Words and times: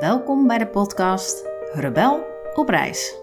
Welkom 0.00 0.46
bij 0.46 0.58
de 0.58 0.66
podcast 0.66 1.44
Rebel 1.72 2.24
op 2.54 2.68
reis. 2.68 3.16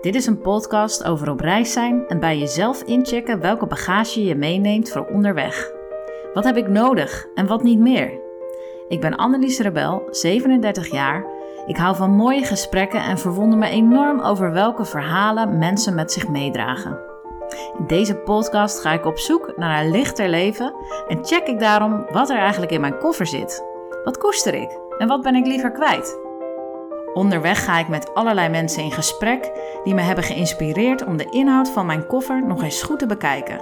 Dit 0.00 0.14
is 0.14 0.26
een 0.26 0.40
podcast 0.40 1.04
over 1.04 1.30
op 1.30 1.40
reis 1.40 1.72
zijn 1.72 2.08
en 2.08 2.20
bij 2.20 2.38
jezelf 2.38 2.82
inchecken 2.82 3.40
welke 3.40 3.66
bagage 3.66 4.24
je 4.24 4.34
meeneemt 4.34 4.90
voor 4.90 5.06
onderweg. 5.06 5.70
Wat 6.34 6.44
heb 6.44 6.56
ik 6.56 6.68
nodig 6.68 7.26
en 7.34 7.46
wat 7.46 7.62
niet 7.62 7.78
meer? 7.78 8.20
Ik 8.88 9.00
ben 9.00 9.16
Annelies 9.16 9.58
Rebel, 9.58 10.02
37 10.10 10.90
jaar. 10.90 11.24
Ik 11.66 11.76
hou 11.76 11.96
van 11.96 12.10
mooie 12.10 12.44
gesprekken 12.44 13.00
en 13.00 13.18
verwonder 13.18 13.58
me 13.58 13.68
enorm 13.68 14.20
over 14.20 14.52
welke 14.52 14.84
verhalen 14.84 15.58
mensen 15.58 15.94
met 15.94 16.12
zich 16.12 16.28
meedragen. 16.28 17.00
In 17.78 17.86
deze 17.86 18.16
podcast 18.16 18.80
ga 18.80 18.92
ik 18.92 19.06
op 19.06 19.18
zoek 19.18 19.52
naar 19.56 19.84
een 19.84 19.90
lichter 19.90 20.28
leven 20.28 20.74
en 21.08 21.24
check 21.24 21.46
ik 21.46 21.58
daarom 21.58 22.06
wat 22.12 22.30
er 22.30 22.38
eigenlijk 22.38 22.72
in 22.72 22.80
mijn 22.80 22.98
koffer 22.98 23.26
zit. 23.26 23.64
Wat 24.04 24.18
koester 24.18 24.54
ik 24.54 24.81
en 25.02 25.08
wat 25.08 25.22
ben 25.22 25.34
ik 25.34 25.46
liever 25.46 25.72
kwijt? 25.72 26.18
Onderweg 27.14 27.64
ga 27.64 27.78
ik 27.78 27.88
met 27.88 28.14
allerlei 28.14 28.48
mensen 28.48 28.82
in 28.82 28.92
gesprek 28.92 29.50
die 29.84 29.94
me 29.94 30.00
hebben 30.00 30.24
geïnspireerd 30.24 31.04
om 31.04 31.16
de 31.16 31.30
inhoud 31.30 31.70
van 31.70 31.86
mijn 31.86 32.06
koffer 32.06 32.46
nog 32.46 32.62
eens 32.62 32.82
goed 32.82 32.98
te 32.98 33.06
bekijken. 33.06 33.60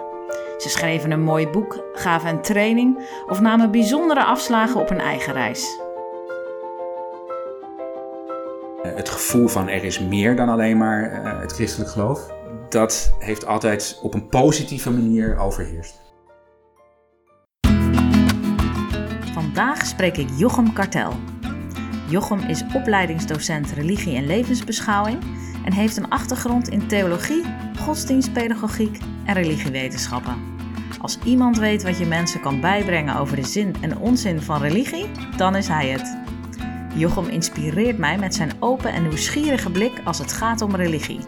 Ze 0.59 0.69
schreven 0.69 1.11
een 1.11 1.23
mooi 1.23 1.49
boek, 1.49 1.85
gaven 1.93 2.29
een 2.29 2.43
training 2.43 3.09
of 3.29 3.41
namen 3.41 3.71
bijzondere 3.71 4.25
afslagen 4.25 4.81
op 4.81 4.89
hun 4.89 5.01
eigen 5.01 5.33
reis. 5.33 5.81
Het 8.83 9.09
gevoel 9.09 9.49
van 9.49 9.69
er 9.69 9.85
is 9.85 10.01
meer 10.01 10.37
dan 10.37 10.49
alleen 10.49 10.79
maar 10.79 11.23
uh, 11.25 11.41
het 11.41 11.53
christelijk 11.53 11.91
geloof, 11.91 12.31
dat 12.69 13.15
heeft 13.19 13.47
altijd 13.47 13.99
op 14.03 14.15
een 14.15 14.29
positieve 14.29 14.91
manier 14.91 15.39
overheerst. 15.39 16.10
Vandaag 19.53 19.87
spreek 19.87 20.17
ik 20.17 20.29
Jochem 20.37 20.73
Kartel. 20.73 21.13
Jochem 22.09 22.39
is 22.39 22.65
opleidingsdocent 22.75 23.73
religie 23.73 24.17
en 24.17 24.27
levensbeschouwing 24.27 25.19
en 25.65 25.73
heeft 25.73 25.97
een 25.97 26.09
achtergrond 26.09 26.69
in 26.69 26.87
theologie, 26.87 27.43
godsdienstpedagogiek 27.79 28.99
en 29.25 29.35
religiewetenschappen. 29.35 30.37
Als 31.01 31.19
iemand 31.25 31.59
weet 31.59 31.83
wat 31.83 31.99
je 31.99 32.07
mensen 32.07 32.41
kan 32.41 32.61
bijbrengen 32.61 33.17
over 33.17 33.37
de 33.37 33.47
zin 33.47 33.75
en 33.81 33.99
onzin 33.99 34.41
van 34.41 34.61
religie, 34.61 35.11
dan 35.37 35.57
is 35.57 35.69
hij 35.69 35.89
het. 35.89 36.17
Jochem 36.95 37.29
inspireert 37.29 37.99
mij 37.99 38.19
met 38.19 38.35
zijn 38.35 38.53
open 38.59 38.93
en 38.93 39.03
nieuwsgierige 39.03 39.71
blik 39.71 40.01
als 40.05 40.19
het 40.19 40.33
gaat 40.33 40.63
om 40.63 40.75
religie. 40.75 41.21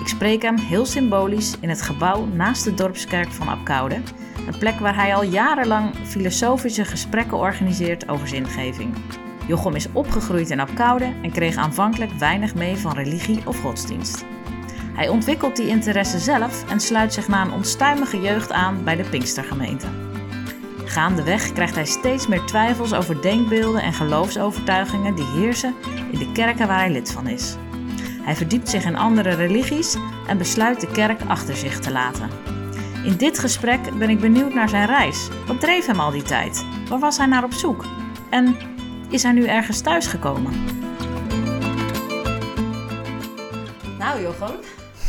Ik 0.00 0.06
spreek 0.08 0.42
hem 0.42 0.58
heel 0.58 0.86
symbolisch 0.86 1.56
in 1.60 1.68
het 1.68 1.82
gebouw 1.82 2.26
naast 2.26 2.64
de 2.64 2.74
dorpskerk 2.74 3.32
van 3.32 3.48
Apkoude, 3.48 4.00
een 4.48 4.58
plek 4.58 4.78
waar 4.78 4.94
hij 4.94 5.14
al 5.14 5.22
jarenlang 5.22 5.94
filosofische 6.04 6.84
gesprekken 6.84 7.38
organiseert 7.38 8.08
over 8.08 8.28
zingeving. 8.28 8.94
Jochem 9.46 9.74
is 9.74 9.92
opgegroeid 9.92 10.50
in 10.50 10.60
Apkoude 10.60 11.12
en 11.22 11.30
kreeg 11.30 11.56
aanvankelijk 11.56 12.12
weinig 12.12 12.54
mee 12.54 12.76
van 12.76 12.92
religie 12.92 13.46
of 13.46 13.60
godsdienst. 13.60 14.24
Hij 14.94 15.08
ontwikkelt 15.08 15.56
die 15.56 15.68
interesse 15.68 16.18
zelf 16.18 16.70
en 16.70 16.80
sluit 16.80 17.12
zich 17.12 17.28
na 17.28 17.42
een 17.42 17.52
onstuimige 17.52 18.20
jeugd 18.20 18.52
aan 18.52 18.84
bij 18.84 18.96
de 18.96 19.04
Pinkstergemeente. 19.04 19.86
Gaandeweg 20.84 21.52
krijgt 21.52 21.74
hij 21.74 21.86
steeds 21.86 22.26
meer 22.26 22.44
twijfels 22.44 22.94
over 22.94 23.22
denkbeelden 23.22 23.82
en 23.82 23.92
geloofsovertuigingen 23.92 25.14
die 25.14 25.26
heersen 25.26 25.74
in 26.12 26.18
de 26.18 26.32
kerken 26.32 26.66
waar 26.66 26.78
hij 26.78 26.90
lid 26.90 27.12
van 27.12 27.26
is. 27.26 27.56
Hij 28.22 28.36
verdiept 28.36 28.68
zich 28.68 28.84
in 28.84 28.96
andere 28.96 29.30
religies 29.34 29.96
en 30.26 30.38
besluit 30.38 30.80
de 30.80 30.90
kerk 30.90 31.20
achter 31.26 31.56
zich 31.56 31.80
te 31.80 31.92
laten. 31.92 32.47
In 33.08 33.16
dit 33.16 33.38
gesprek 33.38 33.98
ben 33.98 34.10
ik 34.10 34.20
benieuwd 34.20 34.54
naar 34.54 34.68
zijn 34.68 34.86
reis. 34.86 35.28
Wat 35.46 35.60
dreef 35.60 35.86
hem 35.86 36.00
al 36.00 36.10
die 36.10 36.22
tijd? 36.22 36.64
Waar 36.88 36.98
was 36.98 37.16
hij 37.16 37.26
naar 37.26 37.44
op 37.44 37.52
zoek? 37.52 37.84
En 38.30 38.56
is 39.10 39.22
hij 39.22 39.32
nu 39.32 39.46
ergens 39.46 39.80
thuisgekomen? 39.80 40.52
Nou 43.98 44.20
Jochem, 44.22 44.56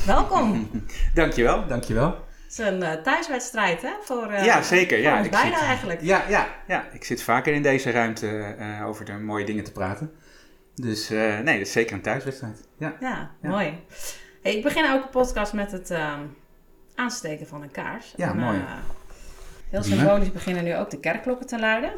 welkom. 0.06 0.69
dankjewel, 1.14 1.67
dankjewel. 1.67 2.08
Het 2.08 2.51
is 2.51 2.57
een 2.57 2.81
uh, 2.81 2.94
thuiswedstrijd 2.94 3.81
hè? 3.81 3.91
Voor, 4.01 4.31
uh, 4.31 4.45
ja, 4.45 4.62
zeker. 4.62 4.97
Voor 4.97 5.07
ja, 5.07 5.19
ik 5.19 5.31
bijna 5.31 5.57
zit, 5.57 5.66
eigenlijk. 5.66 6.01
Ja, 6.01 6.24
ja, 6.29 6.47
ja, 6.68 6.88
ik 6.91 7.03
zit 7.03 7.24
vaker 7.24 7.53
in 7.53 7.62
deze 7.62 7.91
ruimte 7.91 8.56
uh, 8.59 8.88
over 8.88 9.06
de 9.06 9.13
mooie 9.13 9.45
dingen 9.45 9.63
te 9.63 9.72
praten. 9.72 10.12
Dus 10.75 11.09
nee, 11.09 11.44
dat 11.44 11.68
is 11.68 11.72
zeker 11.72 11.95
een 11.95 12.01
thuiswedstrijd. 12.01 12.68
Ja, 12.78 12.95
ja, 13.00 13.31
ja. 13.41 13.50
mooi. 13.50 13.84
Hey, 14.41 14.56
ik 14.56 14.63
begin 14.63 14.85
elke 14.85 15.07
podcast 15.07 15.53
met 15.53 15.72
het 15.72 15.91
ehm, 15.91 16.19
aansteken 17.00 17.48
van 17.48 17.62
een 17.62 17.72
kaars. 17.72 18.14
Ja, 18.16 18.30
en, 18.30 18.38
mooi. 18.38 18.64
heel 19.70 19.84
symbolisch 19.84 20.32
beginnen 20.32 20.64
nu 20.64 20.76
ook 20.76 20.90
de 20.90 21.00
kerkklokken 21.00 21.48
te 21.48 21.60
luiden. 21.60 21.94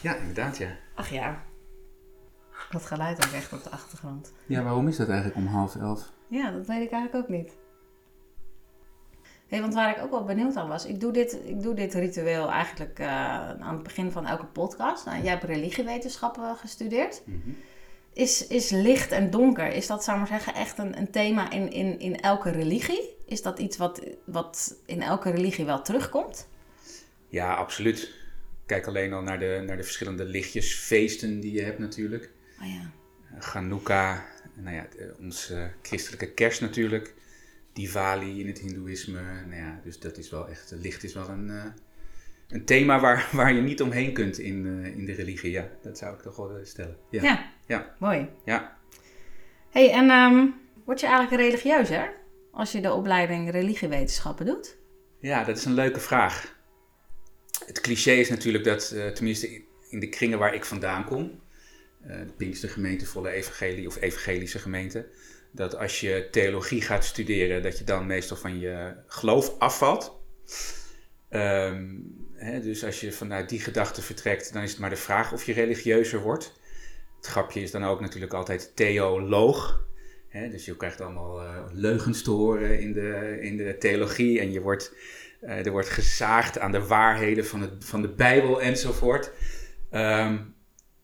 Ja, 0.00 0.14
inderdaad, 0.14 0.56
ja. 0.56 0.68
Ach 0.94 1.08
ja. 1.08 1.42
Dat 2.70 2.86
geluid 2.86 3.26
ook 3.26 3.32
echt 3.32 3.52
op 3.52 3.62
de 3.62 3.70
achtergrond. 3.70 4.32
Ja, 4.46 4.62
waarom 4.62 4.88
is 4.88 4.96
dat 4.96 5.08
eigenlijk 5.08 5.38
om 5.38 5.46
half 5.46 5.76
elf? 5.76 6.10
Ja, 6.28 6.50
dat 6.50 6.66
weet 6.66 6.82
ik 6.82 6.90
eigenlijk 6.90 7.14
ook 7.14 7.36
niet. 7.36 7.56
Hey, 9.46 9.60
want 9.60 9.74
waar 9.74 9.96
ik 9.96 10.02
ook 10.02 10.10
wel 10.10 10.24
benieuwd 10.24 10.56
aan 10.56 10.68
was, 10.68 10.86
ik 10.86 11.00
doe 11.00 11.12
dit, 11.12 11.38
ik 11.44 11.62
doe 11.62 11.74
dit 11.74 11.94
ritueel 11.94 12.50
eigenlijk 12.50 12.98
uh, 12.98 13.06
aan 13.48 13.74
het 13.74 13.82
begin 13.82 14.12
van 14.12 14.26
elke 14.26 14.46
podcast. 14.46 15.04
Nou, 15.04 15.22
jij 15.22 15.30
hebt 15.30 15.44
religiewetenschappen 15.44 16.56
gestudeerd. 16.56 17.22
Mm 17.24 17.40
-hmm. 17.44 17.56
Is, 18.12 18.46
is 18.46 18.70
licht 18.70 19.12
en 19.12 19.30
donker, 19.30 19.72
is 19.72 19.86
dat, 19.86 20.04
zou 20.04 20.18
maar 20.18 20.26
zeggen, 20.26 20.54
echt 20.54 20.78
een, 20.78 20.98
een 20.98 21.10
thema 21.10 21.50
in, 21.50 21.70
in, 21.70 21.98
in 21.98 22.20
elke 22.20 22.50
religie? 22.50 23.15
Is 23.26 23.42
dat 23.42 23.58
iets 23.58 23.76
wat, 23.76 24.02
wat 24.24 24.80
in 24.86 25.02
elke 25.02 25.30
religie 25.30 25.64
wel 25.64 25.82
terugkomt? 25.82 26.48
Ja, 27.28 27.54
absoluut. 27.54 28.14
Kijk 28.66 28.86
alleen 28.86 29.12
al 29.12 29.22
naar 29.22 29.38
de, 29.38 29.62
naar 29.66 29.76
de 29.76 29.82
verschillende 29.82 30.24
lichtjesfeesten 30.24 31.40
die 31.40 31.52
je 31.52 31.62
hebt 31.62 31.78
natuurlijk. 31.78 32.30
Oh 32.60 32.66
ja. 32.66 32.90
Chanukka, 33.38 34.24
nou 34.54 34.76
ja, 34.76 34.86
onze 35.20 35.70
christelijke 35.82 36.32
kerst 36.32 36.60
natuurlijk. 36.60 37.14
Diwali 37.72 38.40
in 38.40 38.46
het 38.46 38.58
hindoeïsme. 38.58 39.20
Nou 39.46 39.60
ja, 39.60 39.80
dus 39.84 39.98
dat 39.98 40.18
is 40.18 40.30
wel 40.30 40.48
echt, 40.48 40.74
licht 40.80 41.04
is 41.04 41.14
wel 41.14 41.28
een, 41.28 41.48
uh, 41.48 41.64
een 42.48 42.64
thema 42.64 43.00
waar, 43.00 43.28
waar 43.32 43.52
je 43.52 43.60
niet 43.60 43.82
omheen 43.82 44.12
kunt 44.12 44.38
in, 44.38 44.64
uh, 44.64 44.86
in 44.86 45.04
de 45.04 45.12
religie. 45.12 45.50
Ja, 45.50 45.68
dat 45.82 45.98
zou 45.98 46.14
ik 46.14 46.20
toch 46.20 46.36
wel 46.36 46.58
stellen. 46.62 46.96
Ja, 47.10 47.22
ja. 47.22 47.52
ja. 47.66 47.94
mooi. 47.98 48.28
Ja. 48.44 48.76
hey, 49.70 49.92
en 49.92 50.10
um, 50.10 50.54
word 50.84 51.00
je 51.00 51.06
eigenlijk 51.06 51.42
religieus 51.42 51.88
hè? 51.88 52.04
Als 52.56 52.72
je 52.72 52.80
de 52.80 52.92
opleiding 52.92 53.50
religiewetenschappen 53.50 54.46
doet? 54.46 54.76
Ja, 55.20 55.44
dat 55.44 55.56
is 55.56 55.64
een 55.64 55.74
leuke 55.74 56.00
vraag. 56.00 56.54
Het 57.66 57.80
cliché 57.80 58.10
is 58.10 58.28
natuurlijk 58.28 58.64
dat, 58.64 58.92
uh, 58.94 59.08
tenminste 59.08 59.62
in 59.88 60.00
de 60.00 60.08
kringen 60.08 60.38
waar 60.38 60.54
ik 60.54 60.64
vandaan 60.64 61.04
kom, 61.04 61.40
uh, 62.06 62.16
de 62.26 62.32
Pinkstergemeente, 62.36 63.06
volle 63.06 63.30
evangelie 63.30 63.86
of 63.86 64.00
evangelische 64.00 64.58
gemeente, 64.58 65.08
dat 65.52 65.76
als 65.76 66.00
je 66.00 66.28
theologie 66.30 66.82
gaat 66.82 67.04
studeren, 67.04 67.62
dat 67.62 67.78
je 67.78 67.84
dan 67.84 68.06
meestal 68.06 68.36
van 68.36 68.58
je 68.58 68.96
geloof 69.06 69.58
afvalt. 69.58 70.20
Um, 71.30 72.16
hè, 72.34 72.60
dus 72.60 72.84
als 72.84 73.00
je 73.00 73.12
vanuit 73.12 73.48
die 73.48 73.60
gedachte 73.60 74.02
vertrekt, 74.02 74.52
dan 74.52 74.62
is 74.62 74.70
het 74.70 74.80
maar 74.80 74.90
de 74.90 74.96
vraag 74.96 75.32
of 75.32 75.44
je 75.44 75.52
religieuzer 75.52 76.20
wordt. 76.20 76.52
Het 77.16 77.26
grapje 77.26 77.60
is 77.60 77.70
dan 77.70 77.84
ook 77.84 78.00
natuurlijk 78.00 78.32
altijd 78.32 78.76
theoloog. 78.76 79.84
Dus 80.50 80.64
je 80.64 80.76
krijgt 80.76 81.00
allemaal 81.00 81.42
uh, 81.42 81.64
leugens 81.72 82.22
te 82.22 82.30
horen 82.30 82.80
in 82.80 82.92
de, 82.92 83.38
in 83.40 83.56
de 83.56 83.76
theologie 83.78 84.40
en 84.40 84.52
je 84.52 84.60
wordt 84.60 84.94
uh, 85.42 85.66
er 85.66 85.70
wordt 85.70 85.88
gezaagd 85.88 86.58
aan 86.58 86.72
de 86.72 86.86
waarheden 86.86 87.46
van, 87.46 87.60
het, 87.60 87.72
van 87.78 88.02
de 88.02 88.08
Bijbel 88.08 88.62
enzovoort. 88.62 89.30
Um, 89.90 90.54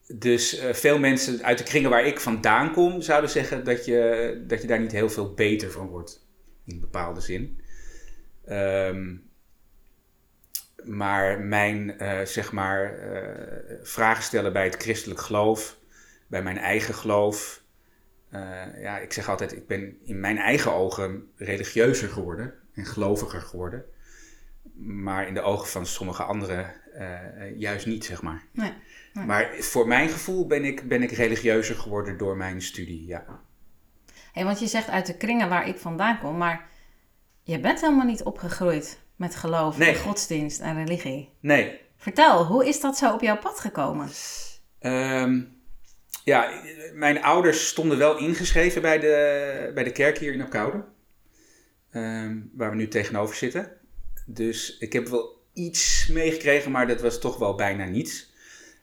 dus 0.06 0.62
uh, 0.62 0.72
veel 0.72 0.98
mensen 0.98 1.43
uit 1.43 1.59
de 1.59 1.65
kringen 1.65 1.91
waar 1.91 2.06
ik 2.06 2.20
vandaan 2.20 2.72
kom, 2.72 3.00
zouden 3.00 3.31
zeggen 3.31 3.65
dat 3.65 3.84
je, 3.84 4.44
dat 4.47 4.60
je 4.60 4.66
daar 4.66 4.81
niet 4.81 4.93
heel 4.93 5.10
veel 5.10 5.34
beter 5.34 5.70
van 5.70 5.87
wordt. 5.87 6.26
In 6.66 6.81
bepaalde 6.81 7.20
zin. 7.20 7.60
Um, 8.49 9.31
maar 10.84 11.41
mijn, 11.41 11.94
zeg 12.25 12.53
maar, 12.53 12.94
vragen 13.82 14.22
stellen 14.22 14.53
bij 14.53 14.64
het 14.64 14.82
christelijk 14.82 15.20
geloof, 15.20 15.78
bij 16.26 16.43
mijn 16.43 16.58
eigen 16.58 16.94
geloof. 16.94 17.62
Ja, 18.81 18.99
ik 18.99 19.12
zeg 19.12 19.29
altijd, 19.29 19.52
ik 19.52 19.67
ben 19.67 19.96
in 20.05 20.20
mijn 20.20 20.38
eigen 20.38 20.73
ogen 20.73 21.32
religieuzer 21.37 22.08
geworden 22.08 22.55
en 22.75 22.84
geloviger 22.84 23.40
geworden 23.40 23.84
maar 24.84 25.26
in 25.26 25.34
de 25.34 25.40
ogen 25.40 25.69
van 25.69 25.87
sommige 25.87 26.23
anderen 26.23 26.75
uh, 26.99 27.58
juist 27.58 27.87
niet, 27.87 28.05
zeg 28.05 28.23
maar. 28.23 28.43
Nee, 28.52 28.73
nee. 29.12 29.26
Maar 29.26 29.50
voor 29.58 29.88
mijn 29.88 30.08
gevoel 30.08 30.46
ben 30.46 30.64
ik, 30.64 30.88
ben 30.88 31.02
ik 31.02 31.11
religieuzer 31.11 31.75
geworden 31.75 32.19
door 32.19 32.37
mijn 32.37 32.62
studie, 32.62 33.06
ja. 33.06 33.25
Hey, 34.32 34.44
want 34.44 34.61
je 34.61 34.67
zegt 34.67 34.88
uit 34.88 35.06
de 35.06 35.17
kringen 35.17 35.49
waar 35.49 35.69
ik 35.69 35.78
vandaan 35.78 36.19
kom, 36.19 36.37
maar 36.37 36.69
je 37.43 37.61
bent 37.61 37.81
helemaal 37.81 38.06
niet 38.06 38.23
opgegroeid 38.23 39.00
met 39.17 39.35
geloof, 39.35 39.78
nee. 39.78 39.88
en 39.88 40.00
godsdienst 40.00 40.61
en 40.61 40.85
religie. 40.85 41.32
Nee. 41.40 41.81
Vertel, 41.96 42.44
hoe 42.44 42.69
is 42.69 42.81
dat 42.81 42.96
zo 42.96 43.12
op 43.12 43.20
jouw 43.20 43.38
pad 43.38 43.61
gekomen? 43.61 44.08
Um, 44.81 45.62
ja, 46.24 46.62
mijn 46.94 47.22
ouders 47.22 47.69
stonden 47.69 47.98
wel 47.98 48.19
ingeschreven 48.19 48.82
bij 48.82 48.98
de, 48.98 49.70
bij 49.74 49.84
de 49.84 49.92
kerk 49.92 50.19
hier 50.19 50.32
in 50.32 50.42
Apkoude. 50.42 50.84
Um, 51.94 52.50
waar 52.54 52.70
we 52.70 52.76
nu 52.76 52.88
tegenover 52.88 53.36
zitten. 53.36 53.72
Dus 54.26 54.78
ik 54.78 54.92
heb 54.92 55.08
wel 55.08 55.40
iets 55.52 56.08
meegekregen, 56.12 56.70
maar 56.70 56.86
dat 56.86 57.00
was 57.00 57.20
toch 57.20 57.38
wel 57.38 57.54
bijna 57.54 57.84
niets. 57.84 58.32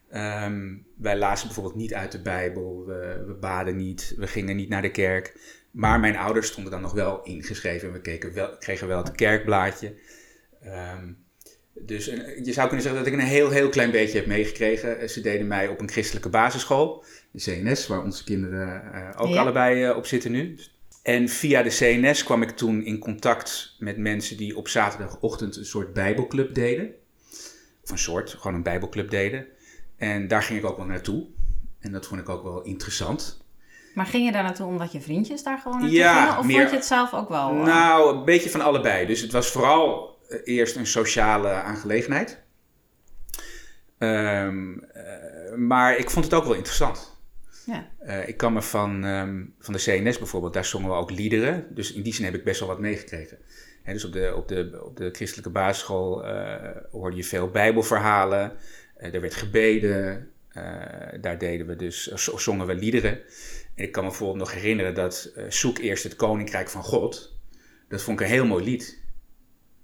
Ehm, 0.10 0.76
wij 0.98 1.18
lazen 1.18 1.46
bijvoorbeeld 1.46 1.76
niet 1.76 1.94
uit 1.94 2.12
de 2.12 2.22
Bijbel, 2.22 2.86
we, 2.86 3.24
we 3.28 3.34
baden 3.34 3.76
niet, 3.76 4.14
we 4.18 4.28
gingen 4.28 4.56
niet 4.56 4.70
naar 4.70 4.82
de 4.82 4.92
kerk. 4.92 5.38
Maar 5.72 6.00
mijn 6.00 6.18
ouders 6.18 6.48
stonden 6.48 6.72
dan 6.72 6.82
nog 6.82 6.94
wel 6.94 7.24
ingeschreven. 7.24 7.92
We 7.92 8.02
keken 8.02 8.34
wel, 8.34 8.58
kregen 8.58 8.88
wel 8.88 8.98
het 8.98 9.12
kerkblaadje. 9.12 9.96
Ehm, 10.62 11.12
dus 11.74 12.06
je 12.44 12.54
zou 12.54 12.68
kunnen 12.68 12.86
zeggen 12.86 13.04
dat 13.04 13.14
ik 13.14 13.20
een 13.20 13.28
heel, 13.28 13.50
heel 13.50 13.70
klein 13.70 13.92
beetje 13.92 14.18
heb 14.18 14.28
meegekregen. 14.28 15.10
Ze 15.10 15.22
deden 15.22 15.48
mij 15.48 15.68
op 15.68 15.80
een 15.80 15.90
christelijke 15.90 16.30
basisschool, 16.30 17.04
de 17.32 17.40
CNS, 17.40 17.88
waar 17.88 18.04
onze 18.04 18.24
kinderen 18.24 18.84
uh, 18.94 19.10
ook 19.18 19.36
allebei 19.36 19.90
uh, 19.90 19.98
op 19.98 20.06
zitten 20.06 20.32
nu. 20.32 20.60
En 21.04 21.30
via 21.30 21.64
de 21.64 21.70
CNS 21.70 22.24
kwam 22.24 22.42
ik 22.42 22.50
toen 22.50 22.84
in 22.84 23.00
contact 23.00 23.76
met 23.80 23.98
mensen 23.98 24.38
die 24.38 24.58
op 24.58 24.68
zaterdagochtend 24.68 25.56
een 25.56 25.66
soort 25.66 25.94
bijbelclub 25.94 26.54
deden. 26.54 26.94
Of 27.84 27.90
een 27.90 27.98
soort, 27.98 28.30
gewoon 28.30 28.54
een 28.54 28.64
bijbelclub 28.64 29.10
deden. 29.10 29.46
En 29.98 30.28
daar 30.28 30.44
ging 30.44 30.60
ik 30.60 30.66
ook 30.66 30.78
wel 30.78 30.86
naartoe. 30.86 31.26
En 31.80 31.92
dat 31.92 32.08
vond 32.08 32.22
ik 32.22 32.30
ook 32.30 32.44
wel 32.44 32.62
interessant. 32.62 33.44
Maar 33.94 34.06
ging 34.06 34.26
je 34.26 34.32
daar 34.32 34.44
naartoe 34.44 34.68
omdat 34.68 34.92
je 34.92 35.02
vriendjes 35.02 35.44
daar 35.44 35.60
gewoon 35.60 35.80
naartoe 35.80 35.98
ja, 35.98 36.22
gingen? 36.22 36.40
Of 36.40 36.46
meer, 36.46 36.58
vond 36.58 36.70
je 36.70 36.76
het 36.76 36.86
zelf 36.86 37.14
ook 37.14 37.30
wel? 37.30 37.56
Uh... 37.56 37.64
Nou, 37.64 38.18
een 38.18 38.26
beetje 38.26 38.50
van 38.50 38.62
allebei. 38.62 39.06
Dus 39.06 39.22
het 39.22 39.32
was 39.32 39.52
vooral 39.52 40.18
eerst 40.44 40.76
een 40.76 40.88
sociale 40.88 41.50
aangelegenheid. 41.50 42.42
Um, 43.98 44.84
uh, 44.96 45.56
maar 45.56 45.98
ik 45.98 46.10
vond 46.10 46.26
het 46.26 46.34
ook 46.34 46.44
wel 46.44 46.54
interessant. 46.54 47.09
Ja. 47.70 48.22
ik 48.26 48.38
kan 48.38 48.54
me 48.54 48.62
van, 48.62 49.04
um, 49.04 49.54
van 49.60 49.74
de 49.74 49.80
CNS 49.80 50.18
bijvoorbeeld, 50.18 50.54
daar 50.54 50.66
zongen 50.66 50.90
we 50.90 50.96
ook 50.96 51.12
liederen. 51.12 51.68
Dus 51.70 51.94
in 51.94 52.02
die 52.02 52.14
zin 52.14 52.26
heb 52.26 52.36
ik 52.36 52.44
best 52.44 52.60
wel 52.60 52.70
wat 52.70 52.80
meegekregen. 52.80 53.38
Dus 53.86 54.06
op 54.06 54.14
de, 54.14 54.34
op, 54.36 54.48
de, 54.48 54.80
op 54.84 54.98
de 54.98 55.10
christelijke 55.12 55.50
basisschool 55.50 56.26
hoorde 56.92 57.16
je 57.16 57.24
veel 57.24 57.50
bijbelverhalen. 57.50 58.52
er 58.96 59.22
werd 59.22 59.36
gebeden. 59.36 60.32
daar 61.22 61.38
deden 61.38 61.68
we 61.68 61.76
dus, 61.76 62.04
zongen 62.36 62.68
we 62.68 62.76
liederen. 62.76 63.20
En 63.76 63.84
ik 63.84 63.92
kan 63.92 64.04
me 64.04 64.10
bijvoorbeeld 64.10 64.40
nog 64.40 64.54
herinneren 64.54 64.94
dat 64.94 65.32
Zoek 65.50 65.78
eerst 65.78 66.04
het 66.04 66.16
Koninkrijk 66.16 66.70
van 66.70 66.84
God. 66.84 67.40
Dat 67.88 68.02
vond 68.02 68.20
ik 68.20 68.26
een 68.26 68.32
heel 68.32 68.46
mooi 68.46 68.64
lied. 68.64 69.02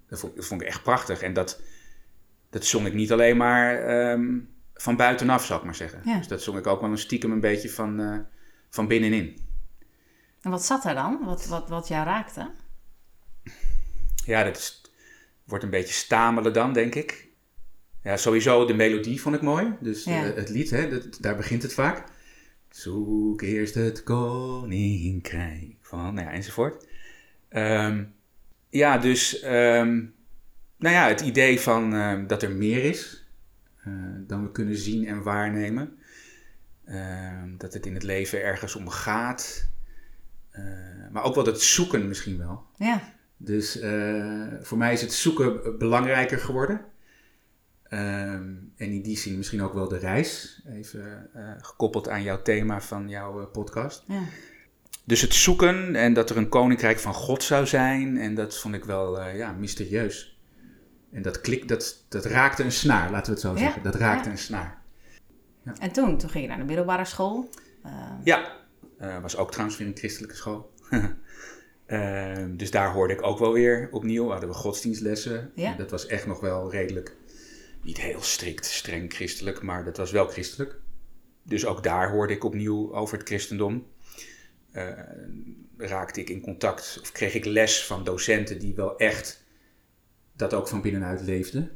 Dat 0.10 0.20
vond, 0.38 0.62
ik 0.62 0.68
echt 0.68 0.84
prachtig. 0.84 1.22
En 1.22 1.34
dat, 1.34 1.62
dat 2.50 2.66
zong 2.66 2.88
ik 2.88 2.94
niet 2.94 3.12
alleen 3.12 3.38
maar 3.38 3.90
um, 4.12 4.55
van 4.76 4.96
buitenaf, 4.96 5.46
zou 5.46 5.60
ik 5.60 5.66
maar 5.66 5.76
zeggen. 5.76 6.02
Dus 6.04 6.28
dat 6.28 6.42
zong 6.42 6.58
ik 6.58 6.68
ook 6.68 6.82
wel 6.82 6.92
een 6.92 6.98
stiekem 6.98 7.32
een 7.32 7.40
beetje 7.40 7.70
van, 7.70 8.02
uh, 8.02 8.20
van 8.70 8.88
binnenin. 8.88 9.38
En 10.42 10.52
wat 10.52 10.66
zat 10.66 10.86
er 10.86 10.94
dan? 10.94 11.20
Wat, 11.26 11.46
wat, 11.46 11.70
wat 11.70 11.88
jou 11.88 12.06
raakte? 12.06 12.52
Ja, 14.26 14.44
dat 14.44 14.58
is, 14.58 14.82
wordt 15.44 15.64
een 15.64 15.70
beetje 15.70 15.94
stamelen 15.94 16.54
dan, 16.54 16.74
denk 16.74 16.96
ik. 16.96 17.28
Ja, 18.04 18.18
sowieso 18.18 18.66
de 18.66 18.74
melodie 18.74 19.22
vond 19.22 19.36
ik 19.36 19.42
mooi. 19.42 19.76
Dus 19.80 20.04
ja. 20.04 20.26
uh, 20.26 20.36
het 20.36 20.50
lied, 20.50 20.70
hè, 20.70 20.90
dat, 20.90 21.18
daar 21.20 21.36
begint 21.36 21.62
het 21.62 21.74
vaak. 21.74 22.04
Zoek 22.70 23.42
eerst 23.42 23.76
het 23.76 24.04
koninkrijk 24.04 25.76
van, 25.82 26.14
nou 26.14 26.28
ja, 26.28 26.34
enzovoort. 26.34 26.88
Um, 27.50 28.14
ja, 28.70 28.98
dus, 28.98 29.44
um, 29.44 30.16
nou 30.78 30.96
ja, 30.96 31.08
het 31.08 31.22
idee 31.22 31.60
van 31.60 31.94
uh, 31.94 32.28
dat 32.28 32.44
er 32.44 32.52
meer 32.52 32.84
is 32.84 33.25
dan 34.28 34.44
we 34.44 34.52
kunnen 34.52 34.78
zien 34.78 35.08
en 35.08 35.24
waarnemen. 35.24 35.98
Uh, 36.86 37.44
dat 37.58 37.74
het 37.74 37.86
in 37.86 37.94
het 37.94 38.04
leven 38.04 38.44
ergens 38.44 38.76
om 38.76 38.90
gaat. 38.90 39.68
Eh, 40.50 40.64
maar 41.12 41.24
ook 41.24 41.36
wel 41.36 41.46
het 41.46 41.62
zoeken 41.62 42.08
misschien 42.08 42.38
wel. 42.38 42.64
Ja. 42.78 43.14
Dus 43.38 43.80
eh, 43.80 44.48
voor 44.62 44.78
mij 44.78 44.94
is 44.94 45.02
het 45.02 45.14
zoeken 45.14 45.78
belangrijker 45.78 46.38
geworden. 46.38 46.82
Um, 47.90 48.74
en 48.76 48.92
in 48.92 49.02
die 49.02 49.18
zin 49.18 49.38
misschien 49.38 49.62
ook 49.62 49.74
wel 49.74 49.88
de 49.88 49.98
reis, 49.98 50.62
even 50.68 51.30
uh, 51.36 51.52
gekoppeld 51.58 52.10
aan 52.10 52.24
jouw 52.24 52.42
thema 52.42 52.82
van 52.82 53.10
jouw 53.10 53.42
uh, 53.42 53.46
podcast. 53.52 54.04
Ja. 54.08 54.22
Dus 55.04 55.22
het 55.22 55.34
zoeken 55.34 55.96
en 55.96 56.14
dat 56.14 56.30
er 56.30 56.38
een 56.38 56.50
koninkrijk 56.50 57.00
van 57.00 57.14
God 57.14 57.44
zou 57.44 57.68
zijn, 57.68 58.18
en 58.18 58.36
dat 58.36 58.58
vond 58.58 58.76
ik 58.76 58.86
wel 58.86 59.20
uh, 59.20 59.38
ja, 59.38 59.52
mysterieus. 59.52 60.35
En 61.16 61.22
dat, 61.22 61.42
klik, 61.42 61.68
dat, 61.68 62.06
dat 62.10 62.26
raakte 62.26 62.64
een 62.64 62.72
snaar, 62.72 63.12
laten 63.12 63.26
we 63.26 63.32
het 63.32 63.40
zo 63.40 63.52
ja. 63.52 63.58
zeggen. 63.58 63.84
Dat 63.84 63.96
raakte 63.96 64.26
ja. 64.26 64.32
een 64.32 64.38
snaar. 64.38 64.82
En 65.80 65.92
toen? 65.92 66.18
Toen 66.18 66.30
ging 66.30 66.44
je 66.44 66.50
naar 66.50 66.60
de 66.60 66.64
middelbare 66.64 67.06
school? 67.06 67.50
Ja, 68.24 68.52
was 69.22 69.38
ook 69.38 69.52
trouwens 69.52 69.78
weer 69.78 69.88
een 69.88 69.98
christelijke 69.98 70.36
school. 70.36 70.74
Ehm, 71.86 72.56
dus 72.56 72.72
daar 72.72 72.92
hoorde 72.92 73.14
ik 73.14 73.24
ook 73.24 73.40
wel 73.40 73.54
weer 73.54 73.90
opnieuw, 73.92 74.30
hadden 74.30 74.50
we 74.50 74.56
godsdienstlessen. 74.56 75.52
Ja. 75.56 75.76
Dat 75.76 75.92
was 75.92 76.06
echt 76.06 76.26
nog 76.26 76.40
wel 76.40 76.72
redelijk 76.72 77.16
niet 77.82 78.02
heel 78.02 78.22
strikt, 78.22 78.66
streng 78.66 79.14
christelijk, 79.14 79.62
maar 79.62 79.84
dat 79.84 79.98
was 79.98 80.12
wel 80.12 80.28
christelijk. 80.28 80.76
Dus 81.44 81.66
ook 81.66 81.84
daar 81.84 82.12
hoorde 82.12 82.34
ik 82.34 82.44
opnieuw 82.44 82.96
over 82.96 83.18
het 83.18 83.28
christendom. 83.28 83.88
Uh, 84.74 84.90
raakte 85.78 86.20
ik 86.20 86.30
in 86.30 86.42
contact 86.42 86.98
of 87.02 87.12
kreeg 87.12 87.34
ik 87.34 87.46
les 87.46 87.86
van 87.86 88.04
docenten 88.04 88.60
die 88.60 88.76
wel 88.76 88.98
echt 88.98 89.45
dat 90.36 90.54
ook 90.54 90.68
van 90.68 90.82
binnenuit 90.82 91.22
leefden. 91.22 91.72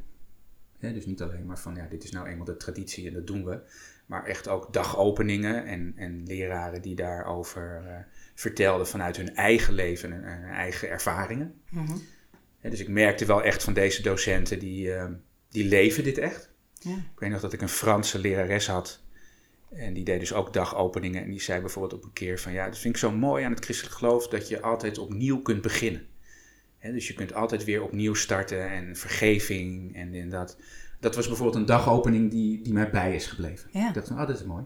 dus 0.80 1.06
niet 1.06 1.22
alleen 1.22 1.46
maar 1.46 1.60
van 1.60 1.76
ja, 1.76 1.88
dit 1.88 2.04
is 2.04 2.12
nou 2.12 2.28
eenmaal 2.28 2.46
de 2.46 2.58
traditie 2.58 3.08
en 3.08 3.14
dat 3.14 3.28
doen 3.28 3.46
we. 3.46 3.62
Maar 4.06 4.26
echt 4.26 4.48
ook 4.48 4.74
dagopeningen 4.74 5.66
en, 5.66 5.94
en 5.96 6.24
leraren 6.26 6.82
die 6.82 6.96
daarover 6.96 7.82
uh, 7.86 7.96
vertelden 8.36 8.88
vanuit 8.88 9.18
hun 9.18 9.36
eigen 9.36 9.74
leven 9.74 10.24
en 10.24 10.44
eigen 10.44 10.90
ervaringen. 10.90 11.62
Mm 11.70 11.86
-hmm. 11.86 12.02
dus 12.62 12.80
ik 12.80 12.88
merkte 12.88 13.26
wel 13.26 13.44
echt 13.44 13.64
van 13.64 13.74
deze 13.74 14.02
docenten 14.02 14.60
die. 14.60 14.88
Uh, 14.88 15.06
die 15.50 15.66
leven 15.66 16.04
dit 16.04 16.18
echt. 16.18 16.50
Ja. 16.74 16.96
Ik 16.96 17.20
weet 17.20 17.30
nog 17.30 17.42
dat 17.42 17.54
ik 17.54 17.62
een 17.62 17.70
Franse 17.70 18.20
lerares 18.20 18.68
had. 18.68 19.04
En 19.72 19.94
die 19.94 20.04
deed 20.04 20.20
dus 20.20 20.34
ook 20.34 20.54
dagopeningen. 20.54 21.24
En 21.24 21.30
die 21.30 21.42
zei 21.42 21.62
bijvoorbeeld 21.62 21.94
op 21.94 22.04
een 22.04 22.14
keer 22.14 22.40
van... 22.40 22.52
Ja, 22.52 22.66
dat 22.66 22.78
vind 22.78 22.94
ik 22.94 23.00
zo 23.00 23.12
mooi 23.12 23.44
aan 23.44 23.52
het 23.52 23.64
christelijk 23.64 23.96
geloof... 23.96 24.28
dat 24.28 24.48
je 24.48 24.62
altijd 24.62 24.98
opnieuw 24.98 25.42
kunt 25.42 25.62
beginnen. 25.62 26.08
Dus 26.82 27.08
je 27.08 27.14
kunt 27.14 27.34
altijd 27.34 27.64
weer 27.64 27.84
opnieuw 27.84 28.14
starten. 28.14 28.70
En 28.70 28.96
vergeving 28.96 29.96
en, 29.96 30.14
en 30.14 30.30
dat. 30.30 30.58
Dat 31.00 31.16
was 31.16 31.28
bijvoorbeeld 31.28 31.58
een 31.58 31.66
dagopening 31.66 32.32
die, 32.32 32.62
die 32.62 32.74
mij 32.74 32.90
bij 32.90 33.16
is 33.16 33.26
gebleven. 33.26 33.70
Ja. 33.74 33.88
Ik 33.88 33.94
dacht 33.94 34.08
van, 34.08 34.20
oh, 34.20 34.28
dat 34.28 34.40
is 34.40 34.46
mooi. 34.46 34.64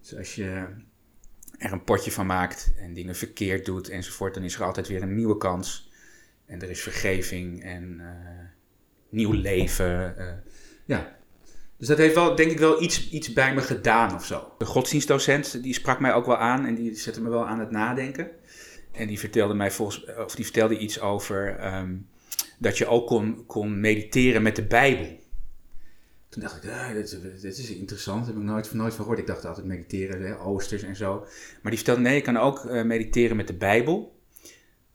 Dus 0.00 0.16
als 0.16 0.34
je 0.34 0.66
er 1.58 1.72
een 1.72 1.84
potje 1.84 2.12
van 2.12 2.26
maakt... 2.26 2.72
en 2.78 2.94
dingen 2.94 3.14
verkeerd 3.14 3.64
doet 3.64 3.88
enzovoort... 3.88 4.34
dan 4.34 4.42
is 4.42 4.54
er 4.54 4.64
altijd 4.64 4.88
weer 4.88 5.02
een 5.02 5.14
nieuwe 5.14 5.36
kans. 5.36 5.90
En 6.46 6.62
er 6.62 6.70
is 6.70 6.82
vergeving 6.82 7.62
en... 7.62 7.96
Uh, 8.00 8.08
nieuw 9.12 9.32
leven. 9.32 10.14
Uh, 10.18 10.32
ja. 10.84 11.16
Dus 11.78 11.88
dat 11.88 11.98
heeft 11.98 12.14
wel, 12.14 12.34
denk 12.34 12.50
ik, 12.50 12.58
wel 12.58 12.82
iets, 12.82 13.10
iets 13.10 13.32
bij 13.32 13.54
me 13.54 13.60
gedaan 13.60 14.14
of 14.14 14.24
zo. 14.24 14.52
De 14.58 14.64
godsdienstdocent 14.64 15.62
die 15.62 15.74
sprak 15.74 16.00
mij 16.00 16.14
ook 16.14 16.26
wel 16.26 16.36
aan 16.36 16.66
en 16.66 16.74
die 16.74 16.94
zette 16.94 17.22
me 17.22 17.28
wel 17.28 17.46
aan 17.46 17.60
het 17.60 17.70
nadenken. 17.70 18.30
En 18.92 19.06
die 19.06 19.18
vertelde 19.18 19.54
mij 19.54 19.70
volgens, 19.70 20.04
of 20.16 20.34
die 20.34 20.44
vertelde 20.44 20.78
iets 20.78 21.00
over 21.00 21.66
um, 21.74 22.08
dat 22.58 22.78
je 22.78 22.86
ook 22.86 23.06
kon, 23.06 23.46
kon 23.46 23.80
mediteren 23.80 24.42
met 24.42 24.56
de 24.56 24.64
Bijbel. 24.64 25.20
Toen 26.28 26.42
dacht 26.42 26.64
ik, 26.64 26.70
ah, 26.70 26.92
dit, 26.92 27.18
dit, 27.40 27.58
is 27.58 27.74
interessant, 27.74 28.18
daar 28.18 28.34
heb 28.34 28.42
ik 28.42 28.48
nooit, 28.48 28.74
nooit 28.74 28.94
van 28.94 29.04
gehoord. 29.04 29.18
Ik 29.18 29.26
dacht 29.26 29.44
altijd 29.44 29.66
mediteren, 29.66 30.22
hè, 30.22 30.40
oosters 30.40 30.82
en 30.82 30.96
zo. 30.96 31.18
Maar 31.62 31.72
die 31.72 31.76
vertelde, 31.76 32.00
nee, 32.00 32.14
je 32.14 32.20
kan 32.20 32.36
ook 32.36 32.64
uh, 32.64 32.82
mediteren 32.82 33.36
met 33.36 33.46
de 33.46 33.54
Bijbel. 33.54 34.20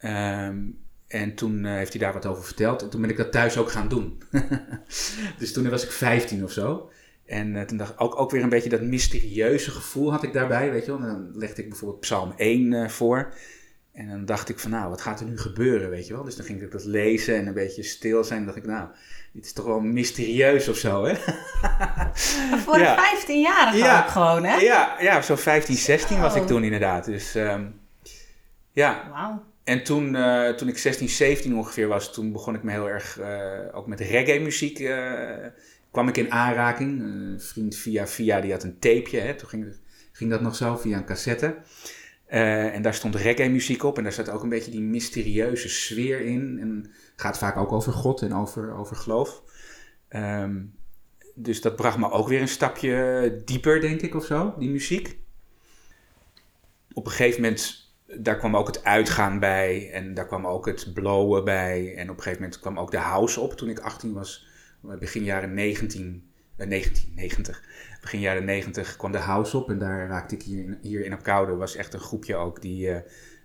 Um, 0.01 0.79
en 1.07 1.35
toen 1.35 1.63
uh, 1.63 1.71
heeft 1.71 1.93
hij 1.93 2.01
daar 2.01 2.13
wat 2.13 2.25
over 2.25 2.43
verteld. 2.43 2.81
En 2.81 2.89
toen 2.89 3.01
ben 3.01 3.09
ik 3.09 3.17
dat 3.17 3.31
thuis 3.31 3.57
ook 3.57 3.71
gaan 3.71 3.87
doen. 3.87 4.21
dus 5.39 5.53
toen 5.53 5.69
was 5.69 5.83
ik 5.83 5.91
15 5.91 6.43
of 6.43 6.51
zo. 6.51 6.91
En 7.25 7.67
toen 7.67 7.77
dacht 7.77 7.91
ik 7.91 8.01
ook, 8.01 8.19
ook 8.19 8.31
weer 8.31 8.43
een 8.43 8.49
beetje 8.49 8.69
dat 8.69 8.81
mysterieuze 8.81 9.71
gevoel 9.71 10.11
had 10.11 10.23
ik 10.23 10.33
daarbij. 10.33 10.71
Weet 10.71 10.85
je 10.85 10.91
wel. 10.91 10.99
En 10.99 11.07
dan 11.07 11.31
legde 11.37 11.61
ik 11.61 11.69
bijvoorbeeld 11.69 11.99
Psalm 11.99 12.33
1 12.37 12.71
uh, 12.71 12.83
eh, 12.83 12.89
voor. 12.89 13.33
En 13.97 14.09
dan 14.09 14.25
dacht 14.25 14.49
ik 14.49 14.59
van 14.59 14.71
nou, 14.71 14.89
wat 14.89 15.01
gaat 15.01 15.19
er 15.19 15.25
nu 15.25 15.37
gebeuren, 15.37 15.89
weet 15.89 16.07
je 16.07 16.13
wel. 16.13 16.23
Dus 16.23 16.35
dan 16.35 16.45
ging 16.45 16.61
ik 16.61 16.71
dat 16.71 16.83
lezen 16.83 17.35
en 17.35 17.47
een 17.47 17.53
beetje 17.53 17.83
stil 17.83 18.23
zijn. 18.23 18.39
En 18.39 18.45
dacht 18.45 18.57
ik 18.57 18.65
nou, 18.65 18.87
dit 19.33 19.45
is 19.45 19.53
toch 19.53 19.65
wel 19.65 19.79
mysterieus 19.79 20.67
of 20.67 20.77
zo, 20.77 21.05
hè. 21.05 21.15
voor 22.65 22.79
ja. 22.79 22.97
een 22.97 23.19
15-jarige 23.19 23.77
ja. 23.77 24.03
ook 24.03 24.09
gewoon, 24.09 24.43
hè. 24.43 24.55
Ja, 24.55 24.95
ja 24.99 25.21
zo 25.21 25.35
15, 25.35 25.75
16 25.75 26.19
was 26.19 26.35
ik 26.35 26.47
toen 26.47 26.63
inderdaad. 26.63 27.05
Dus 27.05 27.35
um, 27.35 27.79
ja. 28.71 29.09
Wauw. 29.11 29.43
En 29.63 29.83
toen, 29.83 30.15
uh, 30.15 30.49
toen 30.49 30.67
ik 30.67 30.77
16, 30.77 31.09
17 31.09 31.55
ongeveer 31.55 31.87
was, 31.87 32.13
toen 32.13 32.31
begon 32.31 32.55
ik 32.55 32.63
me 32.63 32.71
heel 32.71 32.89
erg 32.89 33.19
uh, 33.19 33.75
ook 33.75 33.87
met 33.87 33.99
reggae 33.99 34.39
muziek. 34.39 34.79
Uh, 34.79 35.29
kwam 35.91 36.07
ik 36.07 36.17
in 36.17 36.31
aanraking. 36.31 37.01
Een 37.01 37.41
vriend 37.41 37.75
via 37.75 38.07
via, 38.07 38.41
die 38.41 38.51
had 38.51 38.63
een 38.63 38.79
tapeje. 38.79 39.19
Hè? 39.19 39.35
Toen 39.35 39.49
ging, 39.49 39.75
ging 40.11 40.29
dat 40.29 40.41
nog 40.41 40.55
zo 40.55 40.75
via 40.75 40.97
een 40.97 41.05
cassette. 41.05 41.55
En 42.27 42.81
daar 42.81 42.93
stond 42.93 43.15
reggae 43.15 43.49
muziek 43.49 43.83
op. 43.83 43.97
En 43.97 44.03
daar 44.03 44.11
zat 44.11 44.29
ook 44.29 44.43
een 44.43 44.49
beetje 44.49 44.71
die 44.71 44.81
mysterieuze 44.81 45.69
sfeer 45.69 46.21
in. 46.21 46.57
En 46.61 46.91
gaat 47.15 47.37
vaak 47.37 47.57
ook 47.57 47.71
over 47.71 47.93
God 47.93 48.21
en 48.21 48.33
over, 48.33 48.73
over 48.73 48.95
geloof. 48.95 49.43
Um, 50.09 50.75
dus 51.35 51.61
dat 51.61 51.75
bracht 51.75 51.97
me 51.97 52.11
ook 52.11 52.27
weer 52.27 52.41
een 52.41 52.47
stapje 52.47 53.41
dieper, 53.45 53.81
denk 53.81 54.01
ik, 54.01 54.15
of 54.15 54.25
zo, 54.25 54.55
die 54.57 54.69
muziek. 54.69 55.17
Op 56.93 57.05
een 57.05 57.11
gegeven 57.11 57.41
moment 57.41 57.87
daar 58.15 58.37
kwam 58.37 58.55
ook 58.55 58.67
het 58.67 58.83
uitgaan 58.83 59.39
bij 59.39 59.91
en 59.91 60.13
daar 60.13 60.27
kwam 60.27 60.47
ook 60.47 60.65
het 60.65 60.93
blowen 60.93 61.43
bij. 61.43 61.95
En 61.95 62.09
op 62.09 62.17
een 62.17 62.23
gegeven 62.23 62.41
moment 62.41 62.59
kwam 62.59 62.79
ook 62.79 62.91
de 62.91 62.97
house 62.97 63.39
op 63.39 63.53
toen 63.53 63.69
ik 63.69 63.79
18 63.79 64.13
was, 64.13 64.47
begin 64.99 65.23
jaren 65.23 65.53
19, 65.53 66.31
eh, 66.55 66.67
1990. 66.67 67.63
Begin 68.07 68.25
jaren 68.25 68.45
negentig 68.45 68.95
kwam 68.95 69.11
de 69.11 69.17
house 69.17 69.57
op 69.57 69.69
en 69.69 69.77
daar 69.77 70.07
raakte 70.07 70.35
ik 70.35 70.43
hier 70.43 70.63
in, 70.63 70.77
hier 70.81 71.05
in 71.05 71.13
Apkoude. 71.13 71.55
was 71.55 71.75
echt 71.75 71.93
een 71.93 71.99
groepje 71.99 72.35
ook 72.35 72.61
die, 72.61 72.89
eh, 72.89 73.01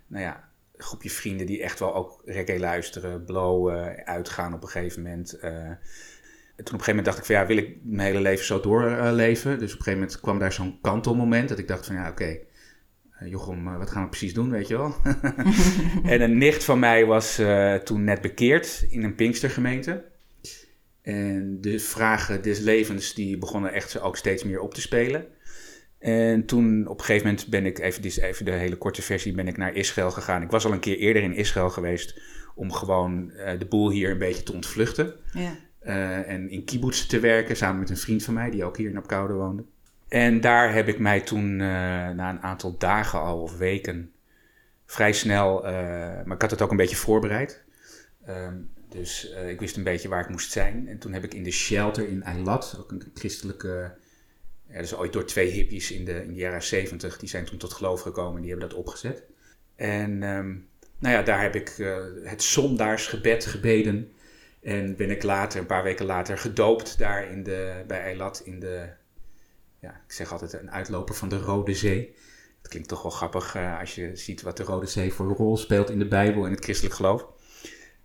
nou 0.06 0.22
ja, 0.22 0.48
een 0.76 0.84
groepje 0.84 1.10
vrienden 1.10 1.46
die 1.46 1.62
echt 1.62 1.78
wel 1.78 1.94
ook 1.94 2.22
reggae 2.24 2.58
luisteren, 2.58 3.24
blowen, 3.24 4.06
uitgaan 4.06 4.54
op 4.54 4.62
een 4.62 4.68
gegeven 4.68 5.02
moment. 5.02 5.34
Uh, 5.34 5.42
toen 5.42 6.74
op 6.74 6.80
een 6.80 6.84
gegeven 6.84 6.86
moment 6.86 7.04
dacht 7.04 7.18
ik 7.18 7.24
van 7.24 7.34
ja, 7.34 7.46
wil 7.46 7.56
ik 7.56 7.76
mijn 7.82 8.08
hele 8.08 8.20
leven 8.20 8.44
zo 8.44 8.60
doorleven? 8.60 9.58
dus 9.58 9.72
op 9.72 9.78
een 9.78 9.84
gegeven 9.84 10.00
moment 10.00 10.20
kwam 10.20 10.38
daar 10.38 10.52
zo'n 10.52 10.78
kantelmoment 10.80 11.48
dat 11.48 11.58
ik 11.58 11.68
dacht 11.68 11.86
van 11.86 11.94
ja, 11.94 12.10
oké, 12.10 12.10
okay, 12.10 12.46
Jochem, 13.30 13.78
wat 13.78 13.90
gaan 13.90 14.02
we 14.02 14.08
precies 14.08 14.34
doen, 14.34 14.50
weet 14.50 14.68
je 14.68 14.76
wel? 14.76 14.94
en 16.12 16.20
een 16.20 16.38
nicht 16.38 16.64
van 16.64 16.78
mij 16.78 17.06
was 17.06 17.40
toen 17.84 18.04
net 18.04 18.20
bekeerd 18.20 18.86
in 18.88 19.02
een 19.02 19.14
Pinkstergemeente. 19.14 20.11
En 21.02 21.60
de 21.60 21.78
vragen 21.78 22.42
des 22.42 22.58
levens 22.58 23.14
die 23.14 23.38
begonnen 23.38 23.72
echt 23.72 24.00
ook 24.00 24.16
steeds 24.16 24.44
meer 24.44 24.60
op 24.60 24.74
te 24.74 24.80
spelen. 24.80 25.26
En 25.98 26.46
toen 26.46 26.86
op 26.86 26.98
een 26.98 27.04
gegeven 27.04 27.26
moment 27.26 27.46
ben 27.46 27.66
ik, 27.66 27.78
even, 27.78 28.02
dit 28.02 28.10
is 28.10 28.18
even 28.18 28.44
de 28.44 28.50
hele 28.50 28.76
korte 28.76 29.02
versie, 29.02 29.34
ben 29.34 29.48
ik 29.48 29.56
naar 29.56 29.74
Israël 29.74 30.10
gegaan. 30.10 30.42
Ik 30.42 30.50
was 30.50 30.64
al 30.64 30.72
een 30.72 30.80
keer 30.80 30.96
eerder 30.96 31.22
in 31.22 31.34
Israël 31.34 31.70
geweest 31.70 32.20
om 32.54 32.72
gewoon 32.72 33.30
uh, 33.36 33.58
de 33.58 33.66
boel 33.66 33.90
hier 33.90 34.10
een 34.10 34.18
beetje 34.18 34.42
te 34.42 34.52
ontvluchten. 34.52 35.14
Ja. 35.32 35.56
Uh, 35.82 36.28
en 36.30 36.50
in 36.50 36.64
kibbutz 36.64 37.06
te 37.06 37.20
werken 37.20 37.56
samen 37.56 37.80
met 37.80 37.90
een 37.90 37.96
vriend 37.96 38.24
van 38.24 38.34
mij 38.34 38.50
die 38.50 38.64
ook 38.64 38.76
hier 38.76 38.90
in 38.90 38.96
Apkoude 38.96 39.34
woonde. 39.34 39.64
En 40.08 40.40
daar 40.40 40.74
heb 40.74 40.88
ik 40.88 40.98
mij 40.98 41.20
toen 41.20 41.50
uh, 41.50 41.58
na 42.08 42.30
een 42.30 42.42
aantal 42.42 42.78
dagen 42.78 43.20
al 43.20 43.42
of 43.42 43.56
weken 43.56 44.12
vrij 44.86 45.12
snel, 45.12 45.62
maar 46.24 46.34
ik 46.34 46.42
had 46.42 46.50
het 46.50 46.62
ook 46.62 46.70
een 46.70 46.76
beetje 46.76 46.96
voorbereid. 46.96 47.64
Ehm, 48.26 48.54
dus 48.92 49.30
uh, 49.30 49.48
ik 49.48 49.60
wist 49.60 49.76
een 49.76 49.82
beetje 49.82 50.08
waar 50.08 50.20
ik 50.20 50.28
moest 50.28 50.52
zijn. 50.52 50.88
En 50.88 50.98
toen 50.98 51.12
heb 51.12 51.24
ik 51.24 51.34
in 51.34 51.42
de 51.42 51.50
shelter 51.50 52.08
in 52.08 52.22
Eilat, 52.22 52.76
ook 52.80 52.90
een 52.90 53.10
christelijke... 53.14 53.94
Dat 54.72 54.82
is 54.82 54.94
ooit 54.94 55.12
door 55.12 55.24
twee 55.24 55.50
hippies 55.50 55.90
in 55.90 56.04
de, 56.04 56.24
in 56.24 56.34
jaren 56.34 56.62
zeventig, 56.62 57.18
die 57.18 57.28
zijn 57.28 57.44
toen 57.44 57.58
tot 57.58 57.72
geloof 57.72 58.00
gekomen 58.00 58.34
en 58.34 58.40
die 58.40 58.50
hebben 58.50 58.68
dat 58.68 58.78
opgezet. 58.78 59.22
En 59.76 60.22
um, 60.22 60.68
nou 60.98 61.14
ja, 61.14 61.22
daar 61.22 61.42
heb 61.42 61.54
ik 61.54 61.78
uh, 61.78 61.96
het 62.22 62.42
zondaarsgebed 62.42 63.46
gebeden. 63.46 64.12
En 64.62 64.96
ben 64.96 65.10
ik 65.10 65.22
later, 65.22 65.60
een 65.60 65.66
paar 65.66 65.82
weken 65.82 66.06
later, 66.06 66.38
gedoopt 66.38 66.98
daar 66.98 67.30
in 67.30 67.42
de, 67.42 67.84
bij 67.86 68.00
Eilat 68.00 68.42
in 68.44 68.60
de, 68.60 68.88
ja, 69.78 69.90
ik 70.06 70.12
zeg 70.12 70.32
altijd 70.32 70.52
een 70.52 70.70
uitloper 70.70 71.14
van 71.14 71.28
de 71.28 71.38
Rode 71.38 71.74
Zee. 71.74 72.14
Het 72.58 72.70
klinkt 72.70 72.88
toch 72.88 73.02
wel 73.02 73.10
grappig 73.10 73.56
uh, 73.56 73.78
als 73.80 73.94
je 73.94 74.16
ziet 74.16 74.42
wat 74.42 74.56
de 74.56 74.62
Rode 74.62 74.86
Zee 74.86 75.12
voor 75.12 75.26
een 75.26 75.34
rol 75.34 75.56
speelt 75.56 75.90
in 75.90 75.98
de 75.98 76.08
Bijbel 76.08 76.44
en 76.44 76.50
het 76.50 76.64
christelijk 76.64 76.94
geloof. 76.94 77.26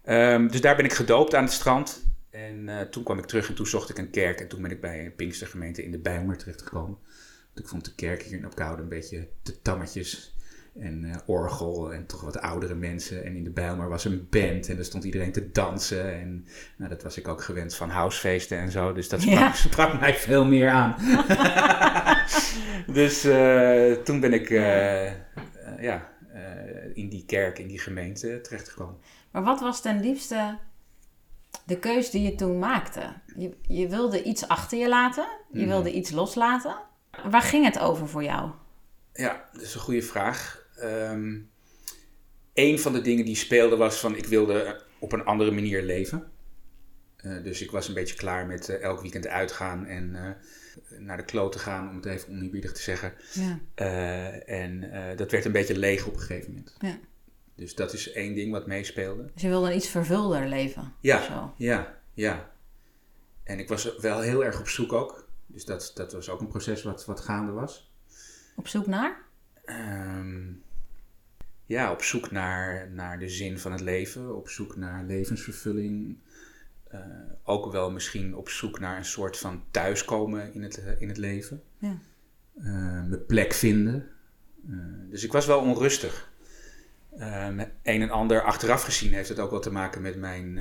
Um, 0.10 0.48
dus 0.52 0.62
daar 0.62 0.76
ben 0.76 0.86
ik 0.86 0.94
gedoopt 0.94 1.36
aan 1.36 1.44
het 1.44 1.54
strand. 1.54 2.06
En 2.30 2.68
uh, 2.68 2.82
toen 2.82 3.04
kwam 3.04 3.18
ik 3.18 3.26
terug 3.26 3.48
en 3.48 3.56
toen 3.56 3.68
zocht 3.68 3.90
ik 3.90 3.98
een 3.98 4.10
kerk. 4.10 4.40
En 4.40 4.48
toen 4.48 4.62
ben 4.62 4.72
ik 4.72 4.82
bij 4.82 5.06
een 5.06 5.16
Pinkstergemeente 5.16 5.84
in 5.84 5.92
de 5.92 6.00
Bijlmer 6.00 6.38
terechtgekomen. 6.38 6.98
Ik 7.56 7.68
vond 7.68 7.86
de 7.86 7.96
kerk 7.96 8.22
hier 8.24 8.38
in 8.38 8.46
Opkoude 8.46 8.82
een 8.82 8.90
beetje 8.90 9.28
te 9.44 9.62
tammetjes. 9.62 10.36
En 10.80 11.04
uh, 11.04 11.16
orgel 11.26 11.94
en 11.94 12.06
toch 12.06 12.22
wat 12.22 12.40
oudere 12.40 12.76
mensen. 12.76 13.26
En 13.26 13.36
in 13.36 13.44
de 13.44 13.50
Bijlmer 13.50 13.90
was 13.90 14.06
een 14.06 14.28
band 14.30 14.70
en 14.70 14.76
daar 14.76 14.86
stond 14.86 15.04
iedereen 15.04 15.32
te 15.32 15.52
dansen. 15.52 16.14
En 16.14 16.48
nou, 16.78 16.90
dat 16.90 17.04
was 17.04 17.18
ik 17.18 17.28
ook 17.28 17.42
gewend 17.42 17.76
van 17.76 17.90
housefeesten 17.90 18.58
en 18.58 18.72
zo. 18.72 18.94
Dus 18.94 19.10
dat 19.10 19.22
sprak, 19.22 19.38
ja. 19.38 19.54
sprak 19.70 20.00
mij 20.00 20.14
veel 20.14 20.46
meer 20.46 20.70
aan. 20.70 20.96
dus 23.00 23.26
uh, 23.26 23.92
toen 23.92 24.20
ben 24.20 24.34
ik 24.34 24.50
ja, 25.80 26.10
in 26.94 27.10
die 27.10 27.26
kerk, 27.26 27.60
in 27.60 27.68
die 27.68 27.80
gemeente 27.80 28.42
terechtgekomen. 28.42 28.98
Maar 29.32 29.44
wat 29.44 29.60
was 29.60 29.82
ten 29.82 30.00
liefste 30.00 30.58
de 31.66 31.80
keus 31.80 32.10
die 32.10 32.22
je 32.22 32.36
toen 32.36 32.60
maakte? 32.60 33.14
Je, 33.36 33.58
je 33.62 33.88
wilde 33.88 34.24
iets 34.24 34.48
achter 34.48 34.78
je 34.78 34.90
laten, 34.90 35.28
je 35.52 35.60
mhm. 35.60 35.68
wilde 35.68 35.94
iets 35.94 36.12
loslaten. 36.12 36.76
Waar 37.30 37.42
ging 37.42 37.66
het 37.66 37.80
over 37.80 38.08
voor 38.08 38.24
jou? 38.24 38.52
Ja, 39.14 39.50
dat 39.54 39.62
is 39.62 39.74
een 39.74 39.80
goede 39.80 40.02
vraag. 40.02 40.68
Um, 40.84 41.50
een 42.54 42.80
van 42.80 42.94
de 42.94 43.02
dingen 43.02 43.26
die 43.26 43.36
speelde 43.36 43.76
was 43.76 44.00
van 44.00 44.16
ik 44.16 44.26
wilde 44.26 44.82
op 45.00 45.12
een 45.12 45.26
andere 45.26 45.52
manier 45.52 45.82
leven. 45.84 46.32
Uh, 47.22 47.44
dus 47.44 47.62
ik 47.62 47.72
was 47.72 47.88
een 47.88 47.94
beetje 47.94 48.16
klaar 48.16 48.46
met 48.46 48.70
uh, 48.70 48.82
elk 48.82 49.02
weekend 49.02 49.28
uitgaan 49.28 49.86
en 49.86 50.10
uh, 50.10 51.00
naar 51.00 51.18
de 51.18 51.26
kloten 51.26 51.60
gaan, 51.60 51.90
om 51.90 51.96
het 51.96 52.06
even 52.06 52.30
oneerbiedig 52.30 52.72
te 52.72 52.82
zeggen. 52.82 53.14
Ja. 53.34 53.60
en 54.46 54.92
dat 55.16 55.32
werd 55.32 55.46
een 55.46 55.52
beetje 55.52 55.78
leeg 55.78 56.06
op 56.06 56.14
een 56.14 56.20
gegeven 56.20 56.50
moment. 56.50 56.76
Ja. 56.80 57.00
Dus 57.56 57.76
dat 57.76 57.94
is 57.94 58.12
één 58.12 58.36
ding 58.36 58.52
wat 58.52 58.68
meespeelde. 58.68 59.30
Dus 59.34 59.42
je 59.42 59.48
wilde 59.48 59.70
een 59.70 59.76
iets 59.76 59.90
vervulder 59.90 60.48
leven? 60.48 60.94
Ja, 61.00 61.54
ja, 61.58 61.98
ja. 62.14 62.52
En 63.44 63.60
ik 63.60 63.68
was 63.68 63.96
wel 63.98 64.20
heel 64.20 64.46
erg 64.46 64.60
op 64.60 64.68
zoek 64.68 64.94
ook. 64.94 65.28
Dus 65.46 65.66
dat, 65.66 65.92
dat 65.96 66.14
was 66.14 66.30
ook 66.30 66.40
een 66.40 66.48
proces 66.48 66.84
wat, 66.84 67.06
wat 67.06 67.20
gaande 67.20 67.52
was. 67.52 67.92
Op 68.56 68.68
zoek 68.68 68.88
naar? 68.88 69.22
Um, 69.66 70.64
ja, 71.66 71.92
op 71.92 72.02
zoek 72.02 72.32
naar, 72.32 72.90
naar 72.92 73.20
de 73.20 73.30
zin 73.30 73.60
van 73.60 73.72
het 73.72 73.82
leven. 73.82 74.36
Op 74.36 74.50
zoek 74.50 74.76
naar 74.76 75.04
levensvervulling. 75.04 76.18
Uh, 76.94 77.02
ook 77.44 77.72
wel 77.72 77.92
misschien 77.92 78.36
op 78.36 78.50
zoek 78.50 78.80
naar 78.80 78.98
een 78.98 79.06
soort 79.06 79.38
van 79.38 79.64
thuiskomen 79.72 80.54
in 80.54 80.64
het, 80.64 80.84
in 81.00 81.08
het 81.08 81.18
leven. 81.18 81.64
Ja. 81.78 81.98
Uh, 82.58 82.64
mijn 83.06 83.26
plek 83.26 83.54
vinden. 83.54 84.10
Dus 85.10 85.24
ik 85.24 85.32
was 85.32 85.46
wel 85.46 85.60
onrustig. 85.60 86.32
Een 87.12 87.72
en 87.84 88.10
ander 88.10 88.42
achteraf 88.42 88.84
gezien 88.84 89.14
heeft 89.14 89.30
het 89.30 89.40
ook 89.40 89.52
wel 89.52 89.60
te 89.60 89.72
maken 89.72 90.02
met 90.02 90.16
mijn 90.18 90.54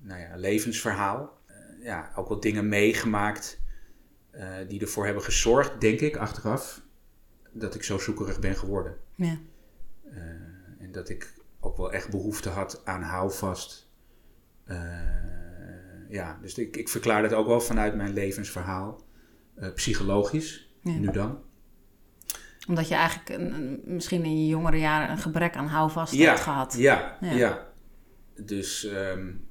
nou 0.00 0.20
ja, 0.20 0.36
levensverhaal. 0.36 1.38
Ja, 1.82 2.12
ook 2.16 2.28
wel 2.28 2.40
dingen 2.40 2.68
meegemaakt 2.68 3.60
die 4.68 4.80
ervoor 4.80 5.04
hebben 5.04 5.22
gezorgd, 5.22 5.80
denk 5.80 6.00
ik, 6.00 6.16
achteraf, 6.16 6.82
dat 7.52 7.74
ik 7.74 7.82
zo 7.82 7.98
zoekerig 7.98 8.40
ben 8.40 8.56
geworden. 8.56 8.96
Ja. 9.14 9.38
en 10.78 10.92
dat 10.92 11.08
ik 11.08 11.32
ook 11.60 11.76
wel 11.76 11.92
echt 11.92 12.10
behoefte 12.10 12.48
had 12.48 12.80
aan 12.84 13.02
houvast. 13.02 13.87
Ja, 16.08 16.38
dus 16.42 16.54
ik, 16.54 16.76
ik 16.76 16.88
verklaar 16.88 17.22
dat 17.22 17.32
ook 17.32 17.46
wel 17.46 17.60
vanuit 17.60 17.94
mijn 17.94 18.12
levensverhaal, 18.12 19.04
psychologisch, 19.74 20.70
ja. 20.82 20.92
nu 20.92 21.10
dan 21.10 21.46
omdat 22.68 22.88
je 22.88 22.94
eigenlijk 22.94 23.28
een, 23.28 23.80
misschien 23.84 24.24
in 24.24 24.40
je 24.42 24.46
jongere 24.46 24.78
jaren 24.78 25.10
een 25.10 25.18
gebrek 25.18 25.56
aan 25.56 25.66
houvast 25.66 26.16
hebt 26.16 26.40
gehad. 26.40 26.74
Ja, 26.76 27.18
ja. 27.20 27.32
ja. 27.32 27.66
Dus 28.36 28.84
um, 28.84 29.48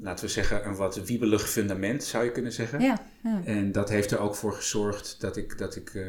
laten 0.00 0.24
we 0.24 0.30
zeggen 0.30 0.66
een 0.66 0.76
wat 0.76 1.04
wiebelig 1.04 1.48
fundament 1.48 2.04
zou 2.04 2.24
je 2.24 2.32
kunnen 2.32 2.52
zeggen. 2.52 2.80
Ja, 2.80 3.00
ja. 3.22 3.40
En 3.44 3.72
dat 3.72 3.88
heeft 3.88 4.10
er 4.10 4.18
ook 4.18 4.34
voor 4.34 4.52
gezorgd 4.52 5.20
dat 5.20 5.36
ik, 5.36 5.58
dat 5.58 5.76
ik 5.76 5.94
uh, 5.94 6.04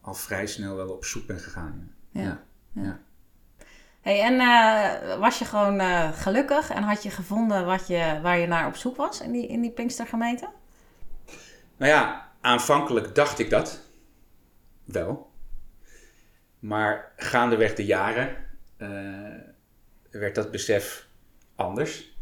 al 0.00 0.14
vrij 0.14 0.46
snel 0.46 0.76
wel 0.76 0.88
op 0.88 1.04
zoek 1.04 1.26
ben 1.26 1.38
gegaan. 1.38 1.94
Ja. 2.10 2.44
ja. 2.72 3.00
Hey, 4.04 4.20
en 4.20 4.34
uh, 4.34 5.18
was 5.18 5.38
je 5.38 5.44
gewoon 5.44 5.80
uh, 5.80 6.12
gelukkig 6.12 6.70
en 6.70 6.82
had 6.82 7.02
je 7.02 7.10
gevonden 7.10 7.66
wat 7.66 7.86
je, 7.86 8.18
waar 8.22 8.38
je 8.38 8.46
naar 8.46 8.66
op 8.66 8.76
zoek 8.76 8.96
was 8.96 9.20
in 9.20 9.32
die, 9.32 9.46
in 9.46 9.60
die 9.60 9.70
Pinkstergemeente? 9.70 10.48
Nou 11.76 11.90
ja, 11.90 12.32
aanvankelijk 12.40 13.14
dacht 13.14 13.38
ik 13.38 13.50
dat 13.50 13.80
wel. 14.84 15.30
Maar 16.58 17.12
gaandeweg 17.16 17.74
de 17.74 17.84
jaren 17.84 18.36
uh, 18.78 18.88
werd 20.10 20.34
dat 20.34 20.50
besef 20.50 21.06
anders. 21.54 22.12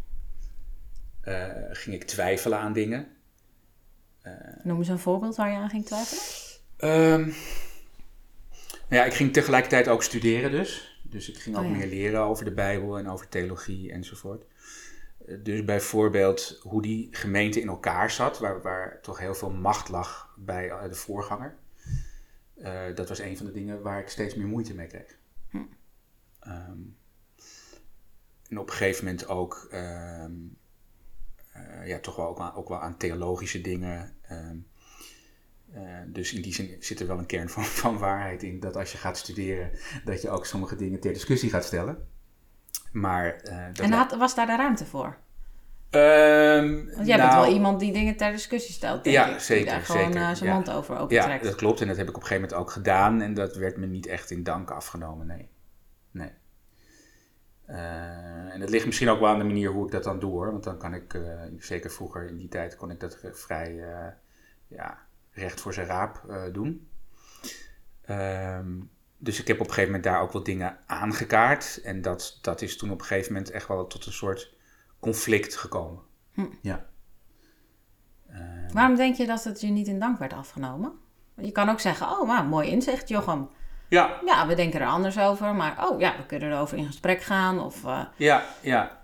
Ging 1.71 1.95
ik 1.95 2.05
twijfelen 2.05 2.59
aan 2.59 2.73
dingen. 2.73 3.17
Noem 4.63 4.79
eens 4.79 4.89
een 4.89 4.99
voorbeeld 4.99 5.37
waar 5.37 5.51
je 5.51 5.57
aan 5.57 5.71
ging 5.71 5.87
twijfelen. 5.87 6.23
Um, 7.13 7.25
nou 8.89 9.03
ja, 9.03 9.05
ik 9.05 9.15
ging 9.15 9.33
tegelijkertijd 9.33 9.89
ook 9.89 10.03
studeren 10.03 10.51
dus. 10.51 10.92
Dus 11.13 11.29
ik 11.29 11.39
ging 11.39 11.57
ook 11.57 11.65
oh 11.65 11.71
meer 11.71 11.87
leren 11.87 12.21
over 12.21 12.45
de 12.45 12.53
Bijbel 12.53 12.99
en 12.99 13.09
over 13.09 13.29
theologie 13.29 13.93
enzovoort. 13.93 14.45
Dus 15.43 15.65
bijvoorbeeld 15.65 16.59
hoe 16.63 16.83
die 16.83 17.09
gemeente 17.11 17.61
in 17.61 17.69
elkaar 17.69 18.11
zat, 18.11 18.39
waar, 18.39 18.63
waar 18.63 19.01
toch 19.01 19.19
heel 19.19 19.35
veel 19.35 19.51
macht 19.51 19.89
lag 19.89 20.35
bij 20.39 20.89
de 20.89 20.95
voorganger. 20.95 21.57
Uh, 22.57 22.95
dat 22.95 23.09
was 23.09 23.19
een 23.19 23.37
van 23.37 23.47
de 23.47 23.53
dingen 23.53 23.83
waar 23.83 24.01
ik 24.01 24.09
steeds 24.09 24.35
meer 24.35 24.47
moeite 24.47 24.75
mee 24.75 24.87
kreeg. 24.87 25.19
Hm. 25.51 25.57
Um, 26.47 26.97
en 28.49 28.59
op 28.59 28.69
een 28.69 28.75
gegeven 28.75 29.05
moment 29.05 29.27
ook, 29.27 29.69
um, 29.73 30.57
uh, 31.57 31.87
ja, 31.87 31.99
toch 31.99 32.17
wel 32.17 32.29
ook, 32.29 32.57
ook, 32.57 32.69
wel 32.69 32.81
aan 32.81 32.97
theologische 32.97 33.61
dingen. 33.61 34.17
Um, 34.31 34.67
uh, 35.75 35.81
dus 36.07 36.33
in 36.33 36.43
die 36.43 36.55
zin 36.55 36.77
zit 36.81 37.01
er 37.01 37.07
wel 37.07 37.19
een 37.19 37.27
kern 37.27 37.49
van, 37.49 37.65
van 37.83 37.99
waarheid 37.99 38.43
in 38.43 38.61
dat 38.61 38.77
als 38.77 38.93
je 38.93 38.99
gaat 38.99 39.19
studeren, 39.19 39.71
dat 40.05 40.23
je 40.23 40.31
ook 40.31 40.47
sommige 40.47 40.77
dingen 40.77 41.01
ter 41.01 41.13
discussie 41.13 41.51
gaat 41.51 41.65
stellen. 41.65 42.09
Maar, 42.93 43.41
dat 43.73 43.85
en 43.85 43.93
had, 43.93 44.17
was 44.17 44.35
daar 44.35 44.47
de 44.47 44.57
ruimte 44.57 44.87
voor? 44.87 45.17
Um, 45.95 46.91
Want 46.95 47.07
jij 47.07 47.17
nou, 47.17 47.21
bent 47.21 47.33
wel 47.33 47.43
nou, 47.43 47.53
iemand 47.53 47.81
die 47.81 47.93
dingen 47.93 48.17
ter 48.17 48.33
discussie 48.33 48.75
stelt. 48.75 49.05
ja, 49.05 49.27
ik. 49.27 49.41
zeker. 49.41 49.65
Die 49.65 49.73
daar 49.73 49.83
gewoon 49.83 50.17
uh, 50.17 50.31
zijn 50.35 50.51
ja. 50.51 50.55
mond 50.55 50.71
over 50.71 50.99
opentrekt. 50.99 51.43
Ja, 51.43 51.49
dat 51.49 51.59
klopt. 51.59 51.81
En 51.81 51.87
dat 51.87 51.97
heb 51.97 52.09
ik 52.09 52.17
op 52.17 52.23
een 52.23 52.27
gegeven 52.27 52.49
moment 52.49 52.69
ook 52.69 52.73
gedaan. 52.73 53.21
En 53.21 53.35
dat 53.35 53.57
werd 53.57 53.77
me 53.77 53.87
niet 53.87 54.07
echt 54.07 54.31
in 54.31 54.43
dank 54.43 54.71
afgenomen. 54.71 55.27
Nee. 55.27 55.49
Nee. 56.11 56.31
Uh, 57.69 58.55
en 58.55 58.61
het 58.61 58.71
ligt 58.71 58.87
misschien 58.87 59.09
ook 59.09 59.21
wel 59.21 59.29
aan 59.29 59.39
de 59.39 59.45
manier 59.45 59.71
hoe 59.71 59.87
ik 59.87 59.93
dat 59.93 60.05
dan 60.05 60.19
doe 60.19 60.31
hoor. 60.31 60.51
Want 60.51 60.65
dan 60.65 60.79
kan 60.79 60.95
ik, 60.95 61.15
uh, 61.15 61.41
zeker 61.59 61.91
vroeger 61.91 62.29
in 62.29 62.37
die 62.37 62.49
tijd, 62.49 62.77
kon 62.77 62.91
ik 62.91 63.01
dat 63.01 63.19
vrij 63.33 63.75
ja, 64.67 64.99
recht 65.33 65.61
voor 65.61 65.75
zijn 65.75 65.87
raap 65.87 66.23
eh, 66.29 66.43
doen. 66.53 66.89
Ehm, 68.03 68.71
dus 69.19 69.41
ik 69.41 69.47
heb 69.47 69.57
op 69.61 69.67
een 69.67 69.73
gegeven 69.73 69.93
moment 69.93 70.05
daar 70.13 70.21
ook 70.23 70.33
wat 70.33 70.45
dingen 70.45 70.79
aangekaart. 70.87 71.81
En 71.85 72.03
dat, 72.03 72.39
dat 72.43 72.63
is 72.63 72.77
toen 72.77 72.91
op 72.91 73.01
een 73.01 73.07
gegeven 73.07 73.33
moment 73.33 73.51
echt 73.51 73.69
wel 73.69 73.87
tot 73.87 74.07
een 74.07 74.13
soort 74.13 74.55
conflict 75.01 75.57
gekomen. 75.57 76.03
Hm. 76.33 76.47
Ja. 76.63 76.87
Ehm, 78.31 78.73
Waarom 78.73 78.97
denk 78.97 79.17
je 79.17 79.27
dat 79.27 79.45
het 79.45 79.61
je 79.61 79.67
niet 79.67 79.87
in 79.89 79.99
dank 79.99 80.19
werd 80.19 80.33
afgenomen? 80.33 80.93
Je 81.37 81.53
kan 81.53 81.69
ook 81.69 81.81
zeggen, 81.81 82.07
oh, 82.07 82.27
maar 82.27 82.45
mooi 82.45 82.69
inzicht, 82.69 83.09
Jochem. 83.09 83.49
ja, 83.89 84.21
Ja, 84.27 84.47
we 84.47 84.55
denken 84.55 84.81
er 84.81 84.87
anders 84.87 85.19
over, 85.19 85.55
maar 85.55 85.89
oh 85.89 86.01
ja, 86.01 86.17
we 86.17 86.27
kunnen 86.27 86.51
erover 86.53 86.79
in 86.79 86.87
gesprek 86.87 87.23
gaan. 87.23 87.61
Of, 87.61 87.85
eh, 87.85 88.05
Ja, 88.17 88.45
ja. 88.61 89.01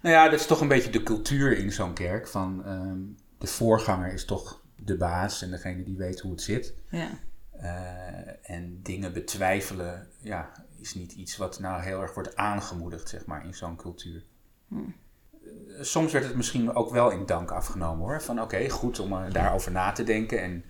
Nou 0.00 0.14
ja, 0.14 0.28
dat 0.28 0.40
is 0.40 0.46
toch 0.46 0.60
een 0.60 0.68
beetje 0.68 0.90
de 0.90 1.02
cultuur 1.02 1.58
in 1.58 1.72
zo'n 1.72 1.92
kerk. 1.92 2.28
Van 2.28 2.64
ehm, 2.64 2.98
de 3.38 3.46
voorganger 3.46 4.12
is 4.12 4.24
toch 4.24 4.60
de 4.88 4.96
baas 4.96 5.42
en 5.42 5.50
degene 5.50 5.82
die 5.82 5.96
weet 5.96 6.20
hoe 6.20 6.30
het 6.30 6.42
zit. 6.42 6.74
ja. 6.90 7.08
Eh, 7.58 8.50
en 8.50 8.82
dingen 8.82 9.12
betwijfelen, 9.12 10.08
ja, 10.20 10.52
is 10.80 10.94
niet 10.94 11.12
iets 11.12 11.36
wat 11.36 11.58
nou 11.60 11.82
heel 11.82 12.02
erg 12.02 12.14
wordt 12.14 12.36
aangemoedigd, 12.36 13.08
zeg 13.08 13.26
maar, 13.26 13.44
in 13.44 13.54
zo'n 13.54 13.76
cultuur. 13.76 14.24
Hm. 14.68 14.76
Eh, 14.76 14.80
Soms 15.80 16.12
werd 16.12 16.24
het 16.24 16.34
misschien 16.34 16.74
ook 16.74 16.90
wel 16.90 17.10
in 17.10 17.26
dank 17.26 17.50
afgenomen 17.50 18.06
hoor. 18.06 18.22
Van 18.22 18.42
oké, 18.42 18.68
goed 18.68 18.98
om 18.98 19.12
eh, 19.12 19.32
daarover 19.32 19.72
na 19.72 19.92
te 19.92 20.02
denken. 20.02 20.42
En 20.42 20.64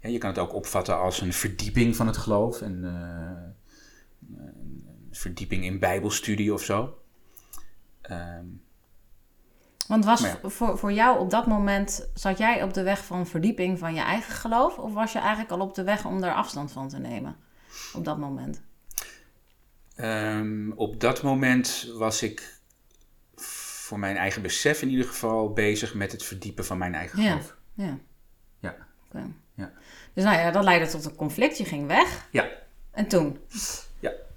ja, 0.00 0.08
je 0.08 0.18
kan 0.18 0.30
het 0.30 0.38
ook 0.38 0.54
opvatten 0.54 0.98
als 0.98 1.20
een 1.20 1.32
verdieping 1.32 1.96
van 1.96 2.06
het 2.06 2.16
geloof. 2.16 2.60
En, 2.60 2.82
een 2.84 3.54
verdieping 5.10 5.64
in 5.64 5.78
bijbelstudie 5.78 6.52
of 6.52 6.62
zo. 6.62 6.98
Ehm, 8.00 8.46
Want 9.88 10.04
was 10.04 10.26
voor, 10.42 10.78
voor 10.78 10.92
jou 10.92 11.18
op 11.18 11.30
dat 11.30 11.46
moment, 11.46 12.08
zat 12.14 12.38
jij 12.38 12.62
op 12.62 12.74
de 12.74 12.82
weg 12.82 13.04
van 13.04 13.26
verdieping 13.26 13.78
van 13.78 13.94
je 13.94 14.00
eigen 14.00 14.34
geloof? 14.34 14.78
Of 14.78 14.92
was 14.92 15.12
je 15.12 15.18
eigenlijk 15.18 15.50
al 15.50 15.60
op 15.60 15.74
de 15.74 15.84
weg 15.84 16.04
om 16.04 16.20
daar 16.20 16.34
afstand 16.34 16.72
van 16.72 16.88
te 16.88 16.98
nemen? 16.98 17.36
Op 17.92 18.04
dat 18.04 18.18
moment. 18.18 18.62
Ehm, 19.96 20.70
op 20.70 21.00
dat 21.00 21.22
moment 21.22 21.90
was 21.94 22.22
ik 22.22 22.60
voor 23.34 23.98
mijn 23.98 24.16
eigen 24.16 24.42
besef 24.42 24.82
in 24.82 24.88
ieder 24.88 25.06
geval 25.06 25.52
bezig 25.52 25.94
met 25.94 26.12
het 26.12 26.22
verdiepen 26.22 26.64
van 26.64 26.78
mijn 26.78 26.94
eigen 26.94 27.18
geloof. 27.18 27.56
Ja. 27.74 27.98
Ja. 28.58 28.76
Oké. 29.06 29.26
Ja. 29.54 29.72
Dus 30.12 30.24
nou 30.24 30.36
ja, 30.36 30.50
dat 30.50 30.64
leidde 30.64 30.90
tot 30.90 31.04
een 31.04 31.14
conflict. 31.14 31.58
Je 31.58 31.64
ging 31.64 31.86
weg. 31.86 32.28
Ja. 32.30 32.48
En 32.90 33.08
toen? 33.08 33.38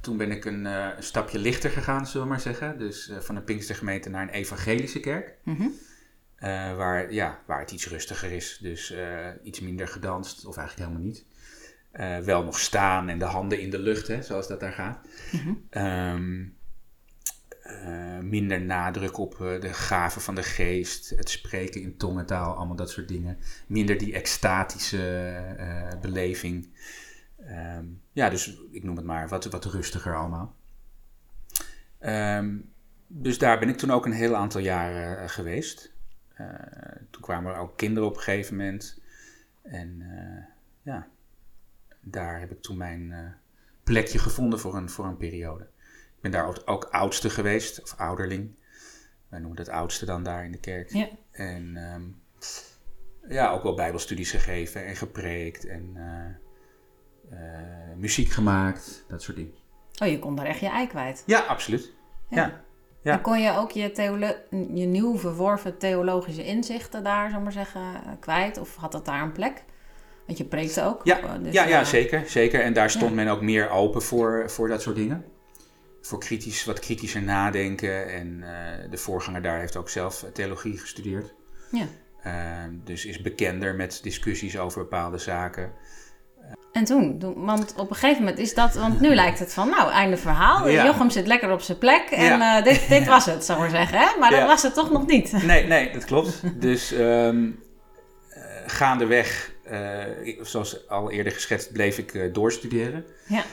Toen 0.01 0.17
ben 0.17 0.31
ik 0.31 0.45
een, 0.45 0.65
eh, 0.65 0.87
een 0.95 1.03
stapje 1.03 1.39
lichter 1.39 1.69
gegaan, 1.69 2.07
zullen 2.07 2.27
we 2.27 2.33
maar 2.33 2.41
zeggen. 2.41 2.77
Dus 2.77 3.09
eh, 3.09 3.19
van 3.19 3.35
een 3.35 3.43
Pinkstergemeente 3.43 4.09
naar 4.09 4.21
een 4.21 4.33
evangelische 4.33 4.99
kerk. 4.99 5.37
Mhm. 5.43 5.67
Eh, 6.35 6.75
waar, 6.75 7.13
ja, 7.13 7.39
waar 7.45 7.59
het 7.59 7.71
iets 7.71 7.87
rustiger 7.87 8.31
is. 8.31 8.57
Dus 8.61 8.93
iets 9.43 9.59
minder 9.59 9.87
gedanst, 9.87 10.45
of 10.45 10.57
eigenlijk 10.57 10.89
helemaal 10.89 11.07
niet. 11.07 11.25
Wel 12.25 12.43
nog 12.43 12.59
staan 12.59 13.09
en 13.09 13.19
de 13.19 13.25
handen 13.25 13.59
in 13.59 13.69
de 13.69 13.79
lucht, 13.79 14.07
hè, 14.07 14.21
zoals 14.21 14.47
dat 14.47 14.59
daar 14.59 14.71
gaat. 14.71 15.07
Mhm. 15.31 15.53
Ehm, 15.69 16.45
eh, 17.61 18.19
minder 18.19 18.61
nadruk 18.61 19.17
op 19.17 19.37
de 19.37 19.73
gaven 19.73 20.21
van 20.21 20.35
de 20.35 20.43
geest, 20.43 21.09
het 21.09 21.29
spreken 21.29 21.81
in 21.81 21.97
tongentaal, 21.97 22.55
allemaal 22.55 22.75
dat 22.75 22.89
soort 22.89 23.07
dingen. 23.07 23.37
Minder 23.67 23.97
die 23.97 24.13
extatische 24.13 25.97
beleving. 26.01 26.69
Ehm, 27.46 27.86
ja, 28.12 28.29
dus 28.29 28.58
ik 28.72 28.84
noem 28.84 28.96
het 28.96 29.05
maar 29.05 29.27
wat, 29.27 29.46
wat 29.46 29.65
rustiger 29.65 30.15
allemaal. 30.15 30.55
Ehm, 32.00 32.58
dus 33.08 33.38
daar 33.38 33.60
ben 33.60 33.69
ik 33.69 33.77
toen 33.77 33.91
ook 33.91 34.05
een 34.05 34.12
heel 34.12 34.36
aantal 34.36 34.62
jaren 34.62 35.19
eh, 35.19 35.29
geweest. 35.29 35.93
Eh, 36.34 36.48
toen 37.10 37.22
kwamen 37.22 37.53
er 37.53 37.60
ook 37.60 37.77
kinderen 37.77 38.10
op 38.10 38.15
een 38.15 38.22
gegeven 38.22 38.55
moment. 38.55 39.01
En 39.62 40.01
eh, 40.01 40.43
ja, 40.81 41.08
daar 42.01 42.39
heb 42.39 42.51
ik 42.51 42.62
toen 42.62 42.77
mijn 42.77 43.36
plekje 43.84 44.19
gevonden 44.19 44.60
voor 44.60 44.75
een, 44.75 44.89
voor 44.89 45.05
een 45.05 45.17
periode. 45.17 45.63
Ik 46.15 46.21
ben 46.21 46.32
daar 46.32 46.47
ook, 46.47 46.62
ook 46.65 46.84
oudste 46.84 47.30
geweest, 47.30 47.82
of 47.82 47.95
ouderling. 47.97 48.58
Wij 49.28 49.39
noemen 49.39 49.58
dat 49.58 49.69
oudste 49.69 50.06
dan 50.06 50.23
daar 50.23 50.45
in 50.45 50.52
de 50.52 50.60
kerk. 50.60 50.89
Ja. 50.89 51.10
En 51.32 51.78
ehm, 51.78 52.04
ja, 53.34 53.52
ook 53.52 53.63
wel 53.63 53.75
bijbelstudies 53.75 54.32
gegeven 54.32 54.86
en 54.86 54.95
gepreekt 54.95 55.65
en 55.65 55.97
muziek 57.95 58.29
gemaakt, 58.29 59.05
dat 59.07 59.21
soort 59.21 59.37
dingen. 59.37 59.53
Oh, 60.01 60.07
je 60.07 60.19
kon 60.19 60.35
daar 60.35 60.45
echt 60.45 60.59
je 60.59 60.69
ei 60.69 60.87
kwijt. 60.87 61.23
Ja, 61.25 61.39
absoluut. 61.39 61.93
Ja. 62.29 62.61
Ja. 63.01 63.11
En 63.13 63.21
kon 63.21 63.39
je 63.39 63.51
ook 63.51 63.71
je, 63.71 63.91
je 64.73 64.85
nieuw 64.85 65.17
verworven 65.17 65.77
theologische 65.77 66.45
inzichten 66.45 67.03
daar, 67.03 67.29
zal 67.29 67.41
maar 67.41 67.51
zeggen, 67.51 67.81
eh, 67.81 68.11
kwijt? 68.19 68.57
Of 68.57 68.75
had 68.75 68.91
dat 68.91 69.05
daar 69.05 69.21
een 69.21 69.31
plek? 69.31 69.63
Want 70.29 70.41
je 70.41 70.47
preekte 70.47 70.83
ook. 70.83 71.01
Ja, 71.03 71.19
eh, 71.19 71.43
dus, 71.43 71.53
ja, 71.53 71.65
ja 71.67 71.79
eh, 71.79 71.85
zeker, 71.85 72.23
zeker. 72.27 72.61
En 72.61 72.73
daar 72.73 72.89
stond 72.89 73.09
ja. 73.09 73.15
men 73.15 73.27
ook 73.27 73.41
meer 73.41 73.69
open 73.69 74.01
voor, 74.01 74.49
voor 74.49 74.67
dat 74.67 74.81
soort 74.81 74.95
dingen. 74.95 75.25
Voor 76.01 76.19
kritisch, 76.19 76.65
wat 76.65 76.79
kritischer 76.79 77.21
nadenken. 77.21 78.07
En 78.09 78.43
eh, 78.43 78.91
de 78.91 78.97
voorganger 78.97 79.41
daar 79.41 79.59
heeft 79.59 79.75
ook 79.75 79.89
zelf 79.89 80.25
theologie 80.33 80.77
gestudeerd. 80.77 81.33
Ja. 81.71 81.85
Dus 82.83 83.05
is 83.05 83.21
bekender 83.21 83.75
met 83.75 83.99
discussies 84.03 84.57
over 84.57 84.81
bepaalde 84.81 85.17
zaken. 85.17 85.71
En 86.71 86.83
toen, 86.85 87.33
want 87.35 87.73
op 87.77 87.89
een 87.89 87.95
gegeven 87.95 88.23
moment 88.23 88.39
is 88.39 88.53
dat, 88.53 88.73
want 88.73 88.99
nu 88.99 89.15
lijkt 89.15 89.39
het 89.39 89.53
van, 89.53 89.69
nou, 89.69 89.91
einde 89.91 90.17
verhaal. 90.17 90.69
Ja. 90.69 90.85
Jochem 90.85 91.09
zit 91.09 91.27
lekker 91.27 91.51
op 91.51 91.62
zijn 91.62 91.77
plek 91.77 92.09
en 92.09 92.23
Ja. 92.23 92.57
eh, 92.57 92.63
dit, 92.63 92.89
dit 92.89 93.07
was 93.07 93.25
het, 93.25 93.45
zal 93.45 93.55
ik 93.55 93.62
maar 93.62 93.69
zeggen. 93.69 93.97
Hè? 93.99 94.19
Maar 94.19 94.31
dat 94.31 94.47
was 94.47 94.62
het 94.63 94.73
toch 94.73 94.91
nog 94.91 95.07
niet. 95.07 95.31
Nee, 95.45 95.65
nee, 95.67 95.91
dat 95.91 96.05
klopt. 96.05 96.41
dus 96.62 96.91
ehm, 96.91 97.49
eh, 98.29 98.41
gaandeweg, 98.65 99.51
eh, 99.63 99.99
zoals 100.41 100.88
al 100.89 101.12
eerder 101.12 101.33
geschetst, 101.33 101.71
bleef 101.71 101.97
ik 101.97 102.33
doorstuderen. 102.33 103.05
Ja. 103.27 103.43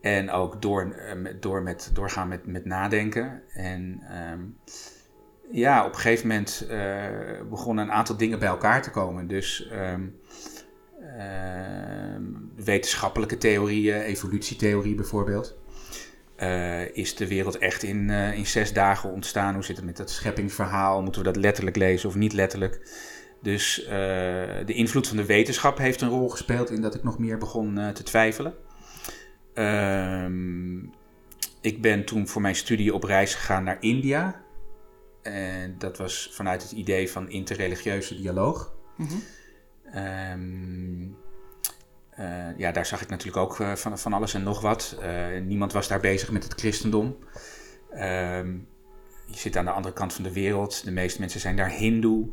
En 0.00 0.30
ook 0.30 0.62
door, 0.62 0.96
door 1.40 1.62
met, 1.62 1.90
doorgaan 1.92 2.28
met, 2.28 2.46
met 2.46 2.64
nadenken. 2.64 3.42
En 3.52 4.02
ehm, 4.10 4.40
ja, 5.50 5.84
op 5.84 5.92
een 5.92 5.98
gegeven 6.00 6.26
moment 6.28 6.66
begonnen 7.50 7.84
een 7.84 7.92
aantal 7.92 8.16
dingen 8.16 8.38
bij 8.38 8.48
elkaar 8.48 8.82
te 8.82 8.90
komen. 8.90 9.26
Dus 9.26 9.68
ehm, 9.68 10.02
wetenschappelijke 12.54 13.38
theorieën, 13.38 14.00
evolutietheorie 14.00 14.94
bijvoorbeeld. 14.94 15.56
Eh, 16.36 16.94
is 16.96 17.14
de 17.14 17.26
wereld 17.26 17.58
echt 17.58 17.82
in, 17.82 18.10
eh, 18.10 18.38
in 18.38 18.46
zes 18.46 18.72
dagen 18.72 19.12
ontstaan? 19.12 19.54
Hoe 19.54 19.64
zit 19.64 19.76
het 19.76 19.84
met 19.84 19.96
dat 19.96 20.10
scheppingsverhaal? 20.10 21.02
Moeten 21.02 21.22
we 21.22 21.32
dat 21.32 21.42
letterlijk 21.42 21.76
lezen 21.76 22.08
of 22.08 22.14
niet 22.14 22.32
letterlijk? 22.32 22.88
Dus 23.42 23.84
eh, 23.84 23.88
de 24.66 24.74
invloed 24.74 25.08
van 25.08 25.16
de 25.16 25.24
wetenschap 25.24 25.78
heeft 25.78 26.00
een 26.00 26.08
rol 26.08 26.28
gespeeld 26.28 26.70
in 26.70 26.82
dat 26.82 26.94
ik 26.94 27.02
nog 27.02 27.18
meer 27.18 27.38
begon 27.38 27.92
te 27.94 28.02
twijfelen. 28.02 28.54
Ehm, 29.54 30.78
ik 31.60 31.82
ben 31.82 32.04
toen 32.04 32.28
voor 32.28 32.42
mijn 32.42 32.54
studie 32.54 32.94
op 32.94 33.04
reis 33.04 33.34
gegaan 33.34 33.64
naar 33.64 33.76
India. 33.80 34.42
En 35.22 35.74
dat 35.78 35.98
was 35.98 36.30
vanuit 36.32 36.62
het 36.62 36.72
idee 36.72 37.10
van 37.10 37.30
interreligieuze 37.30 38.16
dialoog. 38.16 38.74
Mhm. 38.96 39.16
Ehm, 39.92 41.08
eh, 42.16 42.58
ja, 42.58 42.72
daar 42.72 42.86
zag 42.86 43.02
ik 43.02 43.08
natuurlijk 43.08 43.36
ook 43.36 43.60
eh, 43.60 43.74
van, 43.74 43.98
van 43.98 44.12
alles 44.12 44.34
en 44.34 44.42
nog 44.42 44.60
wat. 44.60 44.96
Eh, 45.00 45.40
niemand 45.42 45.72
was 45.72 45.88
daar 45.88 46.00
bezig 46.00 46.30
met 46.30 46.44
het 46.44 46.60
christendom. 46.60 47.16
Ehm, 47.90 48.52
je 49.26 49.38
zit 49.38 49.56
aan 49.56 49.64
de 49.64 49.70
andere 49.70 49.94
kant 49.94 50.12
van 50.12 50.24
de 50.24 50.32
wereld. 50.32 50.84
De 50.84 50.92
meeste 50.92 51.20
mensen 51.20 51.40
zijn 51.40 51.56
daar 51.56 51.70
hindoe. 51.70 52.28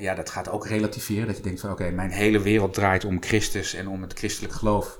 Ja, 0.00 0.14
dat 0.14 0.30
gaat 0.30 0.48
ook 0.48 0.66
relativeren. 0.66 1.26
Dat 1.26 1.36
je 1.36 1.42
denkt 1.42 1.60
van 1.60 1.70
oké, 1.70 1.90
mijn 1.90 2.10
hele 2.10 2.40
wereld 2.40 2.74
draait 2.74 3.04
om 3.04 3.22
Christus 3.22 3.74
en 3.74 3.88
om 3.88 4.02
het 4.02 4.12
christelijk 4.12 4.54
geloof. 4.54 4.98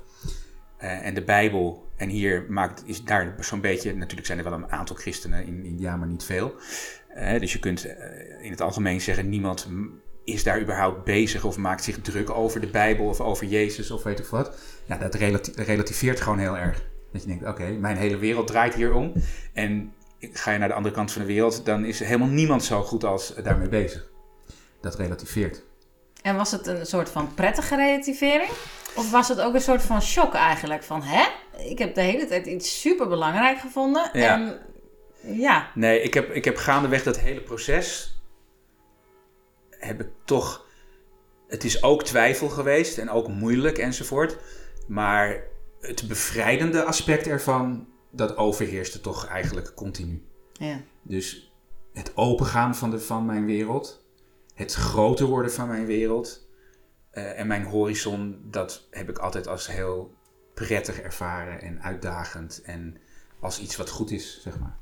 En 0.78 1.14
de 1.14 1.22
Bijbel. 1.22 1.88
En 1.96 2.08
hier 2.08 2.46
maakt, 2.48 2.82
is 2.86 3.04
daar 3.04 3.34
zo'n 3.40 3.60
beetje... 3.60 3.94
Natuurlijk 3.94 4.26
zijn 4.26 4.38
er 4.38 4.44
wel 4.44 4.52
een 4.52 4.70
aantal 4.70 4.96
christenen 4.96 5.46
in 5.46 5.64
India, 5.64 5.96
maar 5.96 6.08
niet 6.08 6.24
veel. 6.24 6.54
Dus 7.38 7.52
je 7.52 7.58
kunt 7.58 7.84
in 8.40 8.50
het 8.50 8.60
algemeen 8.60 9.00
zeggen... 9.00 9.28
niemand 9.28 9.68
is 10.28 10.42
daar 10.42 10.60
überhaupt 10.60 11.04
bezig 11.04 11.44
of 11.44 11.56
maakt 11.56 11.84
zich 11.84 12.00
druk 12.00 12.30
over 12.30 12.60
de 12.60 12.66
Bijbel... 12.66 13.06
of 13.06 13.20
over 13.20 13.46
Jezus 13.46 13.90
of 13.90 14.02
weet 14.02 14.18
ik 14.18 14.26
wat. 14.26 14.56
Ja, 14.86 14.96
dat 14.96 15.14
relati- 15.14 15.52
relativeert 15.56 16.20
gewoon 16.20 16.38
heel 16.38 16.56
erg. 16.56 16.84
Dat 17.12 17.22
je 17.22 17.28
denkt, 17.28 17.46
oké, 17.46 17.70
mijn 17.70 17.96
hele 17.96 18.16
wereld 18.16 18.46
draait 18.46 18.74
hier 18.74 18.92
om. 18.92 19.12
En 19.52 19.92
ga 20.20 20.52
je 20.52 20.58
naar 20.58 20.68
de 20.68 20.74
andere 20.74 20.94
kant 20.94 21.12
van 21.12 21.20
de 21.22 21.28
wereld... 21.28 21.64
dan 21.64 21.84
is 21.84 22.00
helemaal 22.00 22.28
niemand 22.28 22.64
zo 22.64 22.82
goed 22.82 23.04
als 23.04 23.34
daarmee 23.42 23.68
bezig. 23.68 24.06
Dat 24.80 24.94
relativeert. 24.94 25.62
En 26.22 26.36
was 26.36 26.50
het 26.50 26.66
een 26.66 26.86
soort 26.86 27.08
van 27.08 27.34
prettige 27.34 27.76
relativering? 27.76 28.50
Of 28.96 29.10
was 29.10 29.28
het 29.28 29.40
ook 29.40 29.54
een 29.54 29.60
soort 29.60 29.82
van 29.82 30.02
shock 30.02 30.34
eigenlijk? 30.34 30.82
Van, 30.82 31.02
hè? 31.02 31.24
Ik 31.58 31.78
heb 31.78 31.94
de 31.94 32.00
hele 32.00 32.26
tijd 32.26 32.46
iets 32.46 32.80
super 32.80 33.08
belangrijk 33.08 33.58
gevonden. 33.58 34.10
Ja. 34.12 34.34
En 34.34 34.58
ja, 35.20 35.70
Nee, 35.74 36.02
ik 36.02 36.14
heb, 36.14 36.30
ik 36.30 36.44
heb 36.44 36.56
gaandeweg 36.56 37.02
dat 37.02 37.18
hele 37.18 37.40
proces. 37.40 38.17
Heb 39.78 40.00
ik 40.00 40.08
toch. 40.24 40.66
Het 41.46 41.64
is 41.64 41.82
ook 41.82 42.02
twijfel 42.02 42.48
geweest 42.48 42.98
en 42.98 43.10
ook 43.10 43.28
moeilijk 43.28 43.78
enzovoort. 43.78 44.36
Maar 44.86 45.42
het 45.80 46.08
bevrijdende 46.08 46.84
aspect 46.84 47.26
ervan. 47.26 47.88
dat 48.10 48.36
overheerste 48.36 49.00
toch 49.00 49.26
eigenlijk 49.26 49.74
continu. 49.74 50.22
ja. 50.52 50.80
Dus 51.02 51.52
het 51.92 52.12
opengaan 52.14 52.76
van, 52.76 52.90
de, 52.90 53.00
van 53.00 53.26
mijn 53.26 53.46
wereld. 53.46 54.06
Het 54.54 54.74
groter 54.74 55.26
worden 55.26 55.52
van 55.52 55.68
mijn 55.68 55.86
wereld. 55.86 56.46
en 57.10 57.46
mijn 57.46 57.64
horizon, 57.64 58.40
dat 58.44 58.86
heb 58.90 59.08
ik 59.08 59.18
altijd 59.18 59.46
als 59.46 59.66
heel 59.66 60.14
prettig 60.54 61.00
ervaren 61.00 61.60
en 61.60 61.82
uitdagend 61.82 62.62
en 62.64 62.96
als 63.40 63.60
iets 63.60 63.76
wat 63.76 63.90
goed 63.90 64.10
is, 64.10 64.40
zeg 64.42 64.58
maar. 64.58 64.78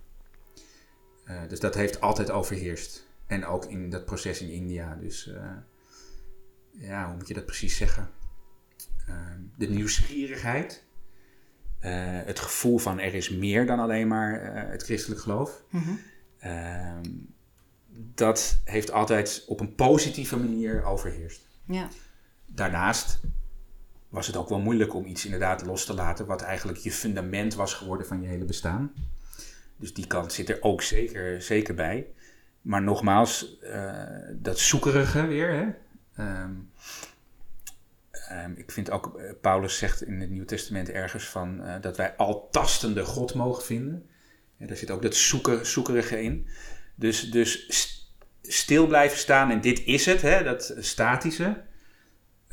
dus 1.48 1.60
dat 1.60 1.74
heeft 1.74 2.00
altijd 2.00 2.30
overheerst. 2.30 3.05
En 3.26 3.46
ook 3.46 3.64
in 3.64 3.90
dat 3.90 4.04
proces 4.04 4.40
in 4.40 4.50
India. 4.50 4.94
Dus 4.94 5.30
ja, 6.70 7.06
hoe 7.06 7.16
moet 7.16 7.28
je 7.28 7.34
dat 7.34 7.46
precies 7.46 7.76
zeggen? 7.76 8.10
Ehm, 9.06 9.40
de 9.56 9.68
nieuwsgierigheid. 9.68 10.84
Uh, 11.80 11.92
het 12.24 12.38
gevoel 12.38 12.78
van 12.78 12.98
er 12.98 13.14
is 13.14 13.30
meer 13.30 13.66
dan 13.66 13.78
alleen 13.78 14.08
maar 14.08 14.42
uh, 14.42 14.70
het 14.70 14.82
christelijk 14.82 15.20
geloof. 15.20 15.62
Mhm. 15.70 15.90
Ehm, 16.38 17.04
dat 18.14 18.60
heeft 18.64 18.90
altijd 18.90 19.44
op 19.46 19.60
een 19.60 19.74
positieve 19.74 20.36
manier 20.36 20.84
overheerst. 20.84 21.48
Ja. 21.66 21.88
Daarnaast 22.46 23.20
was 24.08 24.26
het 24.26 24.36
ook 24.36 24.48
wel 24.48 24.60
moeilijk 24.60 24.94
om 24.94 25.04
iets 25.04 25.24
inderdaad 25.24 25.66
los 25.66 25.84
te 25.84 25.94
laten 25.94 26.26
wat 26.26 26.42
eigenlijk 26.42 26.78
je 26.78 26.92
fundament 26.92 27.54
was 27.54 27.74
geworden 27.74 28.06
van 28.06 28.22
je 28.22 28.28
hele 28.28 28.44
bestaan. 28.44 28.92
Dus 29.76 29.94
die 29.94 30.06
kant 30.06 30.32
zit 30.32 30.48
er 30.48 30.62
ook 30.62 30.82
zeker, 30.82 31.42
zeker 31.42 31.74
bij. 31.74 32.06
Maar 32.66 32.82
nogmaals, 32.82 33.56
uh, 33.62 33.92
dat 34.32 34.58
zoekerige 34.58 35.26
weer, 35.26 35.50
hè? 35.50 35.64
Um, 36.42 36.70
um, 38.32 38.54
ik 38.56 38.70
vind 38.70 38.90
ook, 38.90 39.18
uh, 39.18 39.30
Paulus 39.40 39.78
zegt 39.78 40.02
in 40.02 40.20
het 40.20 40.30
Nieuwe 40.30 40.46
Testament 40.46 40.90
ergens 40.90 41.24
van 41.28 41.60
uh, 41.60 41.74
dat 41.80 41.96
wij 41.96 42.16
al 42.16 42.48
tastende 42.50 43.04
God 43.04 43.34
mogen 43.34 43.64
vinden. 43.64 44.06
Ja, 44.56 44.66
daar 44.66 44.76
zit 44.76 44.90
ook 44.90 45.02
dat 45.02 45.14
zoeken, 45.14 45.66
zoekerige 45.66 46.22
in. 46.22 46.46
Dus, 46.94 47.30
dus 47.30 47.66
st 47.68 48.14
stil 48.42 48.86
blijven 48.86 49.18
staan 49.18 49.50
en 49.50 49.60
dit 49.60 49.84
is 49.84 50.06
het, 50.06 50.22
hè, 50.22 50.42
dat 50.42 50.74
statische, 50.78 51.62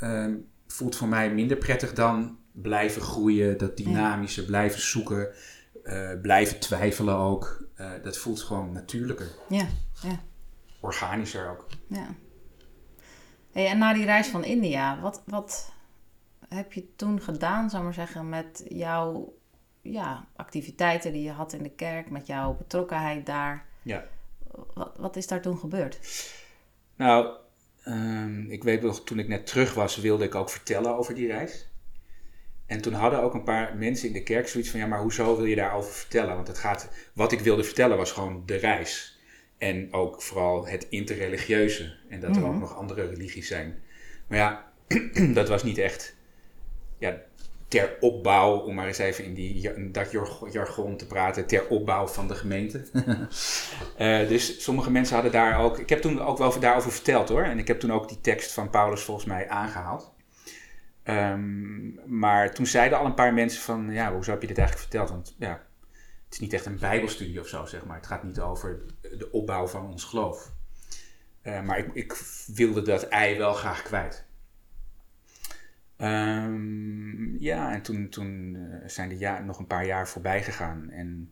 um, 0.02 0.48
voelt 0.68 0.96
voor 0.96 1.08
mij 1.08 1.34
minder 1.34 1.58
prettig 1.58 1.94
dan 1.94 2.38
blijven 2.52 3.02
groeien, 3.02 3.58
dat 3.58 3.78
dynamische, 3.78 4.42
ja. 4.42 4.48
blijven 4.48 4.82
zoeken, 4.82 5.28
blijven 6.22 6.60
twijfelen 6.60 7.16
ook. 7.16 7.68
dat 8.04 8.18
voelt 8.18 8.42
gewoon 8.42 8.72
natuurlijker. 8.72 9.28
Ja, 9.50 9.68
ja. 10.04 10.20
Organischer 10.80 11.50
ook. 11.50 11.68
Ja. 11.88 12.16
Hey, 13.52 13.68
en 13.68 13.78
na 13.78 13.94
die 13.94 14.06
reis 14.06 14.28
van 14.28 14.44
India, 14.44 15.00
wat, 15.00 15.24
wat 15.26 15.74
heb 16.50 16.74
je 16.74 16.96
toen 16.96 17.22
gedaan, 17.22 17.70
zou 17.70 17.84
maar 17.84 17.94
zeggen, 17.94 18.30
met 18.30 18.66
jouw 18.68 19.34
ja, 19.82 20.28
activiteiten 20.36 21.12
die 21.12 21.24
je 21.24 21.32
had 21.32 21.54
in 21.54 21.64
de 21.64 21.76
kerk, 21.76 22.10
met 22.10 22.28
jouw 22.28 22.54
betrokkenheid 22.54 23.26
daar? 23.26 23.66
Ja. 23.82 24.06
Wat, 24.74 24.92
wat 24.98 25.16
is 25.16 25.28
daar 25.28 25.42
toen 25.42 25.58
gebeurd? 25.58 26.00
Nou, 26.96 27.38
um, 27.86 28.52
ik 28.52 28.64
weet 28.64 28.82
nog, 28.82 29.04
toen 29.04 29.20
ik 29.20 29.28
net 29.28 29.46
terug 29.46 29.74
was, 29.74 29.98
wilde 29.98 30.24
ik 30.24 30.36
ook 30.36 30.50
vertellen 30.50 30.96
over 30.96 31.16
die 31.16 31.28
reis. 31.28 31.68
En 32.66 32.82
toen 32.82 32.94
hadden 32.94 33.22
ook 33.22 33.34
een 33.34 33.44
paar 33.44 33.76
mensen 33.78 34.08
in 34.08 34.14
de 34.14 34.24
kerk 34.24 34.48
zoiets 34.48 34.70
van: 34.70 34.80
ja, 34.80 34.86
maar 34.86 35.02
hoezo 35.02 35.36
wil 35.36 35.46
je 35.46 35.56
daarover 35.56 35.92
vertellen? 35.92 36.36
Want 36.36 36.48
het 36.48 36.58
gaat, 36.58 36.90
wat 37.14 37.32
ik 37.32 37.40
wilde 37.40 37.64
vertellen 37.64 37.98
was 37.98 38.12
gewoon 38.12 38.44
de 38.46 38.56
reis. 38.56 39.13
En 39.64 39.94
ook 39.94 40.22
vooral 40.22 40.68
het 40.68 40.88
interreligieuze. 40.90 41.96
En 42.10 42.20
dat 42.20 42.30
er 42.30 42.36
mm 42.36 42.44
-hmm. 42.44 42.54
ook 42.54 42.60
nog 42.60 42.76
andere 42.76 43.06
religies 43.08 43.48
zijn. 43.48 43.84
Maar 44.28 44.38
ja, 44.38 44.72
dat 45.40 45.50
was 45.50 45.64
niet 45.64 45.78
echt 45.78 46.16
ja, 46.98 47.22
ter 47.68 47.98
opbouw, 48.00 48.58
om 48.58 48.76
maar 48.76 48.88
eens 48.88 48.98
even 48.98 49.24
in 49.24 49.34
die, 49.34 49.92
dat 49.92 50.12
jargon 50.52 50.98
te 50.98 51.08
praten, 51.08 51.48
ter 51.48 51.68
opbouw 51.68 52.08
van 52.08 52.28
de 52.28 52.36
gemeente. 52.36 52.86
uh, 54.00 54.28
dus 54.34 54.64
sommige 54.64 54.92
mensen 54.92 55.14
hadden 55.14 55.32
daar 55.32 55.60
ook. 55.60 55.80
Ik 55.80 55.90
heb 55.90 56.02
toen 56.02 56.22
ook 56.22 56.38
wel 56.38 56.60
daarover 56.60 56.92
verteld 56.92 57.30
hoor. 57.30 57.44
En 57.44 57.60
ik 57.60 57.68
heb 57.68 57.80
toen 57.80 57.94
ook 57.94 58.08
die 58.08 58.22
tekst 58.22 58.52
van 58.52 58.70
Paulus 58.70 59.02
volgens 59.02 59.26
mij 59.26 59.50
aangehaald. 59.50 60.14
Um, 61.04 62.00
maar 62.06 62.54
toen 62.54 62.66
zeiden 62.66 62.98
al 62.98 63.06
een 63.06 63.14
paar 63.14 63.34
mensen 63.34 63.62
van, 63.62 63.92
ja, 63.92 64.14
hoezo 64.14 64.32
heb 64.32 64.42
je 64.42 64.48
dit 64.48 64.58
eigenlijk 64.58 64.90
verteld? 64.90 65.10
Want 65.10 65.36
ja, 65.40 65.62
het 66.34 66.42
is 66.42 66.48
niet 66.48 66.60
echt 66.60 66.66
een 66.66 66.80
bijbelstudie 66.80 67.40
of 67.40 67.48
zo, 67.48 67.66
zeg 67.66 67.86
maar. 67.86 67.98
Het 67.98 68.06
gaat 68.06 68.24
niet 68.24 68.40
over 68.40 68.82
de 69.02 69.32
opbouw 69.32 69.68
van 69.68 69.92
ons 69.92 70.04
geloof. 70.04 70.54
Uh, 71.44 71.62
maar 71.62 71.78
ik, 71.78 71.94
ik, 71.94 72.14
wilde 72.48 72.82
dat 72.82 73.04
ei 73.04 73.38
wel 73.38 73.54
graag 73.54 73.84
kwijt. 73.84 74.26
Um, 75.98 77.40
ja, 77.40 77.74
en 77.74 77.82
toen, 77.82 78.10
toen 78.10 78.56
uh, 78.56 78.76
zijn 78.86 79.10
de 79.10 79.18
ja, 79.18 79.40
nog 79.40 79.60
een 79.60 79.68
paar 79.68 79.86
jaar 79.86 80.08
voorbij 80.08 80.44
gegaan. 80.44 80.90
En 80.90 81.32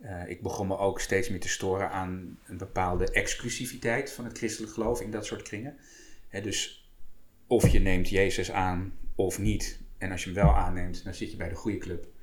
uh, 0.00 0.28
ik 0.28 0.42
begon 0.42 0.66
me 0.66 0.78
ook 0.78 1.00
steeds 1.00 1.28
meer 1.28 1.40
te 1.40 1.48
storen 1.48 1.90
aan 1.90 2.38
een 2.46 2.58
bepaalde 2.58 3.10
exclusiviteit 3.10 4.12
van 4.12 4.24
het 4.24 4.38
christelijk 4.38 4.72
geloof 4.72 5.00
in 5.00 5.10
dat 5.10 5.26
soort 5.26 5.42
kringen. 5.42 5.76
Dus 6.30 6.90
of 7.46 7.68
je 7.68 7.80
neemt 7.80 8.08
Jezus 8.08 8.50
aan 8.50 8.92
of 9.14 9.38
niet. 9.38 9.80
En 9.98 10.10
als 10.10 10.24
je 10.24 10.32
hem 10.32 10.44
wel 10.44 10.54
aanneemt, 10.56 11.04
dan 11.04 11.14
zit 11.14 11.30
je 11.30 11.36
bij 11.36 11.48
de 11.48 11.54
goede 11.54 11.78
club. 11.78 12.14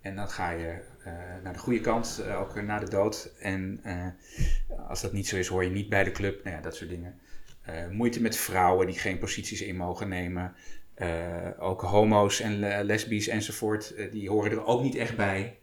En 0.00 0.16
dan 0.16 0.28
ga 0.28 0.50
je 0.50 0.78
uh, 1.06 1.12
naar 1.42 1.52
de 1.52 1.58
goede 1.58 1.80
kant, 1.80 2.22
uh, 2.26 2.40
ook 2.40 2.62
na 2.62 2.78
de 2.78 2.90
dood. 2.90 3.32
En 3.38 3.80
uh, 3.86 4.06
als 4.88 5.00
dat 5.00 5.12
niet 5.12 5.28
zo 5.28 5.36
is, 5.36 5.46
hoor 5.46 5.64
je 5.64 5.70
niet 5.70 5.88
bij 5.88 6.04
de 6.04 6.12
club. 6.12 6.44
Nou 6.44 6.56
ja, 6.56 6.62
dat 6.62 6.76
soort 6.76 6.90
dingen. 6.90 7.18
moeite 7.90 8.20
met 8.20 8.36
vrouwen 8.36 8.86
die 8.86 8.98
geen 8.98 9.18
posities 9.18 9.60
in 9.60 9.76
mogen 9.76 10.08
nemen. 10.08 10.54
ook 11.58 11.80
homo's 11.80 12.40
en 12.40 12.58
lesbisch 12.84 13.28
enzovoort, 13.28 13.94
die 14.10 14.30
horen 14.30 14.50
er 14.50 14.64
ook 14.64 14.82
niet 14.82 14.94
echt 14.94 15.16
bij. 15.16 15.58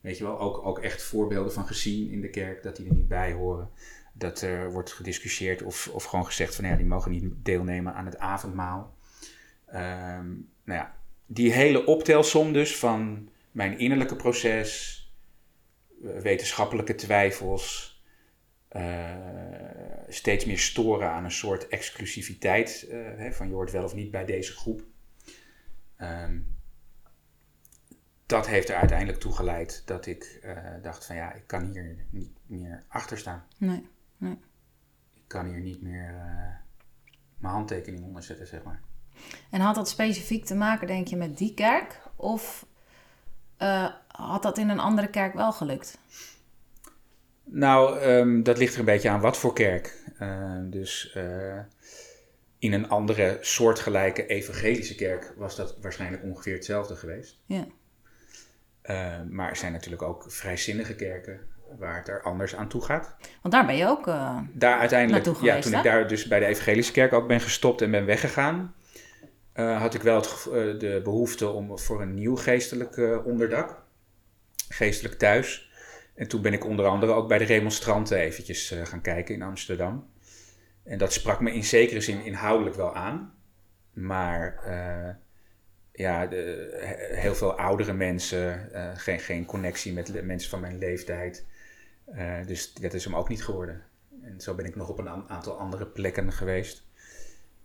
Weet 0.00 0.18
je 0.18 0.24
wel, 0.24 0.40
ook, 0.40 0.66
ook 0.66 0.78
echt 0.78 1.02
voorbeelden 1.02 1.52
van 1.52 1.66
gezien 1.66 2.10
in 2.10 2.20
de 2.20 2.30
kerk 2.30 2.62
dat 2.62 2.76
die 2.76 2.88
er 2.88 2.94
niet 2.94 3.08
bij 3.08 3.32
horen. 3.32 3.70
Dat 4.12 4.40
er 4.40 4.72
wordt 4.72 4.92
gediscussieerd 4.92 5.62
of, 5.62 5.88
of 5.88 6.04
gewoon 6.04 6.26
gezegd 6.26 6.54
van 6.54 6.64
ja, 6.64 6.76
die 6.76 6.86
mogen 6.86 7.10
niet 7.10 7.32
deelnemen 7.42 7.94
aan 7.94 8.06
het 8.06 8.18
avondmaal. 8.18 8.94
Um, 9.68 10.48
nou 10.64 10.80
ja, 10.80 10.94
die 11.26 11.52
hele 11.52 11.86
optelsom 11.86 12.52
dus 12.52 12.76
van 12.76 13.28
mijn 13.50 13.78
innerlijke 13.78 14.16
proces, 14.16 14.98
wetenschappelijke 16.00 16.94
twijfels, 16.94 17.98
uh, 18.72 19.14
steeds 20.08 20.44
meer 20.44 20.58
storen 20.58 21.10
aan 21.10 21.24
een 21.24 21.30
soort 21.30 21.68
exclusiviteit. 21.68 22.86
Uh, 22.88 22.92
hè, 23.16 23.32
van 23.32 23.48
je 23.48 23.54
hoort 23.54 23.70
wel 23.70 23.84
of 23.84 23.94
niet 23.94 24.10
bij 24.10 24.24
deze 24.24 24.52
groep. 24.52 24.84
Um, 25.98 26.58
dat 28.26 28.46
heeft 28.46 28.68
er 28.68 28.76
uiteindelijk 28.76 29.20
toe 29.20 29.32
geleid 29.32 29.82
dat 29.86 30.06
ik 30.06 30.40
uh, 30.44 30.58
dacht 30.82 31.06
van 31.06 31.16
ja, 31.16 31.32
ik 31.32 31.46
kan 31.46 31.64
hier 31.64 32.06
niet 32.10 32.38
meer 32.46 32.82
achter 32.88 33.18
staan. 33.18 33.46
Nee, 33.56 33.88
nee. 34.16 34.38
Ik 35.14 35.22
kan 35.26 35.46
hier 35.46 35.60
niet 35.60 35.82
meer 35.82 36.14
mijn 37.38 37.54
handtekening 37.54 38.04
onder 38.04 38.22
zetten, 38.22 38.46
zeg 38.46 38.62
maar. 38.62 38.82
En 39.50 39.60
had 39.60 39.74
dat 39.74 39.88
specifiek 39.88 40.44
te 40.44 40.54
maken, 40.54 40.86
denk 40.86 41.06
je, 41.06 41.16
met 41.16 41.38
die 41.38 41.54
kerk? 41.54 42.00
Of 42.16 42.66
uh, 43.62 43.86
had 44.06 44.42
dat 44.42 44.58
in 44.58 44.68
een 44.68 44.80
andere 44.80 45.08
kerk 45.08 45.34
wel 45.34 45.52
gelukt? 45.52 45.98
Nou, 47.44 48.00
um, 48.00 48.42
dat 48.42 48.58
ligt 48.58 48.72
er 48.72 48.78
een 48.78 48.84
beetje 48.84 49.10
aan 49.10 49.20
wat 49.20 49.36
voor 49.36 49.52
kerk. 49.52 49.98
Uh, 50.20 50.56
dus 50.62 51.14
uh, 51.16 51.58
in 52.58 52.72
een 52.72 52.88
andere 52.88 53.38
soortgelijke 53.40 54.26
evangelische 54.26 54.94
kerk 54.94 55.32
was 55.36 55.56
dat 55.56 55.76
waarschijnlijk 55.80 56.22
ongeveer 56.22 56.54
hetzelfde 56.54 56.96
geweest. 56.96 57.40
Ja. 57.44 57.66
maar 59.28 59.48
er 59.48 59.56
zijn 59.56 59.72
natuurlijk 59.72 60.02
ook 60.02 60.24
vrijzinnige 60.28 60.94
kerken 60.94 61.40
waar 61.78 61.96
het 61.96 62.08
er 62.08 62.22
anders 62.22 62.56
aan 62.56 62.68
toe 62.68 62.84
gaat. 62.84 63.16
Want 63.42 63.54
daar 63.54 63.66
ben 63.66 63.76
je 63.76 63.86
ook 63.86 64.06
daar 64.52 64.78
uiteindelijk, 64.78 65.24
naartoe 65.24 65.34
geweest, 65.34 65.56
Ja, 65.56 65.60
toen 65.62 65.72
hè? 65.72 65.78
ik 65.78 65.84
daar 65.84 66.08
dus 66.08 66.26
bij 66.26 66.38
de 66.38 66.46
evangelische 66.46 66.92
kerk 66.92 67.12
ook 67.12 67.28
ben 67.28 67.40
gestopt 67.40 67.82
en 67.82 67.90
ben 67.90 68.06
weggegaan... 68.06 68.74
Uh, 69.60 69.80
had 69.80 69.94
ik 69.94 70.02
wel 70.02 70.16
het, 70.16 70.46
uh, 70.46 70.52
de 70.78 71.00
behoefte 71.04 71.48
om 71.48 71.78
voor 71.78 72.02
een 72.02 72.14
nieuw 72.14 72.36
geestelijk 72.36 72.96
uh, 72.96 73.26
onderdak, 73.26 73.82
geestelijk 74.68 75.14
thuis. 75.14 75.70
En 76.14 76.28
toen 76.28 76.42
ben 76.42 76.52
ik 76.52 76.64
onder 76.64 76.86
andere 76.86 77.12
ook 77.12 77.28
bij 77.28 77.38
de 77.38 77.44
remonstranten 77.44 78.18
eventjes 78.18 78.74
gaan 78.84 79.00
kijken 79.00 79.34
in 79.34 79.42
Amsterdam. 79.42 80.10
En 80.82 80.98
dat 80.98 81.12
sprak 81.12 81.40
me 81.40 81.52
in 81.52 81.64
zekere 81.64 82.00
zin 82.00 82.24
inhoudelijk 82.24 82.76
wel 82.76 82.94
aan. 82.94 83.34
Maar 83.92 84.54
ja, 85.92 86.26
de, 86.26 87.10
heel 87.12 87.34
veel 87.34 87.58
oudere 87.58 87.92
mensen, 87.92 88.70
geen, 88.96 89.18
geen 89.18 89.44
connectie 89.44 89.92
met 89.92 90.24
mensen 90.24 90.50
van 90.50 90.60
mijn 90.60 90.78
leeftijd. 90.78 91.46
dus 92.46 92.74
dat 92.74 92.94
is 92.94 93.04
hem 93.04 93.16
ook 93.16 93.28
niet 93.28 93.44
geworden. 93.44 93.82
En 94.22 94.40
zo 94.40 94.54
ben 94.54 94.64
ik 94.66 94.76
nog 94.76 94.88
op 94.88 94.98
een 94.98 95.28
aantal 95.28 95.58
andere 95.58 95.86
plekken 95.86 96.32
geweest. 96.32 96.89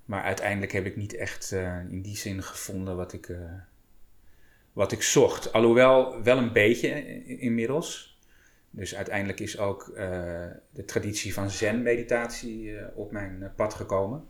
Maar 0.05 0.23
uiteindelijk 0.23 0.71
heb 0.71 0.85
ik 0.85 0.95
niet 0.95 1.15
echt 1.15 1.51
uh, 1.51 1.79
in 1.89 2.01
die 2.01 2.17
zin 2.17 2.43
gevonden 2.43 2.95
wat 2.95 3.13
ik, 3.13 3.27
uh, 3.27 3.37
wat 4.73 4.91
ik 4.91 5.01
zocht. 5.01 5.53
Alhoewel 5.53 6.23
wel 6.23 6.37
een 6.37 6.53
beetje 6.53 7.23
inmiddels. 7.25 8.19
Dus 8.69 8.95
uiteindelijk 8.95 9.39
is 9.39 9.57
ook 9.57 9.91
de 10.71 10.85
traditie 10.85 11.33
van 11.33 11.49
zen-meditatie 11.49 12.75
op 12.95 13.11
mijn 13.11 13.51
pad 13.55 13.73
gekomen. 13.73 14.27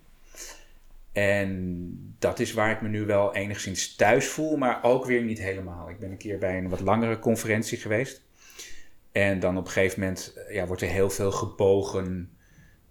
En 1.12 2.16
dat 2.20 2.40
is 2.40 2.54
waar 2.54 2.72
ik 2.72 2.82
me 2.82 2.88
nu 2.88 3.06
wel 3.06 3.36
enigszins 3.36 3.96
thuis 3.96 4.28
voel, 4.28 4.58
maar 4.58 4.84
ook 4.84 5.06
weer 5.06 5.22
niet 5.22 5.40
helemaal. 5.40 5.90
Ik 5.90 6.00
ben 6.00 6.12
een 6.12 6.18
keer 6.18 6.38
bij 6.38 6.58
een 6.58 6.70
wat 6.70 6.80
langere 6.80 7.20
conferentie 7.20 7.78
geweest. 7.78 8.22
En 9.12 9.40
dan 9.40 9.58
op 9.58 9.66
een 9.66 9.72
gegeven 9.72 10.00
moment 10.00 10.38
ja, 10.50 10.68
wordt 10.68 10.82
er 10.82 10.88
heel 10.88 11.10
veel 11.10 11.32
gebogen 11.32 12.35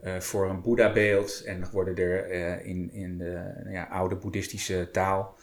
eh, 0.05 0.21
voor 0.21 0.51
een 0.51 0.61
Boeddha-beeld. 0.61 1.43
En 1.45 1.61
dan 1.61 1.71
worden 1.71 1.97
er 1.97 2.31
eh, 2.31 2.67
in, 2.67 2.93
in 2.93 3.19
de 3.19 3.53
nou 3.63 3.75
ja, 3.75 3.85
oude 3.85 4.17
boeddhistische 4.17 4.89
taal 4.93 5.37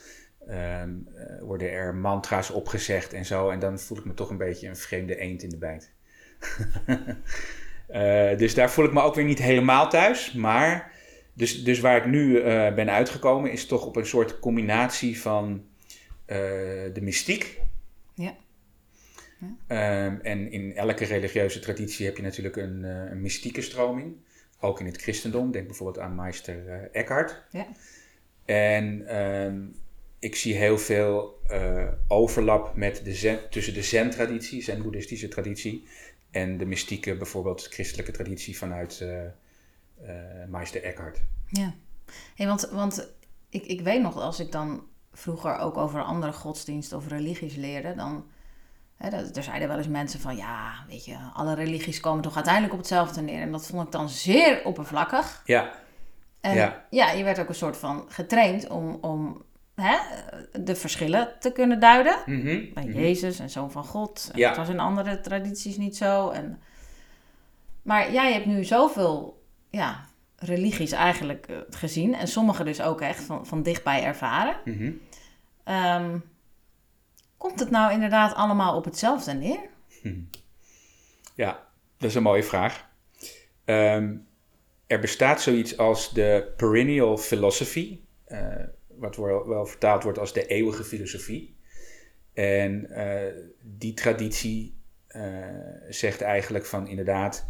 ehm, 0.48 0.90
eh, 1.16 1.42
worden 1.42 1.72
er 1.72 1.96
mantra's 1.96 2.50
opgezegd 2.50 3.14
en 3.14 3.26
zo. 3.26 3.50
En 3.50 3.60
dan 3.60 3.80
voel 3.80 3.98
ik 3.98 4.06
me 4.06 4.14
toch 4.14 4.30
een 4.30 4.38
beetje 4.38 4.68
een 4.68 4.76
vreemde 4.76 5.18
eend 5.18 5.44
in 5.44 5.50
de 5.50 5.58
bijt. 5.58 5.92
Dus 8.38 8.54
daar 8.54 8.72
voel 8.72 8.86
ik 8.86 8.94
me 8.94 9.02
ook 9.02 9.16
weer 9.16 9.26
niet 9.26 9.40
helemaal 9.40 9.90
thuis. 9.90 10.34
Maar 10.34 10.92
dus, 11.34 11.64
dus 11.64 11.80
waar 11.80 11.98
ik 11.98 12.06
nu 12.06 12.42
ben 12.74 12.90
uitgekomen 12.90 13.52
is 13.52 13.66
toch 13.66 13.86
op 13.86 13.96
een 13.96 14.06
soort 14.06 14.40
combinatie 14.40 15.22
van 15.22 15.66
de 16.26 17.00
mystiek. 17.02 17.60
Ja. 18.14 18.36
Ehm, 19.68 20.16
en 20.22 20.52
in 20.52 20.76
elke 20.76 21.06
religieuze 21.06 21.60
traditie 21.60 22.06
heb 22.06 22.18
je 22.18 22.24
natuurlijk 22.24 22.56
een, 22.56 22.84
een 22.84 23.22
mystieke 23.22 23.62
stroming. 23.62 24.16
Ook 24.64 24.80
in 24.80 24.86
het 24.86 25.02
christendom. 25.02 25.52
Denk 25.52 25.68
bijvoorbeeld 25.68 26.06
aan 26.06 26.16
Meister 26.16 26.68
eh, 26.68 27.02
Eckhart. 27.02 27.44
Ja. 27.50 27.68
En 28.46 29.08
ehm, 29.08 29.62
ik 30.20 30.36
zie 30.36 30.56
heel 30.56 30.78
veel 30.78 31.40
eh, 31.48 31.88
overlap 32.08 32.76
met 32.76 33.04
de 33.04 33.14
zen, 33.14 33.40
tussen 33.50 33.74
de 33.74 33.84
zen-traditie, 33.84 34.64
zen-boeddhistische 34.64 35.28
traditie, 35.28 35.88
en 36.32 36.58
de 36.58 36.66
mystieke, 36.66 37.18
bijvoorbeeld 37.18 37.68
christelijke 37.68 38.12
traditie 38.12 38.58
vanuit 38.58 39.02
eh, 39.02 40.08
Meister 40.48 40.84
Eckhart. 40.84 41.22
Ja, 41.50 41.74
hey, 42.36 42.48
want, 42.48 42.70
want 42.72 43.14
ik, 43.50 43.66
ik 43.66 43.82
weet 43.82 44.02
nog, 44.02 44.16
als 44.16 44.40
ik 44.40 44.52
dan 44.52 44.84
vroeger 45.14 45.58
ook 45.58 45.78
over 45.78 46.04
andere 46.04 46.34
godsdiensten 46.34 46.98
of 46.98 47.08
religies 47.08 47.56
leerde, 47.56 47.96
dan. 47.96 48.26
Dat- 49.10 49.38
er 49.38 49.44
zeiden 49.44 49.68
wel 49.68 49.78
eens 49.78 49.88
mensen 49.88 50.20
van 50.20 50.36
ja, 50.36 50.74
weet 50.88 51.06
je, 51.06 51.18
alle 51.34 51.54
religies 51.56 52.00
komen 52.00 52.22
toch 52.22 52.36
uiteindelijk 52.36 52.74
op 52.74 52.80
hetzelfde 52.80 53.22
neer. 53.22 53.42
En 53.42 53.52
dat 53.52 53.66
vond 53.68 53.86
ik 53.86 53.92
dan 53.92 54.10
zeer 54.10 54.62
oppervlakkig. 54.66 55.42
Ja, 55.46 55.72
En 56.42 56.56
Ja. 56.56 56.86
ja, 56.90 57.12
je 57.12 57.24
werd 57.24 57.40
ook 57.40 57.50
een 57.50 57.56
soort 57.56 57.78
van 57.78 58.06
getraind 58.08 58.68
om, 58.68 58.98
om 59.02 59.44
hè, 59.76 59.98
de 60.64 60.76
verschillen 60.76 61.30
te 61.40 61.52
kunnen 61.52 61.80
duiden. 61.80 62.16
mhm, 62.26 62.74
Bij 62.74 62.84
mhm. 62.86 63.00
Jezus 63.00 63.40
en 63.40 63.50
Zoon 63.50 63.72
van 63.72 63.84
God. 63.84 64.30
En 64.34 64.40
Ja. 64.40 64.48
Dat 64.48 64.58
was 64.58 64.70
in 64.70 64.80
andere 64.80 65.22
tradities 65.22 65.78
niet 65.78 65.98
zo. 65.98 66.30
En... 66.30 66.62
Maar 67.82 68.12
jij 68.12 68.34
hebt 68.34 68.46
nu 68.46 68.64
zoveel 68.64 69.44
ja, 69.70 70.06
religies 70.36 70.92
eigenlijk 70.92 71.48
eh, 71.48 71.58
gezien. 71.70 72.16
En 72.16 72.28
sommige 72.28 72.64
dus 72.64 72.82
ook 72.82 73.02
echt 73.02 73.24
van, 73.24 73.46
van 73.46 73.64
dichtbij 73.64 74.04
ervaren. 74.04 74.56
Ehm, 75.64 76.18
komt 77.42 77.60
het 77.60 77.70
nou 77.70 77.94
inderdaad 77.94 78.36
allemaal 78.36 78.76
op 78.76 78.86
hetzelfde 78.86 79.34
neer? 79.34 79.70
Ja, 81.36 81.68
dat 81.98 82.10
is 82.10 82.16
een 82.16 82.24
mooie 82.24 82.44
vraag. 82.44 82.90
Ehm, 83.66 84.18
er 84.88 85.00
bestaat 85.00 85.42
zoiets 85.42 85.78
als 85.78 86.14
de 86.14 86.54
perennial 86.58 87.18
philosophy, 87.18 88.00
eh, 88.26 88.64
wat 88.88 89.16
wel, 89.16 89.66
vertaald 89.66 90.04
wordt 90.04 90.20
als 90.20 90.34
de 90.34 90.46
eeuwige 90.46 90.84
filosofie. 90.84 91.56
En 92.34 92.90
eh, 92.90 93.34
die 93.62 93.94
traditie 93.94 94.78
eh, 95.08 95.46
zegt 95.90 96.22
eigenlijk 96.22 96.66
van 96.66 96.88
inderdaad, 96.88 97.46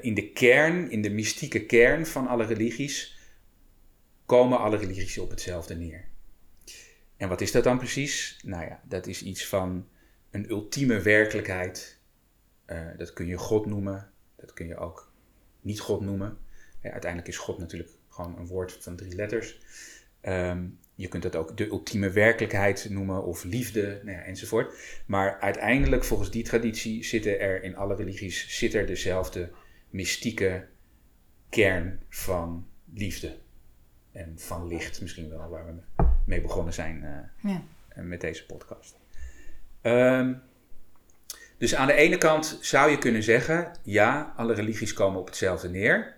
in 0.00 0.14
de 0.14 0.32
kern, 0.32 0.90
in 0.90 1.02
de 1.02 1.10
mystieke 1.10 1.66
kern 1.66 2.06
van 2.06 2.26
alle 2.26 2.44
religies, 2.44 3.18
komen 4.26 4.58
alle 4.58 4.76
religies 4.76 5.18
op 5.18 5.30
hetzelfde 5.30 5.74
neer. 5.74 6.12
En 7.16 7.28
wat 7.28 7.40
is 7.40 7.52
dat 7.52 7.64
dan 7.64 7.78
precies? 7.78 8.40
Nou 8.44 8.64
ja, 8.64 8.80
dat 8.84 9.06
is 9.06 9.22
iets 9.22 9.46
van 9.46 9.88
een 10.30 10.50
ultieme 10.50 11.00
werkelijkheid 11.00 11.98
eh, 12.64 12.86
dat 12.96 13.12
kun 13.12 13.26
je 13.26 13.36
God 13.36 13.66
noemen, 13.66 14.10
dat 14.36 14.52
kun 14.52 14.66
je 14.66 14.76
ook 14.76 15.12
niet 15.60 15.80
God 15.80 16.00
noemen. 16.00 16.38
Uiteindelijk 16.82 17.28
is 17.28 17.36
God 17.36 17.58
natuurlijk 17.58 17.90
gewoon 18.08 18.38
een 18.38 18.46
woord 18.46 18.72
van 18.80 18.96
drie 18.96 19.14
letters. 19.14 19.60
Ehm, 20.20 20.66
je 20.94 21.08
kunt 21.08 21.22
dat 21.22 21.36
ook 21.36 21.56
de 21.56 21.66
ultieme 21.66 22.10
werkelijkheid 22.10 22.86
noemen 22.90 23.24
of 23.24 23.44
liefde 23.44 24.00
nou 24.02 24.16
ja, 24.16 24.22
enzovoort. 24.22 24.74
Maar 25.06 25.40
uiteindelijk, 25.40 26.04
volgens 26.04 26.30
die 26.30 26.42
traditie, 26.42 27.04
zitten 27.04 27.40
er 27.40 27.62
in 27.62 27.76
alle 27.76 27.94
religies 27.94 28.58
zit 28.58 28.74
er 28.74 28.86
dezelfde 28.86 29.50
mystieke 29.90 30.66
kern 31.48 32.00
van 32.08 32.66
liefde. 32.92 33.36
En 34.14 34.38
van 34.38 34.66
licht 34.66 35.00
misschien 35.00 35.28
wel, 35.28 35.48
waar 35.48 35.66
we 35.66 36.04
mee 36.24 36.40
begonnen 36.40 36.74
zijn 36.74 37.04
eh, 37.04 37.50
Ja. 37.50 37.62
eh, 37.88 38.02
met 38.04 38.20
deze 38.20 38.46
podcast. 38.46 38.98
Ehm, 39.80 40.34
dus 41.58 41.74
aan 41.74 41.86
de 41.86 41.92
ene 41.92 42.18
kant 42.18 42.58
zou 42.60 42.90
je 42.90 42.98
kunnen 42.98 43.22
zeggen, 43.22 43.72
ja, 43.82 44.32
alle 44.36 44.54
religies 44.54 44.92
komen 44.92 45.20
op 45.20 45.26
hetzelfde 45.26 45.68
neer. 45.68 46.16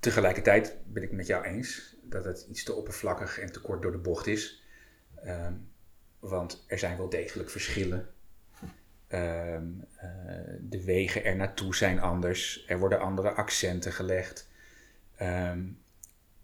Tegelijkertijd 0.00 0.76
ben 0.86 1.02
ik 1.02 1.08
het 1.08 1.16
met 1.18 1.26
jou 1.26 1.44
eens 1.44 1.96
dat 2.02 2.24
het 2.24 2.46
iets 2.50 2.64
te 2.64 2.72
oppervlakkig 2.74 3.38
en 3.38 3.52
te 3.52 3.60
kort 3.60 3.82
door 3.82 3.92
de 3.92 3.98
bocht 3.98 4.26
is. 4.26 4.62
Ehm, 5.24 5.52
want 6.18 6.64
er 6.66 6.78
zijn 6.78 6.96
wel 6.96 7.08
degelijk 7.08 7.50
verschillen. 7.50 8.08
Ehm, 9.08 9.66
eh, 9.96 10.08
de 10.60 10.84
wegen 10.84 11.24
er 11.24 11.36
naartoe 11.36 11.74
zijn 11.76 12.00
anders. 12.00 12.64
Er 12.66 12.78
worden 12.78 13.00
andere 13.00 13.30
accenten 13.30 13.92
gelegd. 13.92 14.48
Ehm, 15.16 15.60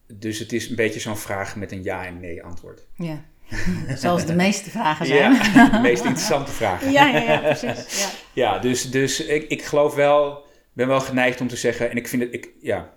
dus 0.06 0.38
het 0.38 0.52
is 0.52 0.68
een 0.68 0.76
beetje 0.76 1.00
zo'n 1.00 1.16
vraag 1.16 1.56
met 1.56 1.72
een 1.72 1.82
ja 1.82 2.06
en 2.06 2.20
nee 2.20 2.42
antwoord. 2.42 2.86
Ja. 2.96 3.24
Zoals 3.96 4.26
de 4.26 4.34
meeste 4.34 4.70
vragen 4.70 5.06
zijn. 5.06 5.32
Ja, 5.32 5.68
de 5.76 5.78
meest 5.78 6.04
interessante 6.04 6.52
vraag. 6.52 6.90
ja, 6.90 7.08
ja, 7.08 7.22
ja, 7.22 7.38
precies. 7.38 8.00
Ja. 8.02 8.08
Ja, 8.32 8.58
dus, 8.58 8.90
dus 8.90 9.20
ik, 9.20 9.48
ik 9.48 9.62
geloof 9.62 9.94
wel, 9.94 10.44
ben 10.72 10.88
wel 10.88 11.00
geneigd 11.00 11.40
om 11.40 11.48
te 11.48 11.56
zeggen, 11.56 11.90
en 11.90 11.96
ik 11.96 12.08
vind 12.08 12.22
het, 12.22 12.34
ik, 12.34 12.52
ja, 12.60 12.94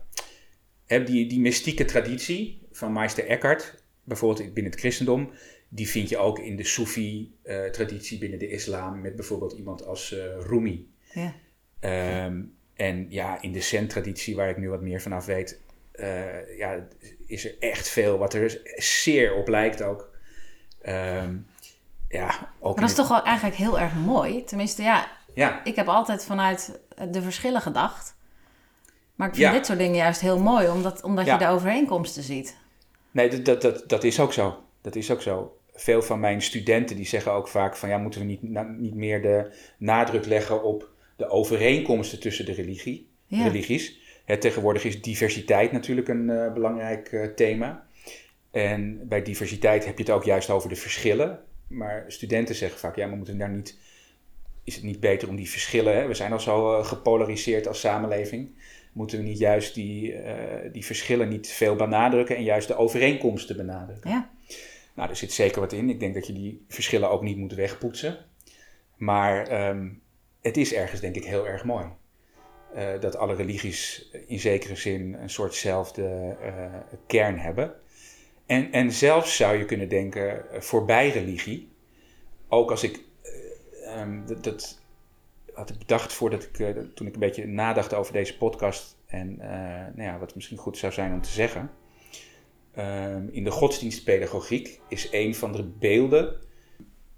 heb 0.85 1.05
die, 1.05 1.27
die 1.27 1.39
mystieke 1.39 1.85
traditie 1.85 2.67
van 2.71 2.93
Meister 2.93 3.27
Eckhart, 3.27 3.83
bijvoorbeeld 4.03 4.53
binnen 4.53 4.71
het 4.71 4.81
christendom, 4.81 5.31
die 5.69 5.89
vind 5.89 6.09
je 6.09 6.17
ook 6.17 6.39
in 6.39 6.55
de 6.55 6.63
Soefi-traditie 6.63 8.17
binnen 8.17 8.39
de 8.39 8.49
islam, 8.49 9.01
met 9.01 9.15
bijvoorbeeld 9.15 9.53
iemand 9.53 9.85
als 9.85 10.13
eh, 10.13 10.19
Rumi. 10.47 10.87
Ja. 11.13 11.33
Ehm, 11.79 12.41
en 12.73 13.05
ja, 13.09 13.41
in 13.41 13.51
de 13.51 13.61
Zen-traditie, 13.61 14.35
waar 14.35 14.49
ik 14.49 14.57
nu 14.57 14.69
wat 14.69 14.81
meer 14.81 15.01
vanaf 15.01 15.25
weet, 15.25 15.61
eh, 15.97 16.57
ja, 16.57 16.87
is 17.27 17.45
er 17.45 17.55
echt 17.59 17.89
veel 17.89 18.17
wat 18.17 18.33
er 18.33 18.61
zeer 18.75 19.33
op 19.35 19.47
lijkt 19.47 19.81
ook. 19.81 20.09
Ehm, 20.81 21.35
ja, 22.09 22.51
ook 22.59 22.71
Maar 22.75 22.81
dat 22.81 22.89
is 22.89 22.95
toch 22.95 23.07
wel 23.07 23.23
eigenlijk 23.23 23.57
heel 23.57 23.79
erg 23.79 23.93
mooi. 23.95 24.43
Tenminste, 24.43 24.81
ja, 24.81 25.15
Ja, 25.33 25.63
ik 25.63 25.75
heb 25.75 25.87
altijd 25.87 26.25
vanuit 26.25 26.79
de 27.11 27.21
verschillen 27.21 27.61
gedacht. 27.61 28.15
Maar 29.15 29.27
ik 29.27 29.35
vind 29.35 29.47
Ja. 29.47 29.53
dit 29.53 29.65
soort 29.65 29.77
dingen 29.79 29.95
juist 29.95 30.21
heel 30.21 30.39
mooi, 30.39 30.69
omdat, 30.69 31.03
omdat 31.03 31.25
Ja. 31.25 31.33
je 31.33 31.39
de 31.39 31.47
overeenkomsten 31.47 32.23
ziet. 32.23 32.57
Nee, 33.11 33.29
dat, 33.29 33.45
dat, 33.45 33.61
dat, 33.61 33.89
dat 33.89 34.03
is 34.03 34.19
ook 34.19 34.33
zo. 34.33 34.63
Dat 34.81 34.95
is 34.95 35.11
ook 35.11 35.21
zo. 35.21 35.57
Veel 35.73 36.01
van 36.01 36.19
mijn 36.19 36.41
studenten 36.41 36.95
die 36.95 37.05
zeggen 37.05 37.31
ook 37.31 37.47
vaak 37.47 37.75
van 37.75 37.89
ja, 37.89 37.97
moeten 37.97 38.19
we 38.19 38.25
niet, 38.25 38.43
na- 38.43 38.75
niet 38.77 38.95
meer 38.95 39.21
de 39.21 39.53
nadruk 39.77 40.25
leggen 40.25 40.63
op 40.63 40.89
de 41.17 41.27
overeenkomsten 41.29 42.19
tussen 42.19 42.45
de 42.45 42.53
religie, 42.53 43.09
Ja. 43.25 43.43
religies. 43.43 43.99
Hè, 44.27 44.37
tegenwoordig 44.37 44.83
is 44.83 45.01
diversiteit 45.01 45.71
natuurlijk 45.71 46.07
een 46.07 46.29
eh, 46.29 46.53
belangrijk 46.53 47.11
eh, 47.11 47.25
thema. 47.25 47.87
En 48.51 49.07
bij 49.07 49.21
diversiteit 49.21 49.85
heb 49.85 49.97
je 49.97 50.03
het 50.03 50.13
ook 50.13 50.23
juist 50.23 50.49
over 50.49 50.69
de 50.69 50.75
verschillen. 50.75 51.39
Maar 51.67 52.03
studenten 52.07 52.55
zeggen 52.55 52.79
vaak, 52.79 52.95
ja, 52.95 53.07
maar 53.07 53.17
moeten 53.17 53.33
we 53.33 53.39
daar 53.39 53.49
niet, 53.49 53.77
is 54.63 54.75
het 54.75 54.83
niet 54.83 54.99
beter 54.99 55.29
om 55.29 55.35
die 55.35 55.49
verschillen, 55.49 55.95
hè? 55.95 56.07
we 56.07 56.13
zijn 56.13 56.31
al 56.31 56.39
zo 56.39 56.79
eh, 56.79 56.85
gepolariseerd 56.85 57.67
als 57.67 57.79
samenleving, 57.79 58.49
moeten 58.93 59.17
we 59.17 59.23
niet 59.23 59.37
juist 59.37 59.73
die, 59.73 60.15
die 60.71 60.85
verschillen 60.85 61.29
niet 61.29 61.47
veel 61.47 61.75
benadrukken 61.75 62.35
en 62.35 62.43
juist 62.43 62.67
de 62.67 62.75
overeenkomsten 62.75 63.57
benadrukken? 63.57 64.09
Ja. 64.09 64.29
Nou, 64.95 65.09
er 65.09 65.15
zit 65.15 65.31
zeker 65.31 65.59
wat 65.61 65.73
in. 65.73 65.89
Ik 65.89 65.99
denk 65.99 66.13
dat 66.13 66.27
je 66.27 66.33
die 66.33 66.65
verschillen 66.67 67.09
ook 67.09 67.21
niet 67.21 67.37
moet 67.37 67.53
wegpoetsen. 67.53 68.17
Maar 68.95 69.47
ehm, 69.47 69.89
het 70.41 70.57
is 70.57 70.73
ergens 70.73 71.01
denk 71.01 71.15
ik 71.15 71.25
heel 71.25 71.47
erg 71.47 71.63
mooi. 71.63 71.85
Eh, 72.73 72.99
dat 72.99 73.15
alle 73.15 73.35
religies 73.35 74.09
in 74.27 74.39
zekere 74.39 74.75
zin 74.75 75.13
een 75.13 75.29
soortzelfde 75.29 76.35
eh, 76.41 76.65
kern 77.07 77.37
hebben. 77.37 77.75
En, 78.45 78.71
en 78.71 78.91
zelfs 78.91 79.35
zou 79.35 79.57
je 79.57 79.65
kunnen 79.65 79.89
denken, 79.89 80.51
eh, 80.51 80.61
voorbij 80.61 81.09
religie, 81.09 81.69
ook 82.47 82.71
als 82.71 82.83
ik, 82.83 83.03
eh, 83.21 83.99
ehm, 83.99 84.25
dat, 84.25 84.43
dat 84.43 84.79
had 85.53 85.69
ik 85.69 85.77
bedacht 85.77 86.13
voordat 86.13 86.43
ik, 86.43 86.55
toen 86.95 87.07
ik 87.07 87.13
een 87.13 87.19
beetje 87.19 87.47
nadacht 87.47 87.93
over 87.93 88.13
deze 88.13 88.37
podcast 88.37 88.97
en 89.05 89.37
nou 89.95 90.01
ja, 90.01 90.19
wat 90.19 90.35
misschien 90.35 90.57
goed 90.57 90.77
zou 90.77 90.93
zijn 90.93 91.13
om 91.13 91.21
te 91.21 91.29
zeggen. 91.29 91.71
Ehm, 92.73 93.27
in 93.31 93.43
de 93.43 93.51
godsdienstpedagogiek 93.51 94.79
is 94.87 95.07
een 95.11 95.35
van 95.35 95.51
de 95.51 95.63
beelden, 95.63 96.35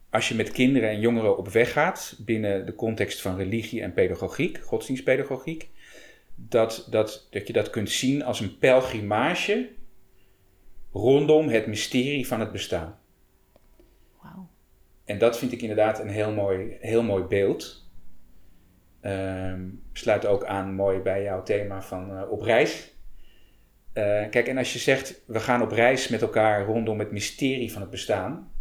als 0.10 0.28
je 0.28 0.36
met 0.36 0.52
kinderen 0.52 0.90
en 0.90 1.00
jongeren 1.00 1.38
op 1.38 1.48
weg 1.48 1.72
gaat 1.72 2.16
binnen 2.20 2.66
de 2.66 2.76
context 2.76 3.22
van 3.22 3.38
religie 3.38 3.82
en 3.82 3.94
pedagogiek, 3.94 4.60
godsdienstpedagogiek, 4.64 5.70
dat, 6.36 6.88
dat, 6.90 7.28
dat 7.30 7.48
je 7.48 7.54
dat 7.54 7.70
kunt 7.70 7.90
zien 7.90 8.24
als 8.24 8.40
een 8.40 8.58
pelgrimage 8.58 9.70
rondom 10.92 11.48
het 11.48 11.68
mysterie 11.68 12.28
van 12.28 12.40
het 12.40 12.52
bestaan. 12.52 13.00
Wauw. 14.22 14.50
En 15.06 15.18
dat 15.18 15.38
vind 15.38 15.52
ik 15.52 15.62
inderdaad 15.62 16.00
een 16.00 16.10
heel 16.10 16.32
mooi, 16.32 16.78
heel 16.80 17.04
mooi 17.04 17.24
beeld. 17.24 17.88
Ehm, 19.02 19.68
sluit 19.94 20.26
ook 20.26 20.46
aan 20.46 20.74
mooi 20.74 21.00
bij 21.00 21.24
jouw 21.24 21.44
thema 21.44 21.82
van 21.82 22.18
eh, 22.18 22.32
op 22.32 22.42
reis. 22.42 22.98
Eh, 23.94 24.30
kijk, 24.30 24.48
en 24.48 24.58
als 24.58 24.74
je 24.74 24.80
zegt 24.80 25.22
we 25.26 25.40
gaan 25.40 25.62
op 25.62 25.72
reis 25.72 26.08
met 26.08 26.22
elkaar 26.22 26.66
rondom 26.66 27.00
het 27.00 27.12
mysterie 27.12 27.72
van 27.72 27.82
het 27.82 27.90
bestaan, 27.90 28.52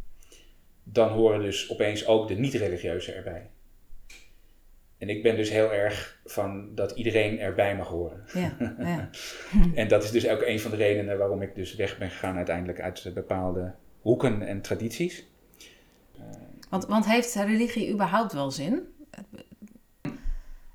dan 0.93 1.09
horen 1.09 1.41
dus 1.41 1.71
opeens 1.71 2.07
ook 2.07 2.29
de 2.29 2.35
niet-religieuze 2.35 3.13
erbij. 3.13 3.51
En 4.99 5.09
ik 5.09 5.23
ben 5.23 5.37
dus 5.37 5.51
heel 5.51 5.73
erg 5.73 6.21
van 6.25 6.75
dat 6.75 6.91
iedereen 6.91 7.41
erbij 7.41 7.77
mag 7.77 7.89
horen. 7.89 8.25
Ja, 8.35 8.57
ja. 8.79 9.11
en 9.75 9.89
dat 9.89 10.05
is 10.05 10.11
dus 10.11 10.29
ook 10.29 10.43
een 10.43 10.61
van 10.61 10.71
de 10.71 10.77
redenen 10.77 11.19
waarom 11.19 11.43
ik 11.43 11.55
dus 11.55 11.75
weg 11.75 11.99
ben 11.99 12.11
gegaan 12.11 12.37
uiteindelijk 12.37 12.81
uit 12.81 13.11
bepaalde 13.15 13.75
hoeken 14.01 14.43
en 14.43 14.61
tradities. 14.61 15.27
Want, 16.69 16.87
want 16.87 17.07
heeft 17.07 17.35
religie 17.35 17.93
überhaupt 17.93 18.33
wel 18.33 18.51
zin? 18.51 18.83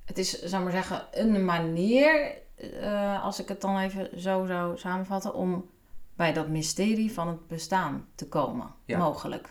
Het 0.06 0.18
is, 0.18 0.44
zou 0.44 0.64
maar 0.64 0.72
zeggen, 0.72 1.02
een 1.12 1.46
manier, 1.46 2.38
uh, 2.58 3.24
als 3.24 3.40
ik 3.40 3.48
het 3.48 3.62
dan 3.62 3.80
even 3.80 4.22
zo 4.22 4.46
zou 4.46 4.78
samenvatten, 4.78 5.34
om 5.34 5.70
bij 6.16 6.34
dat 6.34 6.48
mysterie 6.48 7.12
van 7.12 7.28
het 7.28 7.48
bestaan 7.48 8.08
te 8.16 8.28
komen. 8.28 8.68
Mogelijk. 8.86 9.50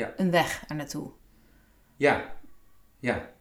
Ja. 0.00 0.12
Een 0.16 0.30
weg 0.30 0.64
er 0.68 0.76
naartoe. 0.76 1.10
Ja, 1.96 2.36
ja, 3.00 3.32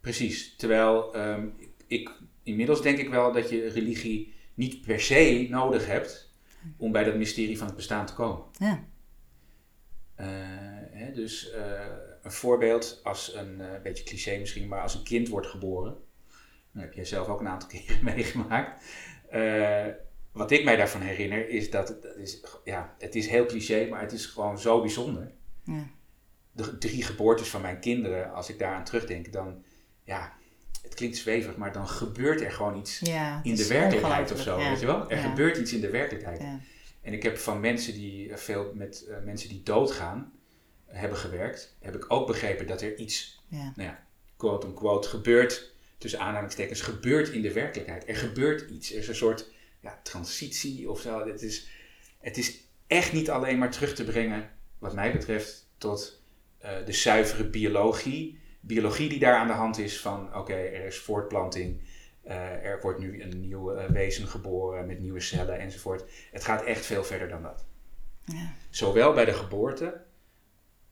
precies. 0.00 0.56
Terwijl 0.56 1.16
um, 1.16 1.54
ik, 1.86 2.10
inmiddels 2.42 2.82
denk 2.82 2.98
ik 2.98 3.08
wel 3.08 3.32
dat 3.32 3.50
je 3.50 3.68
religie 3.68 4.34
niet 4.54 4.80
per 4.80 5.00
se 5.00 5.46
nodig 5.50 5.86
hebt 5.86 6.32
om 6.76 6.92
bij 6.92 7.04
dat 7.04 7.16
mysterie 7.16 7.58
van 7.58 7.66
het 7.66 7.76
bestaan 7.76 8.06
te 8.06 8.14
komen. 8.14 8.44
Ja. 8.58 8.84
Uh, 10.20 10.26
hè, 10.90 11.12
dus 11.12 11.52
uh, 11.54 11.80
een 12.22 12.32
voorbeeld 12.32 13.00
als 13.02 13.34
een 13.34 13.60
uh, 13.60 13.66
beetje 13.82 14.04
cliché 14.04 14.38
misschien, 14.38 14.68
maar 14.68 14.82
als 14.82 14.94
een 14.94 15.02
kind 15.04 15.28
wordt 15.28 15.46
geboren. 15.46 15.96
Dat 16.72 16.82
heb 16.82 16.92
jij 16.92 17.04
zelf 17.04 17.28
ook 17.28 17.40
een 17.40 17.48
aantal 17.48 17.68
keren 17.78 18.04
meegemaakt. 18.04 18.82
wat 20.32 20.50
ik 20.50 20.64
mij 20.64 20.76
daarvan 20.76 21.00
herinner 21.00 21.48
is 21.48 21.70
dat, 21.70 21.86
dat 21.86 22.16
is, 22.16 22.40
ja, 22.64 22.94
het 22.98 23.14
is 23.14 23.26
heel 23.26 23.46
cliché, 23.46 23.86
maar 23.88 24.00
het 24.00 24.12
is 24.12 24.26
gewoon 24.26 24.58
zo 24.58 24.80
bijzonder. 24.80 25.32
Ja. 25.64 25.86
De 26.52 26.78
drie 26.78 27.02
geboortes 27.02 27.48
van 27.48 27.60
mijn 27.60 27.80
kinderen, 27.80 28.32
als 28.32 28.48
ik 28.48 28.58
daaraan 28.58 28.84
terugdenk, 28.84 29.32
dan 29.32 29.64
ja, 30.04 30.32
het 30.82 30.94
klinkt 30.94 31.16
zwevig, 31.16 31.56
maar 31.56 31.72
dan 31.72 31.88
gebeurt 31.88 32.40
er 32.40 32.52
gewoon 32.52 32.78
iets 32.78 33.02
in 33.42 33.54
de 33.54 33.66
werkelijkheid 33.66 34.32
of 34.32 34.40
zo. 34.40 34.56
Weet 34.56 34.80
je 34.80 34.86
wel? 34.86 35.10
Er 35.10 35.18
gebeurt 35.18 35.56
iets 35.56 35.72
in 35.72 35.80
de 35.80 35.90
werkelijkheid. 35.90 36.42
En 37.02 37.12
ik 37.12 37.22
heb 37.22 37.38
van 37.38 37.60
mensen 37.60 37.94
die 37.94 38.36
veel 38.36 38.72
met 38.74 39.04
uh, 39.08 39.16
mensen 39.24 39.48
die 39.48 39.62
doodgaan 39.62 40.32
hebben 40.86 41.18
gewerkt, 41.18 41.76
heb 41.80 41.94
ik 41.94 42.12
ook 42.12 42.26
begrepen 42.26 42.66
dat 42.66 42.82
er 42.82 42.96
iets, 42.96 43.42
nou 43.48 43.72
ja, 43.76 44.06
quote 44.36 44.66
unquote, 44.66 45.08
gebeurt, 45.08 45.72
tussen 45.98 46.20
aanhalingstekens, 46.20 46.80
gebeurt 46.80 47.28
in 47.28 47.42
de 47.42 47.52
werkelijkheid. 47.52 48.08
Er 48.08 48.16
gebeurt 48.16 48.70
iets. 48.70 48.92
Er 48.92 48.98
is 48.98 49.08
een 49.08 49.14
soort 49.14 49.50
ja, 49.80 50.00
transitie 50.02 50.90
of 50.90 51.00
zo. 51.00 51.26
Het 51.26 51.42
is, 51.42 51.68
het 52.20 52.36
is 52.36 52.60
echt 52.86 53.12
niet 53.12 53.30
alleen 53.30 53.58
maar 53.58 53.70
terug 53.70 53.94
te 53.94 54.04
brengen, 54.04 54.50
wat 54.84 54.94
mij 54.94 55.12
betreft, 55.12 55.68
tot 55.78 56.22
uh, 56.64 56.70
de 56.84 56.92
zuivere 56.92 57.48
biologie. 57.48 58.40
Biologie 58.60 59.08
die 59.08 59.18
daar 59.18 59.36
aan 59.36 59.46
de 59.46 59.52
hand 59.52 59.78
is 59.78 60.00
van, 60.00 60.36
oké, 60.36 60.54
er 60.54 60.84
is 60.84 60.98
voortplanting, 60.98 61.80
uh, 62.26 62.64
er 62.64 62.80
wordt 62.80 62.98
nu 62.98 63.22
een 63.22 63.40
nieuw 63.40 63.76
uh, 63.76 63.84
wezen 63.84 64.26
geboren 64.26 64.86
met 64.86 65.00
nieuwe 65.00 65.20
cellen 65.20 65.58
enzovoort. 65.58 66.04
Het 66.30 66.44
gaat 66.44 66.64
echt 66.64 66.86
veel 66.86 67.04
verder 67.04 67.28
dan 67.28 67.42
dat. 67.42 67.64
Ja. 68.24 68.52
Zowel 68.70 69.12
bij 69.12 69.24
de 69.24 69.32
geboorte 69.32 70.04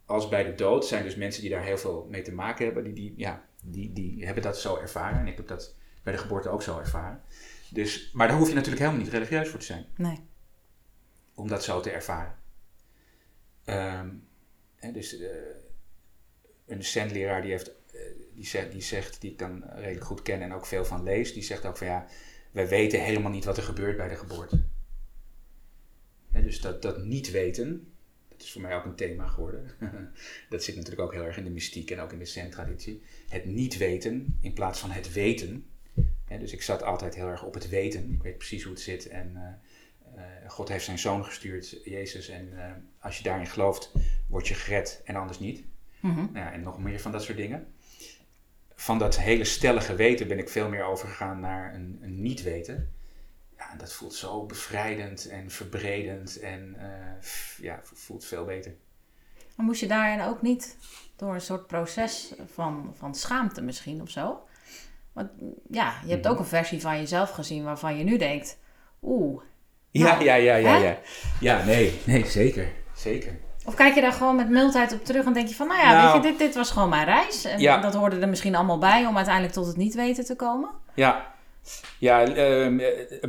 als 0.06 0.28
bij 0.28 0.44
de 0.44 0.54
dood 0.54 0.86
zijn 0.86 1.04
dus 1.04 1.16
mensen 1.16 1.42
die 1.42 1.50
daar 1.50 1.62
heel 1.62 1.78
veel 1.78 2.06
mee 2.10 2.22
te 2.22 2.32
maken 2.32 2.64
hebben, 2.64 2.84
die, 2.84 2.92
die, 2.92 3.14
ja, 3.16 3.44
die, 3.62 3.92
die 3.92 4.24
hebben 4.24 4.42
dat 4.42 4.58
zo 4.58 4.76
ervaren. 4.76 5.20
En 5.20 5.26
ik 5.26 5.36
heb 5.36 5.48
dat 5.48 5.74
bij 6.02 6.12
de 6.12 6.18
geboorte 6.18 6.48
ook 6.48 6.62
zo 6.62 6.78
ervaren. 6.78 7.22
Dus, 7.70 8.10
maar 8.12 8.28
daar 8.28 8.36
hoef 8.36 8.48
je 8.48 8.54
natuurlijk 8.54 8.82
helemaal 8.82 9.02
niet 9.02 9.12
religieus 9.12 9.48
voor 9.48 9.58
te 9.58 9.64
zijn. 9.64 9.86
Nee. 9.96 10.18
Om 11.34 11.48
dat 11.48 11.64
zo 11.64 11.80
te 11.80 11.90
ervaren. 11.90 12.41
Um, 13.66 14.28
hè, 14.76 14.92
dus 14.92 15.20
uh, 15.20 15.28
een 16.66 16.84
centleraar 16.84 17.42
die 17.42 17.50
heeft 17.50 17.72
die, 18.34 18.46
zegt, 18.46 18.72
die 18.72 18.82
zegt, 18.82 19.20
die 19.20 19.30
ik 19.30 19.38
dan 19.38 19.64
redelijk 19.74 20.04
goed 20.04 20.22
ken 20.22 20.42
en 20.42 20.52
ook 20.52 20.66
veel 20.66 20.84
van 20.84 21.02
lees, 21.02 21.32
die 21.32 21.42
zegt 21.42 21.66
ook 21.66 21.76
van 21.76 21.86
ja, 21.86 22.06
wij 22.50 22.68
weten 22.68 23.04
helemaal 23.04 23.30
niet 23.30 23.44
wat 23.44 23.56
er 23.56 23.62
gebeurt 23.62 23.96
bij 23.96 24.08
de 24.08 24.16
geboorte. 24.16 24.62
dus 26.30 26.60
dat, 26.60 26.82
dat 26.82 27.04
niet 27.04 27.30
weten, 27.30 27.92
dat 28.28 28.42
is 28.42 28.52
voor 28.52 28.62
mij 28.62 28.76
ook 28.76 28.84
een 28.84 28.94
thema 28.94 29.26
geworden. 29.26 29.70
dat 30.48 30.64
zit 30.64 30.74
natuurlijk 30.74 31.02
ook 31.02 31.12
heel 31.12 31.24
erg 31.24 31.36
in 31.36 31.44
de 31.44 31.50
mystiek 31.50 31.90
en 31.90 32.00
ook 32.00 32.12
in 32.12 32.18
de 32.18 32.24
zen-traditie. 32.24 33.02
Het 33.28 33.44
niet 33.44 33.76
weten 33.76 34.38
in 34.40 34.52
plaats 34.52 34.80
van 34.80 34.90
het 34.90 35.12
weten. 35.12 35.66
dus 36.28 36.52
ik 36.52 36.62
zat 36.62 36.82
altijd 36.82 37.14
heel 37.14 37.28
erg 37.28 37.44
op 37.44 37.54
het 37.54 37.68
weten. 37.68 38.12
Ik 38.12 38.22
weet 38.22 38.38
precies 38.38 38.62
hoe 38.62 38.72
het 38.72 38.82
zit 38.82 39.08
en 39.08 39.32
uh, 40.16 40.50
God 40.50 40.68
heeft 40.68 40.84
zijn 40.84 40.98
zoon 40.98 41.24
gestuurd, 41.24 41.80
Jezus. 41.84 42.28
En 42.28 42.48
als 43.02 43.16
je 43.16 43.22
daarin 43.22 43.46
gelooft, 43.46 43.92
word 44.28 44.48
je 44.48 44.54
gered 44.54 45.00
en 45.04 45.16
anders 45.16 45.38
niet. 45.38 45.64
Mm 46.00 46.14
-hmm. 46.14 46.28
nou 46.32 46.46
ja, 46.46 46.52
en 46.52 46.62
nog 46.62 46.78
meer 46.78 47.00
van 47.00 47.12
dat 47.12 47.22
soort 47.22 47.36
dingen 47.36 47.72
van 48.82 48.98
dat 48.98 49.18
hele 49.18 49.44
stellige 49.44 49.94
weten 49.94 50.28
ben 50.28 50.38
ik 50.38 50.48
veel 50.48 50.68
meer 50.68 50.84
overgegaan 50.84 51.40
naar 51.40 51.74
een, 51.74 51.98
een 52.02 52.22
niet 52.22 52.42
weten. 52.42 52.92
Ja, 53.58 53.74
dat 53.76 53.92
voelt 53.92 54.14
zo 54.14 54.46
bevrijdend 54.46 55.28
en 55.28 55.50
verbredend 55.50 56.38
en 56.38 56.76
uh, 56.78 57.22
ja, 57.60 57.80
voelt 57.82 58.24
veel 58.24 58.44
beter. 58.44 58.74
Maar 59.56 59.66
moest 59.66 59.80
je 59.80 59.86
daarin 59.86 60.22
ook 60.22 60.42
niet 60.42 60.76
door 61.16 61.34
een 61.34 61.40
soort 61.40 61.66
proces 61.66 62.34
van, 62.54 62.94
van 62.96 63.14
schaamte 63.14 63.62
misschien 63.62 64.02
of 64.02 64.10
zo? 64.10 64.46
Want 65.12 65.30
ja, 65.70 65.94
je 66.04 66.10
hebt 66.10 66.26
ook 66.26 66.32
mhm. 66.32 66.42
een 66.42 66.48
versie 66.48 66.80
van 66.80 66.98
jezelf 66.98 67.30
gezien 67.30 67.64
waarvan 67.64 67.98
je 67.98 68.04
nu 68.04 68.18
denkt, 68.18 68.58
oeh. 69.02 69.42
Ja, 69.90 70.12
nou, 70.12 70.24
ja, 70.24 70.34
ja, 70.34 70.54
ja, 70.56 70.76
ja. 70.76 70.98
Ja, 71.40 71.64
nee, 71.64 72.00
nee, 72.06 72.26
zeker, 72.26 72.72
zeker. 73.02 73.38
Of 73.64 73.74
kijk 73.74 73.94
je 73.94 74.00
daar 74.00 74.12
gewoon 74.12 74.36
met 74.36 74.48
mildheid 74.48 74.92
op 74.92 75.04
terug 75.04 75.24
en 75.24 75.32
denk 75.32 75.48
je 75.48 75.54
van, 75.54 75.66
nou 75.66 75.80
ja, 75.80 75.92
weet 75.92 76.12
je, 76.12 76.18
nou. 76.18 76.22
dit, 76.22 76.38
dit 76.38 76.54
was 76.54 76.70
gewoon 76.70 76.88
mijn 76.88 77.04
reis. 77.04 77.44
En 77.44 77.80
dat 77.80 77.94
hoorde 77.94 78.18
er 78.18 78.28
misschien 78.28 78.54
allemaal 78.54 78.78
bij 78.78 79.06
om 79.06 79.16
uiteindelijk 79.16 79.54
tot 79.54 79.66
het 79.66 79.76
niet 79.76 79.94
weten 79.94 80.24
te 80.24 80.36
komen? 80.36 80.70
Ja, 80.94 81.34
ja 81.98 82.28
uh, 82.28 82.80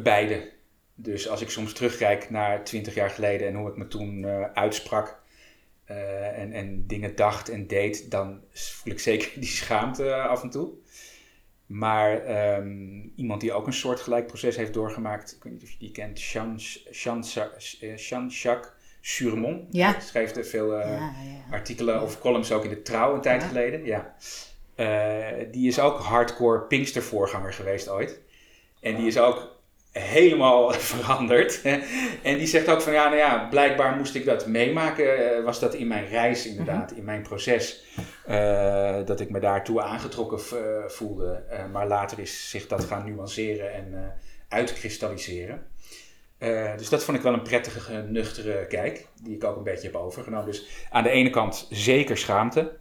beide. 0.03 0.51
Dus 0.95 1.29
als 1.29 1.41
ik 1.41 1.49
soms 1.49 1.73
terugkijk 1.73 2.29
naar 2.29 2.63
twintig 2.63 2.93
jaar 2.93 3.09
geleden 3.09 3.47
en 3.47 3.55
hoe 3.55 3.69
ik 3.69 3.77
me 3.77 3.87
toen 3.87 4.23
uh, 4.23 4.45
uitsprak 4.53 5.21
uh, 5.91 6.39
en, 6.39 6.51
en 6.51 6.87
dingen 6.87 7.15
dacht 7.15 7.49
en 7.49 7.67
deed, 7.67 8.11
dan 8.11 8.41
voel 8.51 8.93
ik 8.93 8.99
zeker 8.99 9.31
die 9.39 9.49
schaamte 9.49 10.15
af 10.15 10.43
en 10.43 10.49
toe. 10.49 10.69
Maar 11.65 12.27
um, 12.57 13.13
iemand 13.15 13.41
die 13.41 13.53
ook 13.53 13.67
een 13.67 13.73
soortgelijk 13.73 14.27
proces 14.27 14.55
heeft 14.55 14.73
doorgemaakt, 14.73 15.35
ik 15.35 15.43
weet 15.43 15.53
niet 15.53 15.63
of 15.63 15.69
je 15.69 15.77
die 15.77 15.91
kent, 15.91 16.21
Jean-Jacques 16.21 18.72
Surmont. 19.05 19.61
Ja. 19.69 19.99
Schreef 19.99 20.35
er 20.35 20.45
veel 20.45 20.79
uh, 20.79 21.01
artikelen 21.51 22.01
of 22.01 22.19
columns 22.19 22.51
ook 22.51 22.63
in 22.63 22.69
de 22.69 22.81
Trouw 22.81 23.13
een 23.13 23.21
tijd 23.21 23.43
geleden. 23.43 23.85
Ja. 23.85 24.15
Uh, 24.75 25.45
die 25.51 25.67
is 25.67 25.79
ook 25.79 25.99
hardcore 25.99 26.61
Pinkster-voorganger 26.61 27.53
geweest 27.53 27.89
ooit. 27.89 28.19
En 28.79 28.95
die 28.95 29.07
is 29.07 29.17
ook 29.17 29.55
helemaal 29.91 30.71
veranderd. 30.93 31.61
en 32.21 32.37
die 32.37 32.47
zegt 32.47 32.69
ook 32.69 32.81
van 32.81 32.93
ja, 32.93 33.05
nou 33.05 33.17
ja, 33.17 33.47
blijkbaar 33.49 33.95
moest 33.95 34.15
ik 34.15 34.25
dat 34.25 34.47
meemaken. 34.47 35.37
Uh, 35.37 35.43
was 35.43 35.59
dat 35.59 35.73
in 35.73 35.87
mijn 35.87 36.07
reis 36.07 36.45
inderdaad, 36.45 36.89
mhm. 36.89 36.99
in 36.99 37.05
mijn 37.05 37.21
proces. 37.21 37.83
dat 39.05 39.19
ik 39.19 39.29
me 39.29 39.39
daartoe 39.39 39.81
aangetrokken 39.81 40.39
voelde. 40.87 41.43
maar 41.71 41.87
later 41.87 42.19
is 42.19 42.49
zich 42.49 42.67
dat 42.67 42.83
gaan 42.83 43.05
nuanceren 43.05 43.73
en 43.73 44.13
uitkristalliseren. 44.47 45.72
Uh, 46.43 46.77
dus 46.77 46.89
dat 46.89 47.03
vond 47.03 47.17
ik 47.17 47.23
wel 47.23 47.33
een 47.33 47.41
prettige, 47.41 47.93
nuchtere 47.93 48.67
kijk, 48.67 49.07
die 49.21 49.35
ik 49.35 49.43
ook 49.43 49.57
een 49.57 49.63
beetje 49.63 49.87
heb 49.87 49.95
overgenomen. 49.95 50.45
Dus 50.45 50.67
aan 50.89 51.03
de 51.03 51.09
ene 51.09 51.29
kant 51.29 51.67
zeker 51.69 52.17
schaamte, 52.17 52.73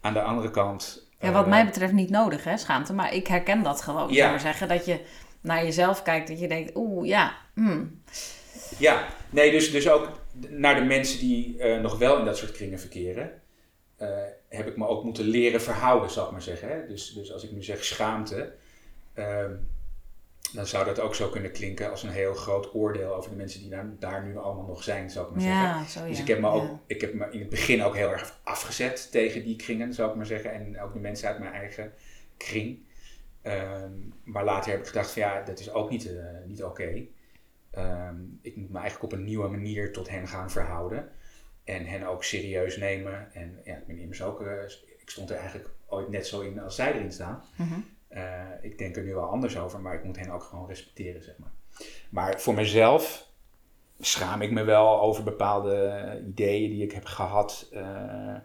aan 0.00 0.12
de 0.12 0.22
andere 0.22 0.50
kant... 0.50 1.08
Ja, 1.18 1.32
wat 1.32 1.44
uh, 1.44 1.50
mij 1.50 1.64
betreft 1.64 1.92
niet 1.92 2.10
nodig, 2.10 2.44
hè, 2.44 2.56
schaamte. 2.56 2.92
Maar 2.92 3.14
ik 3.14 3.26
herken 3.26 3.62
dat 3.62 3.82
gewoon. 3.82 4.12
Ja. 4.12 4.30
maar 4.30 4.40
zeggen 4.40 4.68
dat 4.68 4.84
je 4.84 5.00
naar 5.40 5.64
jezelf 5.64 6.02
kijkt, 6.02 6.28
dat 6.28 6.40
je 6.40 6.48
denkt, 6.48 6.70
oeh, 6.74 7.06
ja. 7.06 7.36
Hmm. 7.54 8.02
Ja, 8.78 9.06
nee, 9.30 9.50
dus, 9.50 9.70
dus 9.70 9.88
ook 9.88 10.08
naar 10.48 10.74
de 10.74 10.84
mensen 10.84 11.18
die 11.18 11.56
uh, 11.58 11.80
nog 11.80 11.98
wel 11.98 12.18
in 12.18 12.24
dat 12.24 12.36
soort 12.36 12.52
kringen 12.52 12.78
verkeren, 12.78 13.32
heb 14.48 14.66
ik 14.66 14.76
me 14.76 14.86
ook 14.86 15.04
moeten 15.04 15.24
leren 15.24 15.62
verhouden, 15.62 16.10
zal 16.10 16.24
ik 16.24 16.30
maar 16.30 16.42
zeggen. 16.42 16.68
Hè? 16.68 16.86
Dus, 16.86 17.12
dus 17.12 17.32
als 17.32 17.44
ik 17.44 17.52
nu 17.52 17.62
zeg 17.62 17.84
schaamte, 17.84 18.52
ehm, 19.14 19.52
dan 20.52 20.66
zou 20.66 20.84
dat 20.84 21.00
ook 21.00 21.14
zo 21.14 21.28
kunnen 21.28 21.52
klinken 21.52 21.90
als 21.90 22.02
een 22.02 22.10
heel 22.10 22.34
groot 22.34 22.74
oordeel 22.74 23.14
over 23.14 23.30
de 23.30 23.36
mensen 23.36 23.60
die 23.60 23.70
daar, 23.70 23.86
daar 23.98 24.24
nu 24.24 24.36
allemaal 24.36 24.66
nog 24.66 24.82
zijn, 24.82 25.10
zou 25.10 25.26
ik 25.26 25.32
maar 25.32 25.40
zeggen. 25.40 25.88
Zo, 25.88 26.00
ja. 26.00 26.08
Dus 26.08 26.20
ik 26.20 26.26
heb, 26.26 26.40
me 26.40 26.48
ook, 26.48 26.78
ik 26.86 27.00
heb 27.00 27.14
me 27.14 27.30
in 27.30 27.40
het 27.40 27.48
begin 27.48 27.82
ook 27.82 27.94
heel 27.94 28.10
erg 28.10 28.40
afgezet 28.42 29.10
tegen 29.10 29.44
die 29.44 29.56
kringen, 29.56 29.94
zou 29.94 30.10
ik 30.10 30.16
maar 30.16 30.26
zeggen. 30.26 30.52
En 30.52 30.80
ook 30.80 30.92
de 30.92 30.98
mensen 30.98 31.28
uit 31.28 31.38
mijn 31.38 31.52
eigen 31.52 31.92
kring. 32.36 32.78
Um, 33.42 34.12
maar 34.24 34.44
later 34.44 34.70
heb 34.70 34.80
ik 34.80 34.86
gedacht 34.86 35.10
van 35.10 35.22
ja, 35.22 35.42
dat 35.42 35.58
is 35.58 35.72
ook 35.72 35.90
niet, 35.90 36.04
uh, 36.04 36.22
niet 36.46 36.62
oké. 36.62 36.82
Okay. 36.82 38.08
Um, 38.08 38.38
ik 38.42 38.56
moet 38.56 38.70
me 38.70 38.78
eigenlijk 38.78 39.12
op 39.12 39.18
een 39.18 39.24
nieuwe 39.24 39.48
manier 39.48 39.92
tot 39.92 40.08
hen 40.08 40.28
gaan 40.28 40.50
verhouden. 40.50 41.08
En 41.64 41.86
hen 41.86 42.06
ook 42.06 42.24
serieus 42.24 42.76
nemen. 42.76 43.32
En 43.32 43.60
ja, 43.64 43.76
ik 43.76 43.86
ben 43.86 43.98
immers 43.98 44.22
ook, 44.22 44.40
uh, 44.40 44.62
ik 44.62 45.00
ik 45.10 45.16
stond 45.16 45.30
er 45.30 45.36
eigenlijk 45.36 45.68
ooit 45.86 46.08
net 46.08 46.26
zo 46.26 46.40
in 46.40 46.60
als 46.60 46.74
zij 46.74 46.92
erin 46.94 47.12
staan. 47.12 47.42
Mhm. 47.56 47.80
Eh, 48.10 48.48
ik 48.60 48.78
denk 48.78 48.96
er 48.96 49.02
nu 49.02 49.14
wel 49.14 49.30
anders 49.30 49.58
over, 49.58 49.80
maar 49.80 49.94
ik 49.94 50.04
moet 50.04 50.16
hen 50.16 50.30
ook 50.30 50.42
gewoon 50.42 50.66
respecteren, 50.66 51.22
zeg 51.22 51.38
maar. 51.38 51.52
Maar 52.10 52.40
voor 52.40 52.54
mezelf 52.54 53.28
schaam 54.00 54.42
ik 54.42 54.50
me 54.50 54.64
wel 54.64 55.00
over 55.00 55.22
bepaalde 55.22 56.22
ideeën 56.26 56.70
die 56.70 56.82
ik 56.82 56.92
heb 56.92 57.04
gehad. 57.04 57.70
Uh, 57.72 58.36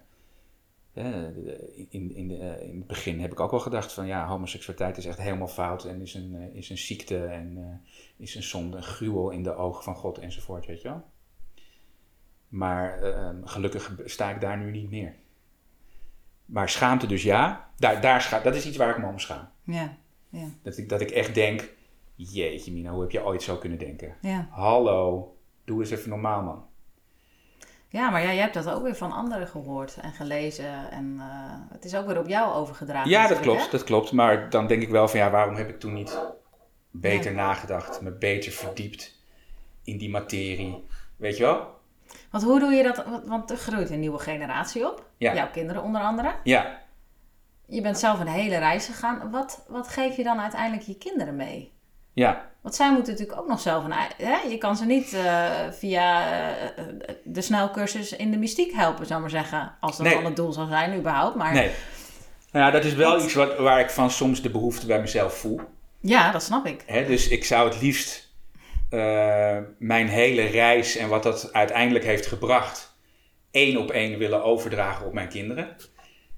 in, 1.89 2.15
in, 2.15 2.27
de, 2.27 2.57
in 2.61 2.77
het 2.77 2.87
begin 2.87 3.19
heb 3.19 3.31
ik 3.31 3.39
ook 3.39 3.51
wel 3.51 3.59
gedacht 3.59 3.93
van 3.93 4.05
ja, 4.05 4.27
homoseksualiteit 4.27 4.97
is 4.97 5.05
echt 5.05 5.17
helemaal 5.17 5.47
fout 5.47 5.85
en 5.85 6.01
is 6.01 6.13
een, 6.13 6.53
is 6.53 6.69
een 6.69 6.77
ziekte 6.77 7.25
en 7.25 7.81
is 8.17 8.35
een 8.35 8.43
zonde, 8.43 8.77
een 8.77 8.83
gruwel 8.83 9.29
in 9.29 9.43
de 9.43 9.55
ogen 9.55 9.83
van 9.83 9.95
God 9.95 10.17
enzovoort, 10.17 10.65
weet 10.65 10.81
je 10.81 10.87
wel. 10.87 11.03
Maar 12.47 13.01
ehm, 13.01 13.45
gelukkig 13.45 13.95
sta 14.05 14.29
ik 14.29 14.41
daar 14.41 14.57
nu 14.57 14.71
niet 14.71 14.89
meer. 14.89 15.15
Maar 16.45 16.69
schaamte 16.69 17.07
dus 17.07 17.23
ja, 17.23 17.69
daar, 17.77 18.01
daar 18.01 18.39
dat 18.43 18.55
is 18.55 18.65
iets 18.65 18.77
waar 18.77 18.89
ik 18.89 18.97
me 18.97 19.07
om 19.07 19.19
schaam. 19.19 19.53
Ja, 19.65 19.97
ja. 20.29 20.47
Dat, 20.61 20.77
ik, 20.77 20.89
dat 20.89 21.01
ik 21.01 21.09
echt 21.11 21.33
denk, 21.33 21.69
jeetje 22.15 22.71
Mina, 22.71 22.91
hoe 22.91 23.01
heb 23.01 23.11
je 23.11 23.25
ooit 23.25 23.43
zo 23.43 23.57
kunnen 23.57 23.77
denken? 23.77 24.15
Ja. 24.21 24.47
Hallo, 24.51 25.35
doe 25.63 25.79
eens 25.79 25.91
even 25.91 26.09
normaal 26.09 26.41
man. 26.41 26.65
Ja, 27.89 28.09
maar 28.09 28.21
ja, 28.21 28.27
jij 28.27 28.41
hebt 28.41 28.53
dat 28.53 28.69
ook 28.69 28.83
weer 28.83 28.95
van 28.95 29.11
anderen 29.11 29.47
gehoord 29.47 29.97
en 30.01 30.11
gelezen. 30.11 30.91
En 30.91 31.15
uh, 31.17 31.25
het 31.71 31.85
is 31.85 31.95
ook 31.95 32.05
weer 32.05 32.19
op 32.19 32.27
jou 32.27 32.53
overgedragen. 32.53 33.09
Ja, 33.09 33.27
dat 33.27 33.39
klopt, 33.39 33.71
dat 33.71 33.83
klopt. 33.83 34.11
Maar 34.11 34.49
dan 34.49 34.67
denk 34.67 34.81
ik 34.81 34.89
wel 34.89 35.07
van 35.07 35.19
ja, 35.19 35.29
waarom 35.29 35.55
heb 35.55 35.69
ik 35.69 35.79
toen 35.79 35.93
niet 35.93 36.19
beter 36.91 37.33
nagedacht, 37.33 38.01
me 38.01 38.11
beter 38.11 38.51
verdiept 38.51 39.23
in 39.83 39.97
die 39.97 40.09
materie? 40.09 40.85
Weet 41.15 41.37
je 41.37 41.43
wel? 41.43 41.73
Want 42.31 42.43
hoe 42.43 42.59
doe 42.59 42.71
je 42.71 42.83
dat? 42.83 43.05
Want 43.25 43.51
er 43.51 43.57
groeit 43.57 43.89
een 43.89 43.99
nieuwe 43.99 44.19
generatie 44.19 44.87
op. 44.91 45.09
Ja. 45.17 45.33
Jouw 45.33 45.49
kinderen 45.49 45.83
onder 45.83 46.01
andere. 46.01 46.35
Ja. 46.43 46.81
Je 47.67 47.81
bent 47.81 47.99
zelf 47.99 48.19
een 48.19 48.27
hele 48.27 48.57
reis 48.57 48.85
gegaan. 48.85 49.31
Wat, 49.31 49.65
wat 49.67 49.87
geef 49.87 50.15
je 50.15 50.23
dan 50.23 50.39
uiteindelijk 50.39 50.83
je 50.87 50.97
kinderen 50.97 51.35
mee? 51.35 51.73
Ja. 52.13 52.49
Want 52.61 52.75
zij 52.75 52.91
moeten 52.93 53.11
natuurlijk 53.13 53.39
ook 53.39 53.47
nog 53.47 53.59
zelf 53.59 53.83
een... 53.83 53.93
Hè? 54.17 54.37
Je 54.49 54.57
kan 54.57 54.75
ze 54.75 54.85
niet 54.85 55.13
uh, 55.13 55.45
via 55.71 56.21
uh, 56.61 56.65
de 57.23 57.41
snelcursus 57.41 58.15
in 58.15 58.31
de 58.31 58.37
mystiek 58.37 58.73
helpen, 58.73 59.05
zou 59.05 59.21
maar 59.21 59.29
zeggen. 59.29 59.75
Als 59.79 59.97
dat 59.97 60.05
Nee. 60.05 60.15
al 60.15 60.23
het 60.23 60.35
doel 60.35 60.53
zou 60.53 60.67
zijn 60.67 60.97
überhaupt. 60.97 61.35
Maar 61.35 61.53
Nee. 61.53 61.71
Nou 62.51 62.65
ja, 62.65 62.71
dat 62.71 62.83
is 62.83 62.93
wel 62.93 63.11
Wat? 63.15 63.23
iets 63.23 63.33
wat, 63.33 63.57
waar 63.57 63.79
ik 63.79 63.89
van 63.89 64.11
soms 64.11 64.41
de 64.41 64.49
behoefte 64.49 64.85
bij 64.85 64.99
mezelf 65.01 65.33
voel. 65.37 65.61
ja, 65.99 66.31
dat 66.31 66.43
snap 66.43 66.65
ik. 66.65 66.83
Hè, 66.85 67.05
dus 67.05 67.27
ik 67.27 67.45
zou 67.45 67.69
het 67.69 67.81
liefst 67.81 68.33
eh, 68.89 69.57
mijn 69.79 70.07
hele 70.07 70.41
reis 70.45 70.95
en 70.97 71.09
wat 71.09 71.23
dat 71.23 71.49
uiteindelijk 71.53 72.05
heeft 72.05 72.25
gebracht, 72.25 72.95
één 73.51 73.77
op 73.77 73.91
één 73.91 74.17
willen 74.17 74.43
overdragen 74.43 75.05
op 75.05 75.13
mijn 75.13 75.27
kinderen. 75.29 75.75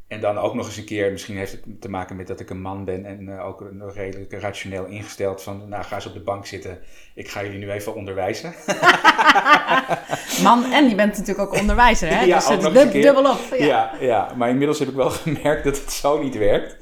En 0.07 0.21
dan 0.21 0.37
ook 0.37 0.53
nog 0.53 0.65
eens 0.65 0.77
een 0.77 0.85
keer, 0.85 1.11
misschien 1.11 1.37
heeft 1.37 1.51
het 1.51 1.81
te 1.81 1.89
maken 1.89 2.15
met 2.15 2.27
dat 2.27 2.39
ik 2.39 2.49
een 2.49 2.61
man 2.61 2.85
ben 2.85 3.05
en 3.05 3.29
eh, 3.37 3.45
ook 3.45 3.71
nog 3.71 3.93
redelijk 3.95 4.33
rationeel 4.33 4.85
ingesteld 4.85 5.43
van, 5.43 5.63
nou 5.69 5.83
ga 5.83 5.95
eens 5.95 6.05
op 6.05 6.13
de 6.13 6.19
bank 6.19 6.45
zitten, 6.45 6.79
ik 7.13 7.29
ga 7.29 7.43
jullie 7.43 7.59
nu 7.59 7.71
even 7.71 7.95
onderwijzen. 7.95 8.53
Man, 10.43 10.71
en 10.71 10.89
je 10.89 10.95
bent 10.95 11.17
natuurlijk 11.17 11.39
ook 11.39 11.59
onderwijzer, 11.59 12.09
hè? 12.09 12.21
Ja, 12.21 12.35
dus 12.35 12.47
het 12.47 12.61
nog 12.61 12.71
is 12.71 12.77
eens 12.77 12.77
een 12.77 12.83
dub- 12.83 12.91
keer. 12.91 13.01
dubbelop. 13.01 13.39
Ja. 13.57 13.65
Ja, 13.65 13.91
ja, 13.99 14.33
maar 14.35 14.49
inmiddels 14.49 14.79
heb 14.79 14.87
ik 14.87 14.95
wel 14.95 15.09
gemerkt 15.25 15.63
dat 15.63 15.77
het 15.81 15.91
zo 15.91 16.23
niet 16.23 16.37
werkt. 16.37 16.77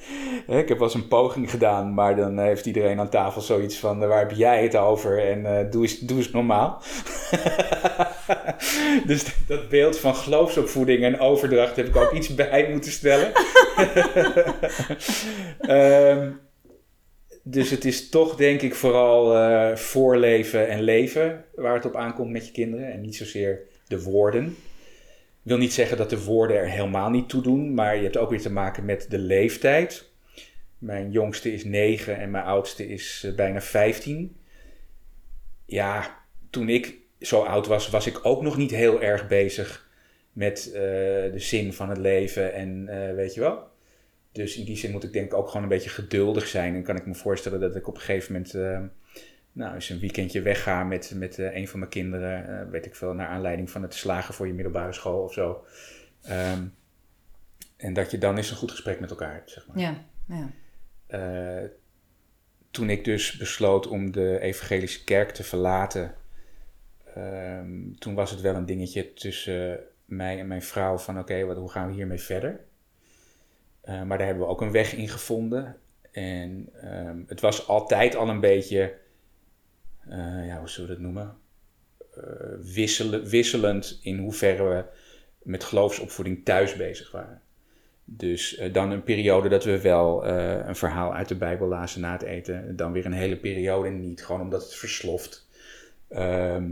Ik 0.47 0.67
heb 0.67 0.77
wel 0.77 0.87
eens 0.87 0.93
een 0.93 1.07
poging 1.07 1.49
gedaan, 1.49 1.93
maar 1.93 2.15
dan 2.15 2.39
heeft 2.39 2.65
iedereen 2.65 2.99
aan 2.99 3.09
tafel 3.09 3.41
zoiets 3.41 3.77
van: 3.79 4.01
eh, 4.01 4.07
waar 4.07 4.19
heb 4.19 4.31
jij 4.31 4.63
het 4.63 4.75
over? 4.75 5.29
En 5.29 5.45
eh, 5.59 5.71
doe, 5.71 5.81
eens, 5.81 5.99
doe 5.99 6.17
eens 6.17 6.31
normaal. 6.31 6.81
dus 9.07 9.25
dat 9.47 9.69
beeld 9.69 9.99
van 9.99 10.15
geloofsopvoeding 10.15 11.03
en 11.03 11.19
overdracht 11.19 11.75
heb 11.75 11.87
ik 11.87 11.95
ook 11.95 12.11
iets 12.11 12.35
bij 12.35 12.67
moeten 12.71 12.91
stellen. 12.91 13.31
Ehm, 15.59 16.31
dus 17.43 17.69
het 17.69 17.85
is 17.85 18.09
toch, 18.09 18.35
denk 18.35 18.61
ik, 18.61 18.75
vooral 18.75 19.35
eh, 19.35 19.75
voorleven 19.75 20.67
en 20.67 20.81
leven 20.81 21.45
waar 21.55 21.73
het 21.73 21.85
op 21.85 21.95
aankomt 21.95 22.31
met 22.31 22.45
je 22.45 22.51
kinderen. 22.51 22.91
En 22.91 23.01
niet 23.01 23.15
zozeer 23.15 23.59
de 23.87 24.03
woorden. 24.03 24.45
Ik 25.45 25.51
wil 25.51 25.57
niet 25.57 25.73
zeggen 25.73 25.97
dat 25.97 26.09
de 26.09 26.23
woorden 26.23 26.57
er 26.57 26.69
helemaal 26.69 27.09
niet 27.09 27.29
toe 27.29 27.41
doen, 27.41 27.73
maar 27.73 27.95
je 27.95 28.03
hebt 28.03 28.17
ook 28.17 28.29
weer 28.29 28.41
te 28.41 28.51
maken 28.51 28.85
met 28.85 29.05
de 29.09 29.17
leeftijd. 29.17 30.09
Mijn 30.77 31.11
jongste 31.11 31.53
is 31.53 31.63
9 31.63 32.17
en 32.17 32.31
mijn 32.31 32.43
oudste 32.43 32.87
is 32.87 33.23
eh, 33.25 33.35
bijna 33.35 33.61
15. 33.61 34.35
Ja, 35.65 36.23
toen 36.49 36.69
ik 36.69 36.95
zo 37.19 37.41
oud 37.41 37.67
was, 37.67 37.89
was 37.89 38.07
ik 38.07 38.19
ook 38.25 38.41
nog 38.41 38.57
niet 38.57 38.71
heel 38.71 39.01
erg 39.01 39.27
bezig 39.27 39.85
met 40.35 40.67
eh, 40.67 40.81
de 41.31 41.33
zin 41.35 41.73
van 41.73 41.89
het 41.89 41.97
leven 41.97 42.53
en 42.53 42.87
eh, 42.87 43.15
weet 43.15 43.33
je 43.33 43.39
wel. 43.39 43.67
Dus 44.31 44.57
in 44.57 44.65
die 44.65 44.77
zin 44.77 44.91
moet 44.91 45.03
ik 45.03 45.13
denk 45.13 45.25
ik 45.25 45.33
ook 45.33 45.47
gewoon 45.47 45.63
een 45.63 45.69
beetje 45.69 45.89
geduldig 45.89 46.47
zijn. 46.47 46.75
En 46.75 46.83
kan 46.83 46.95
ik 46.95 47.05
me 47.05 47.15
voorstellen 47.15 47.59
dat 47.59 47.75
ik 47.75 47.87
op 47.87 47.95
een 47.95 48.01
gegeven 48.01 48.33
moment 48.33 48.53
eh, 48.53 48.81
nou, 49.51 49.73
eens 49.73 49.89
een 49.89 49.99
weekendje 49.99 50.41
wegga 50.41 50.83
met, 50.83 51.11
met 51.15 51.37
een 51.37 51.67
van 51.67 51.79
mijn 51.79 51.91
kinderen. 51.91 52.69
weet 52.69 52.85
ik 52.85 52.95
veel, 52.95 53.13
naar 53.13 53.27
aanleiding 53.27 53.69
van 53.69 53.81
het 53.81 53.93
slagen 53.93 54.33
voor 54.33 54.47
je 54.47 54.53
middelbare 54.53 54.93
school 54.93 55.23
of 55.23 55.33
zo. 55.33 55.65
Ehm, 56.21 56.63
en 57.77 57.93
dat 57.93 58.11
je 58.11 58.17
dan 58.17 58.37
eens 58.37 58.49
een 58.49 58.57
goed 58.57 58.71
gesprek 58.71 58.99
met 58.99 59.09
elkaar 59.09 59.33
hebt, 59.33 59.51
zeg 59.51 59.67
maar. 59.67 59.79
Ja, 59.79 60.05
ja. 60.27 61.69
Toen 62.71 62.89
ik 62.89 63.03
dus 63.03 63.37
besloot 63.37 63.87
om 63.87 64.11
de 64.11 64.39
evangelische 64.39 65.03
kerk 65.03 65.31
te 65.31 65.43
verlaten, 65.43 66.15
ehm, 67.15 67.93
toen 67.97 68.13
was 68.13 68.31
het 68.31 68.41
wel 68.41 68.55
een 68.55 68.65
dingetje 68.65 69.13
tussen 69.13 69.79
mij 70.05 70.39
en 70.39 70.47
mijn 70.47 70.61
vrouw 70.61 70.97
van 70.97 71.19
oké, 71.19 71.45
wat 71.45 71.57
hoe 71.57 71.71
gaan 71.71 71.87
we 71.87 71.93
hiermee 71.93 72.19
verder? 72.19 72.59
Eh, 73.81 74.03
maar 74.03 74.17
daar 74.17 74.27
hebben 74.27 74.45
we 74.45 74.51
ook 74.51 74.61
een 74.61 74.71
weg 74.71 74.93
in 74.93 75.09
gevonden. 75.09 75.77
En 76.11 76.69
ehm, 76.81 77.17
het 77.27 77.41
was 77.41 77.67
altijd 77.67 78.15
al 78.15 78.29
een 78.29 78.39
beetje, 78.39 78.93
eh, 79.99 80.47
ja, 80.47 80.59
hoe 80.59 80.69
zullen 80.69 80.89
we 80.89 80.95
dat 80.95 81.03
noemen? 81.03 81.37
Eh, 82.15 82.23
wisselen, 82.61 83.27
wisselend 83.27 83.99
in 84.01 84.17
hoeverre 84.17 84.63
we 84.63 84.85
met 85.41 85.63
geloofsopvoeding 85.63 86.45
thuis 86.45 86.75
bezig 86.75 87.11
waren. 87.11 87.41
Dus 88.03 88.61
dan 88.71 88.91
een 88.91 89.03
periode 89.03 89.49
dat 89.49 89.63
we 89.63 89.81
wel 89.81 90.25
een 90.25 90.75
verhaal 90.75 91.13
uit 91.13 91.27
de 91.27 91.35
Bijbel 91.35 91.67
lazen 91.67 92.01
na 92.01 92.11
het 92.11 92.21
eten. 92.21 92.75
Dan 92.75 92.91
weer 92.91 93.05
een 93.05 93.13
hele 93.13 93.37
periode 93.37 93.89
niet, 93.89 94.25
gewoon 94.25 94.41
omdat 94.41 94.63
het 94.63 94.75
versloft. 94.75 95.47
Ehm, 96.07 96.71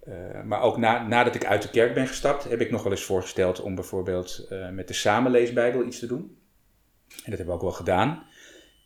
eh, 0.00 0.42
maar 0.44 0.62
ook 0.62 0.76
na, 0.76 1.06
nadat 1.06 1.34
ik 1.34 1.44
uit 1.44 1.62
de 1.62 1.70
kerk 1.70 1.94
ben 1.94 2.06
gestapt, 2.06 2.44
heb 2.44 2.60
ik 2.60 2.70
nog 2.70 2.82
wel 2.82 2.92
eens 2.92 3.04
voorgesteld 3.04 3.60
om 3.60 3.74
bijvoorbeeld 3.74 4.46
eh, 4.48 4.68
met 4.68 4.88
de 4.88 4.94
samenleesbijbel 4.94 5.84
iets 5.84 5.98
te 5.98 6.06
doen. 6.06 6.38
En 7.08 7.30
dat 7.30 7.38
hebben 7.38 7.46
we 7.46 7.52
ook 7.52 7.62
wel 7.62 7.70
gedaan. 7.70 8.26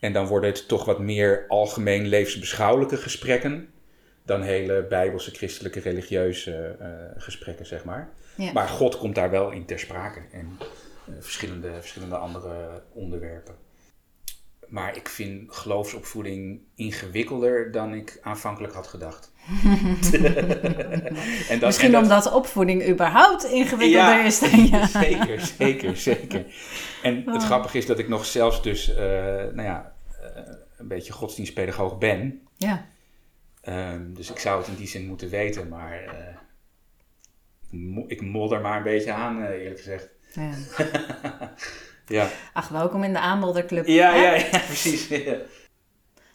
En 0.00 0.12
dan 0.12 0.26
worden 0.26 0.50
het 0.50 0.68
toch 0.68 0.84
wat 0.84 0.98
meer 0.98 1.44
algemeen 1.48 2.06
levensbeschouwelijke 2.06 2.96
gesprekken 2.96 3.68
dan 4.24 4.42
hele 4.42 4.86
bijbelse, 4.88 5.30
christelijke, 5.30 5.80
religieuze 5.80 6.76
eh, 6.80 6.88
gesprekken, 7.22 7.66
zeg 7.66 7.84
maar. 7.84 8.12
Ja. 8.36 8.52
Maar 8.52 8.68
God 8.68 8.98
komt 8.98 9.14
daar 9.14 9.30
wel 9.30 9.50
in 9.50 9.64
ter 9.64 9.78
sprake 9.78 10.20
en 10.32 10.58
verschillende, 11.18 11.70
verschillende 11.80 12.16
andere 12.16 12.82
onderwerpen. 12.92 13.54
Maar 14.68 14.96
ik 14.96 15.08
vind 15.08 15.52
geloofsopvoeding 15.54 16.60
ingewikkelder 16.74 17.70
dan 17.72 17.94
ik 17.94 18.18
aanvankelijk 18.22 18.72
had 18.72 18.86
gedacht. 18.86 19.32
en 20.12 21.58
dat, 21.58 21.60
Misschien 21.60 21.86
en 21.86 21.92
dat- 21.92 22.02
omdat 22.02 22.32
opvoeding 22.32 22.88
überhaupt 22.88 23.44
ingewikkelder 23.44 24.24
is 24.24 24.38
dan 24.40 24.50
je. 24.66 24.86
zeker, 25.08 25.40
zeker, 25.40 25.96
zeker. 25.96 26.44
En 27.02 27.16
het 27.26 27.34
Oh. 27.42 27.44
grappige 27.44 27.78
is 27.78 27.86
dat 27.86 27.98
ik 27.98 28.08
nog 28.08 28.24
zelfs 28.26 28.62
dus, 28.62 28.94
eh, 28.94 28.96
nou 29.52 29.62
ja, 29.62 29.94
eh, 30.34 30.42
een 30.76 30.88
beetje 30.88 31.12
godsdienstpedagoog 31.12 31.98
ben. 31.98 32.40
Ja. 32.56 32.86
Ehm, 33.60 34.12
dus 34.12 34.30
ik 34.30 34.38
zou 34.38 34.58
het 34.58 34.68
in 34.68 34.74
die 34.76 34.86
zin 34.88 35.06
moeten 35.06 35.28
weten, 35.30 35.68
maar 35.68 35.92
eh, 36.04 36.36
ik 37.70 37.72
mo- 37.72 38.04
ik 38.08 38.20
modder 38.22 38.60
maar 38.60 38.76
een 38.76 38.82
beetje 38.82 39.12
aan, 39.12 39.44
eerlijk 39.46 39.76
gezegd. 39.78 40.08
ja. 40.34 40.50
Ja, 42.06 42.28
Ach, 42.52 42.68
welkom 42.68 43.02
in 43.04 43.12
de 43.12 43.18
aanbodderclub. 43.18 43.86
ja, 43.86 44.12
hè? 44.12 44.22
ja, 44.22 44.34
ja 44.34 44.58
precies. 44.66 45.08
Ja. 45.08 45.36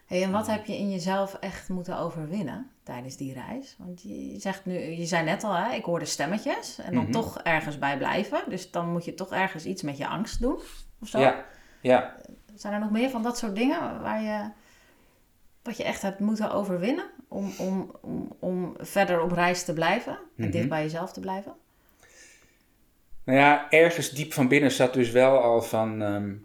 Hey, 0.06 0.24
en 0.24 0.32
wat 0.32 0.48
heb 0.48 0.66
je 0.66 0.78
in 0.78 0.90
jezelf 0.92 1.34
echt 1.40 1.70
moeten 1.70 1.98
overwinnen 1.98 2.70
tijdens 2.84 3.16
die 3.18 3.34
reis? 3.34 3.76
Want 3.80 4.02
je 4.02 4.36
zegt 4.40 4.66
nu, 4.66 4.80
je 4.80 5.06
zei 5.06 5.24
net 5.26 5.44
al, 5.44 5.54
hè, 5.56 5.74
ik 5.74 5.84
hoorde 5.84 6.06
stemmetjes 6.06 6.80
en 6.80 6.94
dan 6.94 7.04
Mhm. 7.04 7.12
toch 7.12 7.40
ergens 7.40 7.80
bij 7.80 7.98
blijven. 7.98 8.42
Dus 8.48 8.72
dan 8.72 8.92
moet 8.92 9.06
je 9.06 9.14
toch 9.14 9.32
ergens 9.32 9.66
iets 9.66 9.82
met 9.82 9.98
je 9.98 10.08
angst 10.08 10.42
doen. 10.42 10.60
Of 11.02 11.08
zo. 11.08 11.20
Ja, 11.20 11.46
ja. 11.82 12.16
Zijn 12.56 12.74
er 12.74 12.80
nog 12.80 12.92
meer 12.92 13.10
van 13.10 13.24
dat 13.24 13.38
soort 13.38 13.56
dingen 13.56 14.02
waar 14.02 14.22
je, 14.22 14.50
wat 15.64 15.78
je 15.78 15.84
echt 15.84 16.02
hebt 16.02 16.20
moeten 16.20 16.52
overwinnen 16.52 17.06
om, 17.28 17.52
om, 17.58 17.92
om, 18.02 18.32
om 18.40 18.76
verder 18.80 19.22
op 19.22 19.32
reis 19.32 19.64
te 19.66 19.74
blijven 19.74 20.14
en 20.14 20.44
Mhm. 20.44 20.52
dicht 20.52 20.70
bij 20.70 20.82
jezelf 20.84 21.12
te 21.12 21.20
blijven? 21.20 21.54
Nou 23.30 23.42
ja, 23.42 23.72
ergens 23.72 24.10
diep 24.10 24.34
van 24.34 24.48
binnen 24.48 24.72
zat 24.72 24.94
dus 24.94 25.12
wel 25.12 25.38
al 25.38 25.62
van. 25.62 26.02
ehm, 26.02 26.36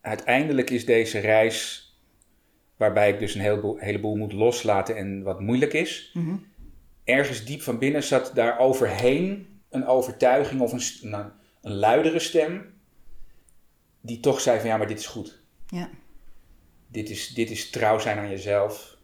uiteindelijk 0.00 0.70
is 0.70 0.84
deze 0.84 1.18
reis, 1.18 1.84
waarbij 2.76 3.10
ik 3.10 3.18
dus 3.18 3.34
een 3.34 3.40
heleboel, 3.40 3.76
heleboel 3.76 4.16
moet 4.16 4.32
loslaten 4.32 4.96
en 4.96 5.22
wat 5.22 5.40
moeilijk 5.40 5.72
is. 5.72 6.10
Mhm. 6.14 6.36
Ergens 7.04 7.44
diep 7.44 7.62
van 7.62 7.78
binnen 7.78 8.02
zat 8.02 8.30
daar 8.34 8.58
overheen 8.58 9.60
een 9.70 9.86
overtuiging 9.86 10.60
of 10.60 10.72
een, 10.72 10.80
st- 10.80 11.02
nou, 11.02 11.30
een 11.62 11.74
luidere 11.74 12.18
stem 12.18 12.74
die 14.00 14.20
toch 14.20 14.40
zei 14.40 14.58
van 14.60 14.68
ja, 14.68 14.76
maar 14.76 14.86
dit 14.88 14.98
is 14.98 15.06
goed. 15.06 15.42
Ja. 15.66 15.90
Dit 16.86 17.10
is, 17.10 17.28
dit 17.28 17.50
is 17.50 17.70
trouw 17.70 17.98
zijn 17.98 18.18
aan 18.18 18.30
jezelf. 18.30 18.96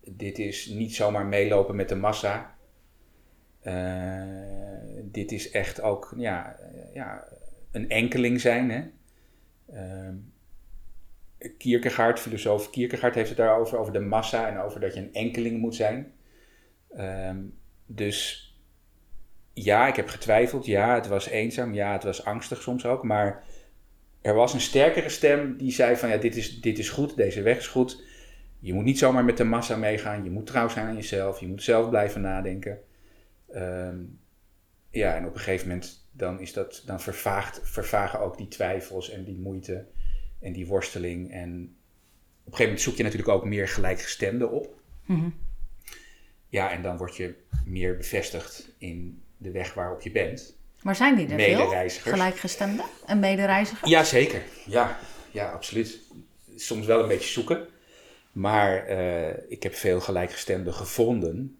Dit 0.00 0.38
is 0.38 0.66
niet 0.66 0.94
zomaar 0.94 1.26
meelopen 1.26 1.76
met 1.76 1.88
de 1.88 1.96
massa. 1.96 2.56
Eh, 3.62 4.22
dit 5.02 5.32
is 5.32 5.50
echt 5.50 5.80
ook 5.80 6.14
ja, 6.16 6.56
ja, 6.92 7.24
een 7.70 7.88
enkeling 7.88 8.40
zijn. 8.40 8.70
Hè? 8.70 8.82
Ehm, 9.72 10.14
Kierkegaard, 11.58 12.20
filosoof 12.20 12.70
Kierkegaard 12.70 13.14
heeft 13.14 13.28
het 13.28 13.38
daarover, 13.38 13.78
over 13.78 13.92
de 13.92 14.00
massa 14.00 14.48
en 14.48 14.58
over 14.58 14.80
dat 14.80 14.94
je 14.94 15.00
een 15.00 15.14
enkeling 15.14 15.60
moet 15.60 15.74
zijn. 15.74 16.12
Ehm, 16.96 17.38
dus 17.86 18.50
ja, 19.52 19.86
ik 19.86 19.96
heb 19.96 20.08
getwijfeld. 20.08 20.66
Ja, 20.66 20.94
het 20.94 21.06
was 21.06 21.28
eenzaam. 21.28 21.74
Ja, 21.74 21.92
het 21.92 22.04
was 22.04 22.24
angstig 22.24 22.62
soms 22.62 22.86
ook. 22.86 23.02
Maar 23.02 23.44
er 24.20 24.34
was 24.34 24.54
een 24.54 24.60
sterkere 24.60 25.08
stem 25.08 25.56
die 25.56 25.70
zei 25.70 25.96
van 25.96 26.08
ja, 26.08 26.16
dit 26.16 26.36
is, 26.36 26.60
dit 26.60 26.78
is 26.78 26.88
goed, 26.88 27.16
deze 27.16 27.42
weg 27.42 27.58
is 27.58 27.66
goed. 27.66 28.02
Je 28.58 28.72
moet 28.72 28.84
niet 28.84 28.98
zomaar 28.98 29.24
met 29.24 29.36
de 29.36 29.44
massa 29.44 29.76
meegaan. 29.76 30.24
Je 30.24 30.30
moet 30.30 30.46
trouw 30.46 30.68
zijn 30.68 30.86
aan 30.86 30.94
jezelf. 30.94 31.40
Je 31.40 31.48
moet 31.48 31.62
zelf 31.62 31.88
blijven 31.88 32.20
nadenken. 32.20 32.80
Ehm, 33.52 33.98
ja, 34.90 35.16
en 35.16 35.26
op 35.26 35.34
een 35.34 35.40
gegeven 35.40 35.68
moment 35.68 36.06
dan, 36.10 36.40
is 36.40 36.52
dat, 36.52 36.82
dan 36.86 37.00
vervaagt, 37.00 37.60
vervagen 37.62 38.20
ook 38.20 38.36
die 38.36 38.48
twijfels 38.48 39.10
en 39.10 39.24
die 39.24 39.38
moeite 39.38 39.86
en 40.40 40.52
die 40.52 40.66
worsteling. 40.66 41.32
En 41.32 41.76
op 42.44 42.52
een 42.52 42.58
gegeven 42.58 42.64
moment 42.64 42.80
zoek 42.80 42.96
je 42.96 43.02
natuurlijk 43.02 43.30
ook 43.30 43.44
meer 43.44 43.68
gelijkgestemden 43.68 44.50
op. 44.50 44.80
Mhm. 45.04 45.28
Ja, 46.48 46.70
en 46.70 46.82
dan 46.82 46.96
word 46.96 47.16
je 47.16 47.34
meer 47.64 47.96
bevestigd 47.96 48.68
in 48.78 49.22
de 49.36 49.50
weg 49.50 49.74
waarop 49.74 50.02
je 50.02 50.10
bent. 50.10 50.56
Maar 50.82 50.96
zijn 50.96 51.16
die 51.16 51.28
er 51.28 51.38
veel? 51.38 51.58
Medereizigers. 51.58 52.12
Gelijkgestemden 52.12 52.84
en 53.06 53.18
medereizigers? 53.18 53.90
Jazeker, 53.90 54.42
ja, 54.66 54.98
ja, 55.30 55.50
absoluut. 55.50 55.98
Soms 56.56 56.86
wel 56.86 57.02
een 57.02 57.08
beetje 57.08 57.28
zoeken. 57.28 57.66
Maar 58.32 58.86
eh, 58.86 59.34
ik 59.48 59.62
heb 59.62 59.74
veel 59.74 60.00
gelijkgestemden 60.00 60.74
gevonden. 60.74 61.56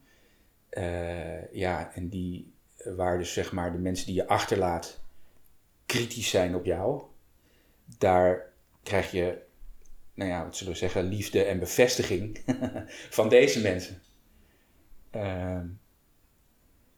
Eh, 0.73 1.53
ja, 1.53 1.95
en 1.95 2.09
die 2.09 2.53
waar 2.85 3.19
dus 3.19 3.33
zeg 3.33 3.53
maar 3.53 3.73
de 3.73 3.79
mensen 3.79 4.07
die 4.07 4.15
je 4.15 4.27
achterlaat 4.27 5.01
kritisch 5.87 6.31
zijn 6.31 6.55
op 6.55 6.65
jou. 6.65 7.03
Daar 7.99 8.53
krijg 8.83 9.11
je, 9.11 9.39
nou 10.15 10.31
ja, 10.31 10.45
wat 10.45 10.57
zullen 10.57 10.73
we 10.73 10.79
zeggen, 10.79 11.05
liefde 11.05 11.43
en 11.45 11.59
bevestiging 11.59 12.41
van 13.19 13.29
deze 13.29 13.61
mensen. 13.61 14.03
Ehm, 15.11 15.67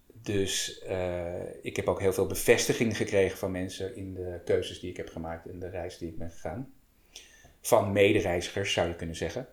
dus 0.07 0.83
eh, 0.83 1.65
ik 1.65 1.77
heb 1.77 1.89
ook 1.89 2.01
heel 2.01 2.13
veel 2.13 2.27
bevestiging 2.27 2.97
gekregen 2.97 3.39
van 3.39 3.51
mensen 3.51 3.97
in 3.97 4.15
de 4.15 4.41
keuzes 4.45 4.81
die 4.81 4.91
ik 4.91 4.97
heb 4.97 5.09
gemaakt 5.09 5.47
en 5.47 5.59
de 5.59 5.69
reis 5.69 5.99
die 5.99 6.09
ik 6.09 6.19
ben 6.19 6.31
gegaan. 6.31 6.73
Van 7.61 7.93
medereizigers 7.93 8.73
zou 8.73 8.89
je 8.89 8.97
kunnen 8.97 9.17
zeggen. 9.17 9.49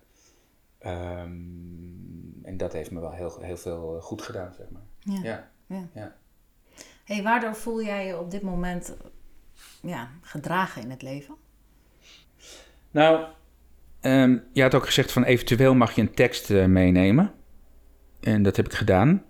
Ehm, 0.78 2.01
dat 2.62 2.74
heeft 2.74 2.92
me 2.92 3.00
wel 3.00 3.12
heel, 3.12 3.38
heel 3.42 3.58
veel 3.58 3.96
eh, 3.96 4.02
goed 4.02 4.22
gedaan, 4.22 4.54
zeg 4.58 4.66
maar. 4.70 4.82
Ja. 5.00 5.20
Ja. 5.24 5.52
Ja. 5.66 5.88
ja. 5.94 6.16
Hey, 7.04 7.24
waardoor 7.24 7.56
voel 7.56 7.84
jij 7.84 8.08
je 8.08 8.20
op 8.20 8.32
dit 8.32 8.42
moment 8.42 8.96
ja, 9.82 10.10
gedragen 10.22 10.82
in 10.82 10.90
het 10.90 11.02
leven? 11.02 11.36
Nou, 12.92 13.26
ehm, 14.00 14.38
je 14.54 14.62
had 14.62 14.76
ook 14.76 14.86
gezegd 14.86 15.12
van 15.12 15.24
eventueel 15.24 15.76
mag 15.76 15.92
je 15.92 16.02
een 16.02 16.14
tekst 16.14 16.50
eh, 16.50 16.66
meenemen. 16.66 17.34
En 18.20 18.44
dat 18.44 18.56
heb 18.56 18.66
ik 18.66 18.74
gedaan. 18.74 19.24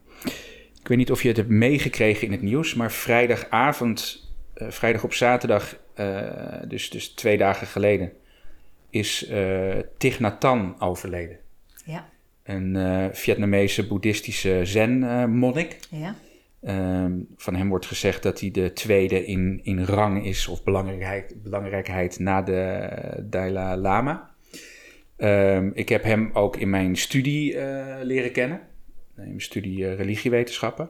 Ik 0.80 0.88
weet 0.88 0.98
niet 0.98 1.12
of 1.12 1.22
je 1.22 1.28
het 1.28 1.38
hebt 1.38 1.50
meegekregen 1.50 2.28
in 2.28 2.32
het 2.32 2.42
nieuws, 2.42 2.74
maar 2.74 2.92
vrijdagavond, 2.92 4.30
eh, 4.54 4.70
vrijdag 4.70 5.04
op 5.04 5.14
zaterdag, 5.14 5.78
eh, 5.94 6.62
dus, 6.68 6.90
dus 6.90 7.10
twee 7.10 7.38
dagen 7.38 7.68
geleden, 7.68 8.12
is 8.90 9.28
eh 9.28 9.80
Thich 9.98 10.20
Nhat 10.20 10.44
Hanh 10.44 10.82
overleden. 10.82 11.40
Ja. 11.86 12.10
Een 12.44 12.76
eh, 12.76 13.06
Vietnamese 13.12 13.88
boeddhistische 13.88 14.60
zen-monnik. 14.64 15.80
Ja. 15.90 16.16
Ehm, 16.62 17.14
van 17.36 17.56
hem 17.56 17.70
wordt 17.70 17.86
gezegd 17.86 18.24
dat 18.24 18.40
hij 18.40 18.52
de 18.52 18.74
tweede 18.74 19.26
in, 19.26 19.60
in 19.64 19.84
rang 19.84 20.26
is 20.26 20.48
of 20.48 20.64
belangrijkheid, 20.64 21.44
belangrijkheid 21.44 22.20
na 22.20 22.42
de 22.42 22.90
Dalai 23.24 23.78
Lama. 23.78 24.30
Ehm, 25.18 25.70
ik 25.74 25.90
heb 25.90 26.04
hem 26.04 26.30
ook 26.34 26.56
in 26.56 26.70
mijn 26.70 26.96
studie 26.96 27.58
eh, 27.58 28.04
leren 28.04 28.32
kennen, 28.32 28.62
in 29.18 29.24
mijn 29.24 29.42
studie 29.42 29.88
eh, 29.88 29.96
religiewetenschappen. 29.96 30.90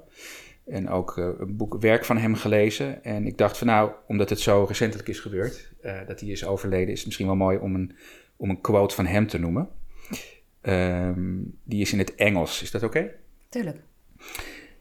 En 0.65 0.89
ook 0.89 1.17
eh, 1.17 1.29
een 1.37 1.57
boek, 1.57 1.77
werk 1.79 2.05
van 2.05 2.17
hem 2.17 2.35
gelezen. 2.35 3.03
En 3.03 3.25
ik 3.25 3.37
dacht 3.37 3.57
van 3.57 3.67
nou, 3.67 3.91
omdat 4.07 4.29
het 4.29 4.39
zo 4.39 4.65
recentelijk 4.67 5.09
is 5.09 5.19
gebeurd, 5.19 5.71
eh, 5.81 5.99
dat 6.07 6.19
hij 6.19 6.29
is 6.29 6.45
overleden, 6.45 6.89
is 6.89 6.97
het 6.97 7.05
misschien 7.05 7.27
wel 7.27 7.35
mooi 7.35 7.57
om 7.57 7.75
een, 7.75 7.95
om 8.35 8.49
een 8.49 8.61
quote 8.61 8.95
van 8.95 9.05
hem 9.05 9.27
te 9.27 9.39
noemen. 9.39 9.69
Ehm, 10.61 11.39
die 11.63 11.81
is 11.81 11.91
in 11.91 11.99
het 11.99 12.15
Engels, 12.15 12.61
is 12.61 12.71
dat 12.71 12.83
oké? 12.83 13.11
Tuurlijk. 13.49 13.77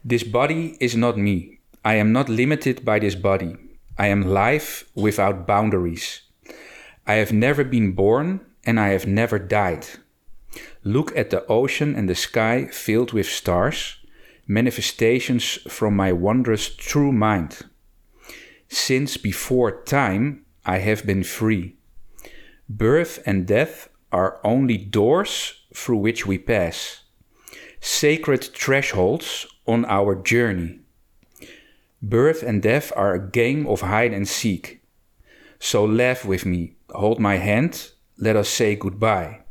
This 0.07 0.29
body 0.29 0.75
is 0.77 0.95
not 0.95 1.15
me. 1.15 1.57
I 1.83 1.99
am 1.99 2.11
not 2.11 2.27
limited 2.27 2.83
by 2.83 2.99
this 2.99 3.19
body. 3.19 3.55
I 3.99 4.07
am 4.07 4.23
life 4.23 4.85
without 4.93 5.45
boundaries. 5.45 6.33
I 7.07 7.13
have 7.13 7.33
never 7.33 7.67
been 7.67 7.93
born 7.93 8.41
and 8.63 8.79
I 8.79 8.91
have 8.91 9.07
never 9.07 9.47
died. 9.47 9.99
Look 10.81 11.17
at 11.17 11.29
the 11.29 11.45
ocean 11.47 11.95
and 11.95 12.07
the 12.07 12.15
sky 12.15 12.67
filled 12.71 13.13
with 13.13 13.27
stars, 13.27 13.97
manifestations 14.47 15.59
from 15.67 15.95
my 15.95 16.11
wondrous 16.11 16.75
true 16.75 17.11
mind. 17.11 17.65
Since 18.67 19.17
before 19.17 19.83
time, 19.83 20.45
I 20.65 20.77
have 20.79 21.05
been 21.05 21.23
free. 21.23 21.75
Birth 22.69 23.19
and 23.25 23.47
death 23.47 23.89
are 24.11 24.39
only 24.43 24.77
doors 24.77 25.60
through 25.73 25.97
which 25.97 26.25
we 26.25 26.37
pass 26.37 27.01
sacred 27.81 28.43
thresholds 28.43 29.47
on 29.65 29.85
our 29.85 30.15
journey. 30.15 30.79
Birth 32.01 32.43
and 32.43 32.61
death 32.61 32.93
are 32.95 33.13
a 33.13 33.29
game 33.29 33.65
of 33.67 33.81
hide 33.81 34.13
and 34.13 34.27
seek. 34.27 34.83
So 35.59 35.83
laugh 35.83 36.23
with 36.23 36.45
me, 36.45 36.75
hold 36.91 37.19
my 37.19 37.37
hand, 37.37 37.91
let 38.17 38.35
us 38.35 38.49
say 38.49 38.75
goodbye. 38.75 39.41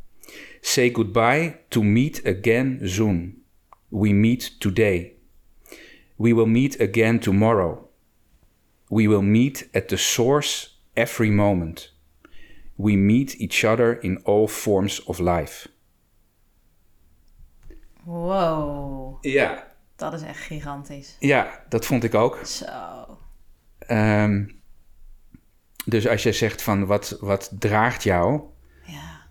Say 0.61 0.89
goodbye 0.89 1.59
to 1.71 1.83
meet 1.83 2.25
again 2.25 2.81
soon. 2.87 3.41
We 3.89 4.13
meet 4.13 4.51
today. 4.59 5.15
We 6.17 6.33
will 6.33 6.47
meet 6.47 6.79
again 6.79 7.19
tomorrow. 7.19 7.87
We 8.89 9.07
will 9.07 9.21
meet 9.21 9.69
at 9.73 9.89
the 9.89 9.97
source 9.97 10.75
every 10.95 11.29
moment. 11.29 11.89
We 12.77 12.95
meet 12.95 13.39
each 13.41 13.65
other 13.65 13.93
in 13.93 14.17
all 14.25 14.47
forms 14.47 14.99
of 15.07 15.19
life. 15.19 15.67
Wow, 18.03 19.17
Ja, 19.25 19.67
dat 19.95 20.13
is 20.13 20.21
echt 20.21 20.39
gigantisch. 20.39 21.15
ja 21.19 21.63
dat 21.69 21.85
vond 21.85 22.03
ik 22.03 22.13
ook. 22.13 22.35
Zo. 22.45 23.17
Ehm, 23.79 24.45
dus 25.85 26.07
als 26.07 26.23
je 26.23 26.31
zegt 26.31 26.61
van 26.61 26.85
wat, 26.85 27.17
wat 27.19 27.51
draagt 27.59 28.03
jou, 28.03 28.41
Ja. 28.85 29.21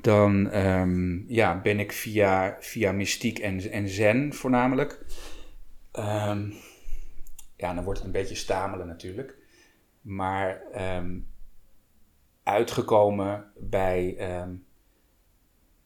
dan 0.00 0.50
ehm, 0.50 1.18
ja, 1.32 1.60
ben 1.60 1.78
ik 1.80 1.92
via, 1.92 2.56
via 2.60 2.92
mystiek 2.92 3.38
en, 3.38 3.70
en 3.70 3.88
zen 3.88 4.34
voornamelijk. 4.34 5.04
Ehm, 5.92 6.50
ja, 7.56 7.74
dan 7.74 7.84
wordt 7.84 7.98
het 7.98 8.06
een 8.06 8.14
beetje 8.14 8.34
stamelen 8.34 8.86
natuurlijk. 8.86 9.34
Maar 10.00 10.62
uitgekomen 12.42 13.52
bij, 13.58 14.16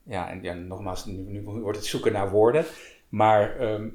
ja, 0.04 0.30
en 0.30 0.66
nogmaals, 0.66 1.04
nu, 1.04 1.42
wordt 1.42 1.78
het 1.78 1.86
zoeken 1.86 2.12
naar 2.12 2.30
woorden. 2.30 2.64
Maar 3.08 3.58
ehm, 3.58 3.88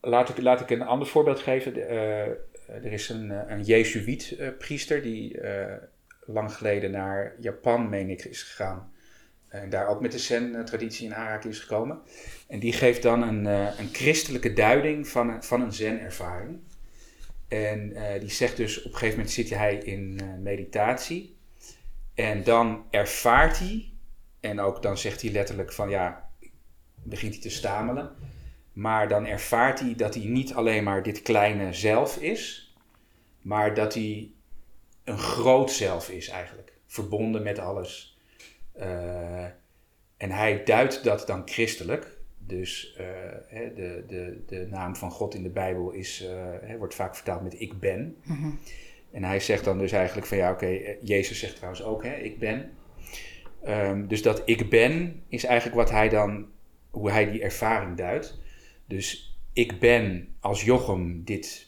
laat, 0.00 0.28
ik, 0.28 0.38
laat 0.38 0.60
ik 0.60 0.70
een 0.70 0.82
ander 0.82 1.08
voorbeeld 1.08 1.38
geven. 1.38 1.88
Eh, 1.88 2.26
er 2.66 2.92
is 2.92 3.08
een, 3.08 3.30
eh, 3.30 3.56
een 3.56 3.62
Jezuïet 3.62 4.36
eh, 4.38 4.48
priester 4.58 5.02
die 5.02 5.40
lang 6.26 6.52
geleden 6.52 6.90
naar 6.90 7.34
Japan, 7.40 7.88
meen 7.88 8.10
ik, 8.10 8.24
is 8.24 8.42
gegaan. 8.42 8.92
En 9.48 9.70
daar 9.70 9.88
ook 9.88 10.00
met 10.00 10.12
de 10.12 10.18
zen-traditie 10.18 11.06
in 11.06 11.14
aanraking 11.14 11.52
is 11.52 11.60
gekomen. 11.60 12.00
En 12.46 12.58
die 12.58 12.72
geeft 12.72 13.02
dan 13.02 13.22
een, 13.22 13.44
een 13.78 13.88
christelijke 13.92 14.52
duiding 14.52 15.08
van 15.08 15.28
een, 15.28 15.42
van 15.42 15.60
een 15.60 15.72
zen-ervaring. 15.72 16.58
En 17.48 17.96
die 18.20 18.30
zegt 18.30 18.56
dus, 18.56 18.78
op 18.78 18.84
een 18.84 18.92
gegeven 18.92 19.16
moment 19.16 19.30
zit 19.30 19.50
hij 19.50 19.74
in 19.74 20.20
meditatie. 20.42 21.36
En 22.14 22.44
dan 22.44 22.84
ervaart 22.90 23.58
hij, 23.58 23.92
en 24.40 24.60
ook 24.60 24.82
dan 24.82 24.98
zegt 24.98 25.22
hij 25.22 25.30
letterlijk 25.30 25.72
van 25.72 25.88
ja, 25.88 26.30
begint 27.02 27.32
hij 27.32 27.42
te 27.42 27.50
stamelen. 27.50 28.12
Maar 28.72 29.08
dan 29.08 29.26
ervaart 29.26 29.80
hij 29.80 29.94
dat 29.94 30.14
hij 30.14 30.24
niet 30.24 30.54
alleen 30.54 30.84
maar 30.84 31.02
dit 31.02 31.22
kleine 31.22 31.72
zelf 31.72 32.16
is, 32.16 32.74
maar 33.42 33.74
dat 33.74 33.94
hij 33.94 34.30
een 35.04 35.18
groot 35.18 35.70
zelf 35.70 36.10
is 36.10 36.28
eigenlijk. 36.28 36.72
Verbonden 36.86 37.42
met 37.42 37.58
alles. 37.58 38.18
Eh, 38.72 39.44
en 40.16 40.30
hij 40.30 40.64
duidt 40.64 41.04
dat 41.04 41.26
dan 41.26 41.42
christelijk 41.48 42.16
Dus 42.38 42.96
uh, 43.00 43.06
hè, 43.46 43.74
de, 43.74 44.04
de, 44.06 44.42
de 44.46 44.66
naam 44.70 44.96
van 44.96 45.10
God 45.10 45.34
in 45.34 45.42
de 45.42 45.50
Bijbel 45.50 45.90
is, 45.90 46.22
uh, 46.22 46.30
hè, 46.60 46.76
wordt 46.76 46.94
vaak 46.94 47.14
vertaald 47.14 47.42
met 47.42 47.60
ik 47.60 47.80
ben. 47.80 48.16
Mm-hmm. 48.22 48.58
En 49.10 49.24
hij 49.24 49.40
zegt 49.40 49.64
dan 49.64 49.78
dus 49.78 49.92
eigenlijk 49.92 50.26
van 50.26 50.36
ja, 50.36 50.50
oké, 50.50 50.64
okay, 50.64 50.98
Jezus 51.02 51.38
zegt 51.38 51.54
trouwens 51.54 51.82
ook, 51.82 52.04
hè, 52.04 52.14
ik 52.14 52.38
ben. 52.38 52.70
Um, 53.66 54.08
dus 54.08 54.22
dat 54.22 54.42
ik 54.44 54.70
ben 54.70 55.22
is 55.28 55.44
eigenlijk 55.44 55.76
wat 55.76 55.90
hij 55.90 56.08
dan, 56.08 56.46
hoe 56.90 57.10
hij 57.10 57.30
die 57.30 57.42
ervaring 57.42 57.96
duidt. 57.96 58.38
Dus 58.86 59.38
ik 59.52 59.78
ben 59.78 60.34
als 60.40 60.64
Jochem 60.64 61.24
dit, 61.24 61.66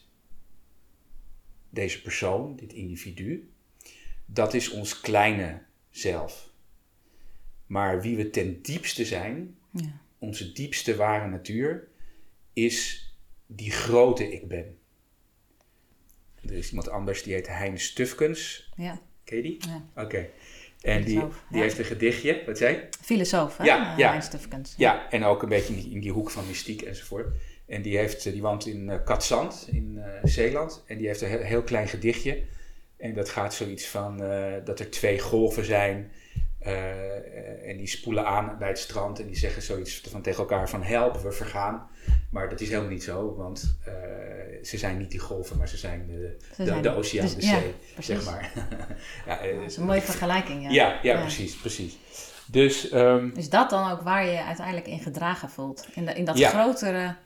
deze 1.70 2.03
persoon, 2.03 2.57
dit 2.57 2.72
individu. 2.72 3.51
Dat 4.26 4.55
is 4.55 4.70
ons 4.70 5.01
kleine 5.01 5.62
zelf. 5.91 6.51
Maar 7.66 8.03
wie 8.03 8.16
we 8.16 8.30
ten 8.30 8.62
diepste 8.62 9.05
zijn, 9.05 9.57
ja. 9.70 10.01
onze 10.18 10.53
diepste 10.53 10.97
ware 10.97 11.28
natuur, 11.28 11.88
is 12.53 13.09
die 13.47 13.70
grote 13.70 14.32
ik 14.32 14.49
ben. 14.49 14.78
Er 16.43 16.53
is 16.53 16.68
iemand 16.68 16.88
anders 16.88 17.22
die 17.22 17.34
heet 17.34 17.47
Hein 17.47 17.78
Stufkens. 17.78 18.70
Ja. 18.76 19.03
Ken 19.24 19.36
je 19.36 19.43
die? 19.43 19.59
Ja. 19.68 20.03
Oké. 20.03 20.28
En 20.80 21.04
die, 21.04 21.22
die 21.50 21.60
heeft 21.60 21.78
een 21.78 21.84
gedichtje, 21.84 22.42
wat 22.46 22.58
zei 22.58 22.80
Filosoof, 23.00 23.56
hè? 23.56 23.64
Ja, 23.64 23.94
ja. 23.96 24.10
Hein 24.10 24.22
Stufkens. 24.22 24.74
Ja. 24.76 25.10
en 25.10 25.24
ook 25.24 25.42
een 25.42 25.48
beetje 25.48 25.74
in 25.74 25.80
die, 25.80 25.90
in 25.92 26.00
die, 26.00 26.12
hoek 26.12 26.30
van 26.30 26.46
mystiek 26.46 26.82
enzovoort. 26.82 27.26
En 27.66 27.82
die, 27.82 27.96
heeft, 27.96 28.22
die 28.22 28.42
woont 28.42 28.66
in 28.66 28.88
uh, 28.88 28.94
Katzand, 29.04 29.68
in 29.70 29.94
uh, 29.96 30.04
Zeeland. 30.22 30.84
En 30.86 30.98
die 30.98 31.06
heeft 31.06 31.20
een 31.20 31.28
heel, 31.28 31.40
heel, 31.40 31.62
klein 31.62 31.88
gedichtje. 31.88 32.42
En 32.96 33.14
dat 33.14 33.28
gaat 33.28 33.54
zoiets 33.54 33.86
van 33.86 34.22
uh, 34.22 34.52
dat 34.64 34.80
er 34.80 34.90
twee 34.90 35.18
golven 35.18 35.64
zijn 35.64 36.10
uh, 36.66 37.68
en 37.68 37.76
die 37.76 37.86
spoelen 37.86 38.26
aan 38.26 38.56
bij 38.58 38.68
het 38.68 38.78
strand 38.78 39.20
en 39.20 39.26
die 39.26 39.36
zeggen 39.36 39.62
zoiets 39.62 40.00
van 40.08 40.22
tegen 40.22 40.40
elkaar 40.40 40.68
van 40.68 40.82
help, 40.82 41.16
we 41.16 41.32
vergaan. 41.32 41.88
Maar 42.30 42.48
dat 42.48 42.61
is 42.61 42.68
helemaal 42.68 42.90
niet 42.90 43.02
zo, 43.02 43.34
want 43.34 43.78
uh, 43.88 43.94
ze 44.64 44.78
zijn 44.78 44.98
niet 44.98 45.11
die 45.11 45.20
golven, 45.20 45.56
maar 45.56 45.68
ze 45.68 45.76
zijn 45.76 46.06
de, 46.06 46.36
ze 46.54 46.62
de, 46.62 46.68
zijn, 46.68 46.82
de 46.82 46.94
oceaan, 46.94 47.24
dus, 47.24 47.34
de 47.34 47.42
zee, 47.42 47.74
ja, 47.96 48.02
zeg 48.02 48.24
maar. 48.24 48.52
ja, 49.26 49.46
uh, 49.46 49.56
dat 49.56 49.70
is 49.70 49.76
een 49.76 49.84
mooie 49.84 50.00
vergelijking, 50.00 50.62
ja. 50.62 50.70
Ja, 50.70 50.98
ja, 51.02 51.20
precies, 51.20 51.56
precies. 51.56 51.98
Dus, 52.46 52.92
um, 52.92 53.32
is 53.36 53.50
dat 53.50 53.70
dan 53.70 53.90
ook 53.90 54.00
waar 54.00 54.24
je 54.24 54.30
je 54.30 54.44
uiteindelijk 54.44 54.86
in 54.86 55.00
gedragen 55.00 55.50
voelt? 55.50 55.88
In, 55.94 56.06
de, 56.06 56.12
in 56.12 56.24
dat 56.24 56.40
grotere 56.42 57.16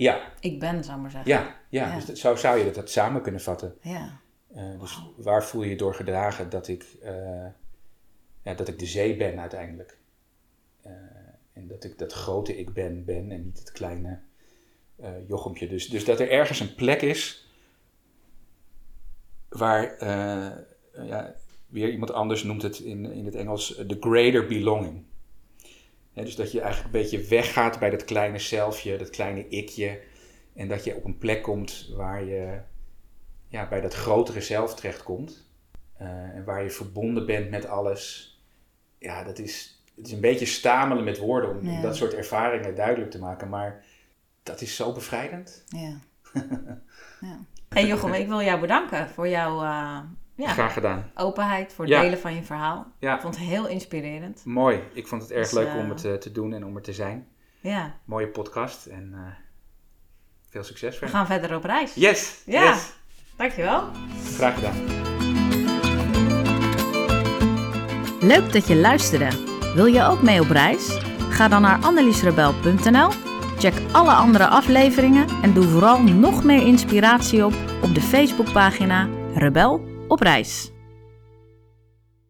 ik 0.40 0.60
ben, 0.60 0.84
zou 0.84 1.00
maar 1.00 1.10
zeggen. 1.10 1.30
Ja, 1.30 1.54
ja, 1.68 1.94
dus 1.94 2.04
dat, 2.04 2.18
zo 2.18 2.36
zou 2.36 2.58
je 2.58 2.70
dat, 2.70 2.90
samen 2.90 3.22
kunnen 3.22 3.40
vatten. 3.40 3.74
Ja. 3.80 4.20
dus 4.80 4.96
wow. 4.96 5.24
waar 5.24 5.44
voel 5.44 5.62
je 5.62 5.70
je 5.70 5.76
door 5.76 5.94
gedragen 5.94 6.50
dat 6.50 6.68
ik 6.68 6.86
ja, 8.42 8.54
dat 8.54 8.68
ik 8.68 8.78
de 8.78 8.86
zee 8.86 9.16
ben 9.16 9.40
uiteindelijk. 9.40 9.98
En 11.52 11.66
dat 11.66 11.84
ik 11.84 11.98
dat 11.98 12.12
grote 12.12 12.58
ik 12.58 12.72
ben 12.72 13.04
ben 13.04 13.30
en 13.30 13.44
niet 13.44 13.58
het 13.58 13.72
kleine 13.72 14.18
jochempje. 15.26 15.68
Dus, 15.68 15.88
dus 15.88 16.04
dat 16.04 16.20
er 16.20 16.30
ergens 16.30 16.60
een 16.60 16.74
plek 16.74 17.02
is 17.02 17.48
waar, 19.48 20.02
uh, 20.02 21.06
ja, 21.08 21.34
weer 21.66 21.90
iemand 21.90 22.12
anders 22.12 22.42
noemt 22.42 22.62
het 22.62 22.78
in, 22.78 23.12
in 23.12 23.24
het 23.24 23.34
Engels, 23.34 23.74
the 23.86 23.96
greater 24.00 24.46
belonging. 24.46 25.04
dus 26.12 26.36
dat 26.36 26.52
je 26.52 26.60
eigenlijk 26.60 26.94
een 26.94 27.00
beetje 27.00 27.24
weggaat 27.24 27.78
bij 27.78 27.90
dat 27.90 28.04
kleine 28.04 28.38
zelfje, 28.38 28.96
dat 28.96 29.10
kleine 29.10 29.48
ikje. 29.48 30.00
En 30.54 30.68
dat 30.68 30.84
je 30.84 30.96
op 30.96 31.04
een 31.04 31.18
plek 31.18 31.42
komt 31.42 31.90
waar 31.96 32.24
je 32.24 32.58
ja, 33.48 33.68
bij 33.68 33.80
dat 33.80 33.94
grotere 33.94 34.40
zelf 34.40 34.74
terechtkomt. 34.74 35.48
Uh, 36.00 36.08
en 36.08 36.44
waar 36.44 36.62
je 36.62 36.70
verbonden 36.70 37.26
bent 37.26 37.50
met 37.50 37.66
alles 37.66 38.34
ja, 39.04 39.24
dat 39.24 39.38
is, 39.38 39.82
het 39.96 40.06
is 40.06 40.12
een 40.12 40.20
beetje 40.20 40.46
stamelen 40.46 41.04
met 41.04 41.18
woorden 41.18 41.58
om, 41.58 41.82
dat 41.82 41.96
soort 41.96 42.14
ervaringen 42.14 42.74
duidelijk 42.74 43.10
te 43.10 43.18
maken. 43.18 43.48
Maar 43.48 43.84
dat 44.44 44.60
is 44.60 44.76
zo 44.76 44.92
bevrijdend. 44.92 45.64
Ja. 45.66 45.98
ja. 47.20 47.38
Hey 47.68 47.86
Jochem, 47.86 48.12
ik 48.12 48.28
wil 48.28 48.42
jou 48.42 48.60
bedanken 48.60 49.08
voor 49.08 49.28
jouw 49.28 49.54
uh, 49.62 49.98
ja, 50.34 50.48
Graag 50.48 50.72
gedaan. 50.72 51.10
openheid, 51.14 51.72
voor 51.72 51.84
het 51.84 51.94
ja. 51.94 52.00
delen 52.00 52.18
van 52.18 52.34
je 52.34 52.42
verhaal. 52.42 52.92
Ja. 52.98 53.14
Ik 53.14 53.20
vond 53.20 53.36
het 53.36 53.44
heel 53.44 53.66
inspirerend. 53.66 54.44
Mooi. 54.44 54.82
Ik 54.92 55.06
vond 55.06 55.22
het 55.22 55.30
erg 55.30 55.50
dus, 55.50 55.52
leuk 55.52 55.74
om 55.74 55.90
het 55.90 56.04
uh, 56.04 56.14
te 56.14 56.32
doen 56.32 56.52
en 56.52 56.64
om 56.64 56.76
er 56.76 56.82
te 56.82 56.92
zijn. 56.92 57.28
Ja. 57.60 57.94
Mooie 58.04 58.28
podcast 58.28 58.86
en 58.86 59.10
uh, 59.14 59.20
veel 60.48 60.62
succes 60.64 60.96
verder. 60.96 61.08
We 61.08 61.14
gaan 61.14 61.26
verder 61.26 61.56
op 61.56 61.64
reis. 61.64 61.94
Yes! 61.94 62.42
Ja, 62.46 62.62
yes. 62.62 62.92
dankjewel. 63.36 63.88
Graag 64.34 64.54
gedaan. 64.54 65.02
Leuk 68.20 68.52
dat 68.52 68.66
je 68.66 68.76
luisterde. 68.76 69.28
Wil 69.74 69.86
je 69.86 70.02
ook 70.02 70.22
mee 70.22 70.40
op 70.40 70.50
reis? 70.50 70.98
Ga 71.28 71.48
dan 71.48 71.62
naar 71.62 71.82
anneliesrebel.nl, 71.82 73.10
check 73.64 73.92
alle 73.92 74.12
andere 74.12 74.46
afleveringen 74.46 75.26
en 75.42 75.52
doe 75.52 75.64
vooral 75.64 76.02
nog 76.02 76.44
meer 76.44 76.66
inspiratie 76.66 77.44
op 77.44 77.54
op 77.82 77.94
de 77.94 78.00
Facebookpagina 78.00 79.08
Rebel 79.34 79.80
op 80.08 80.20
reis. 80.20 80.73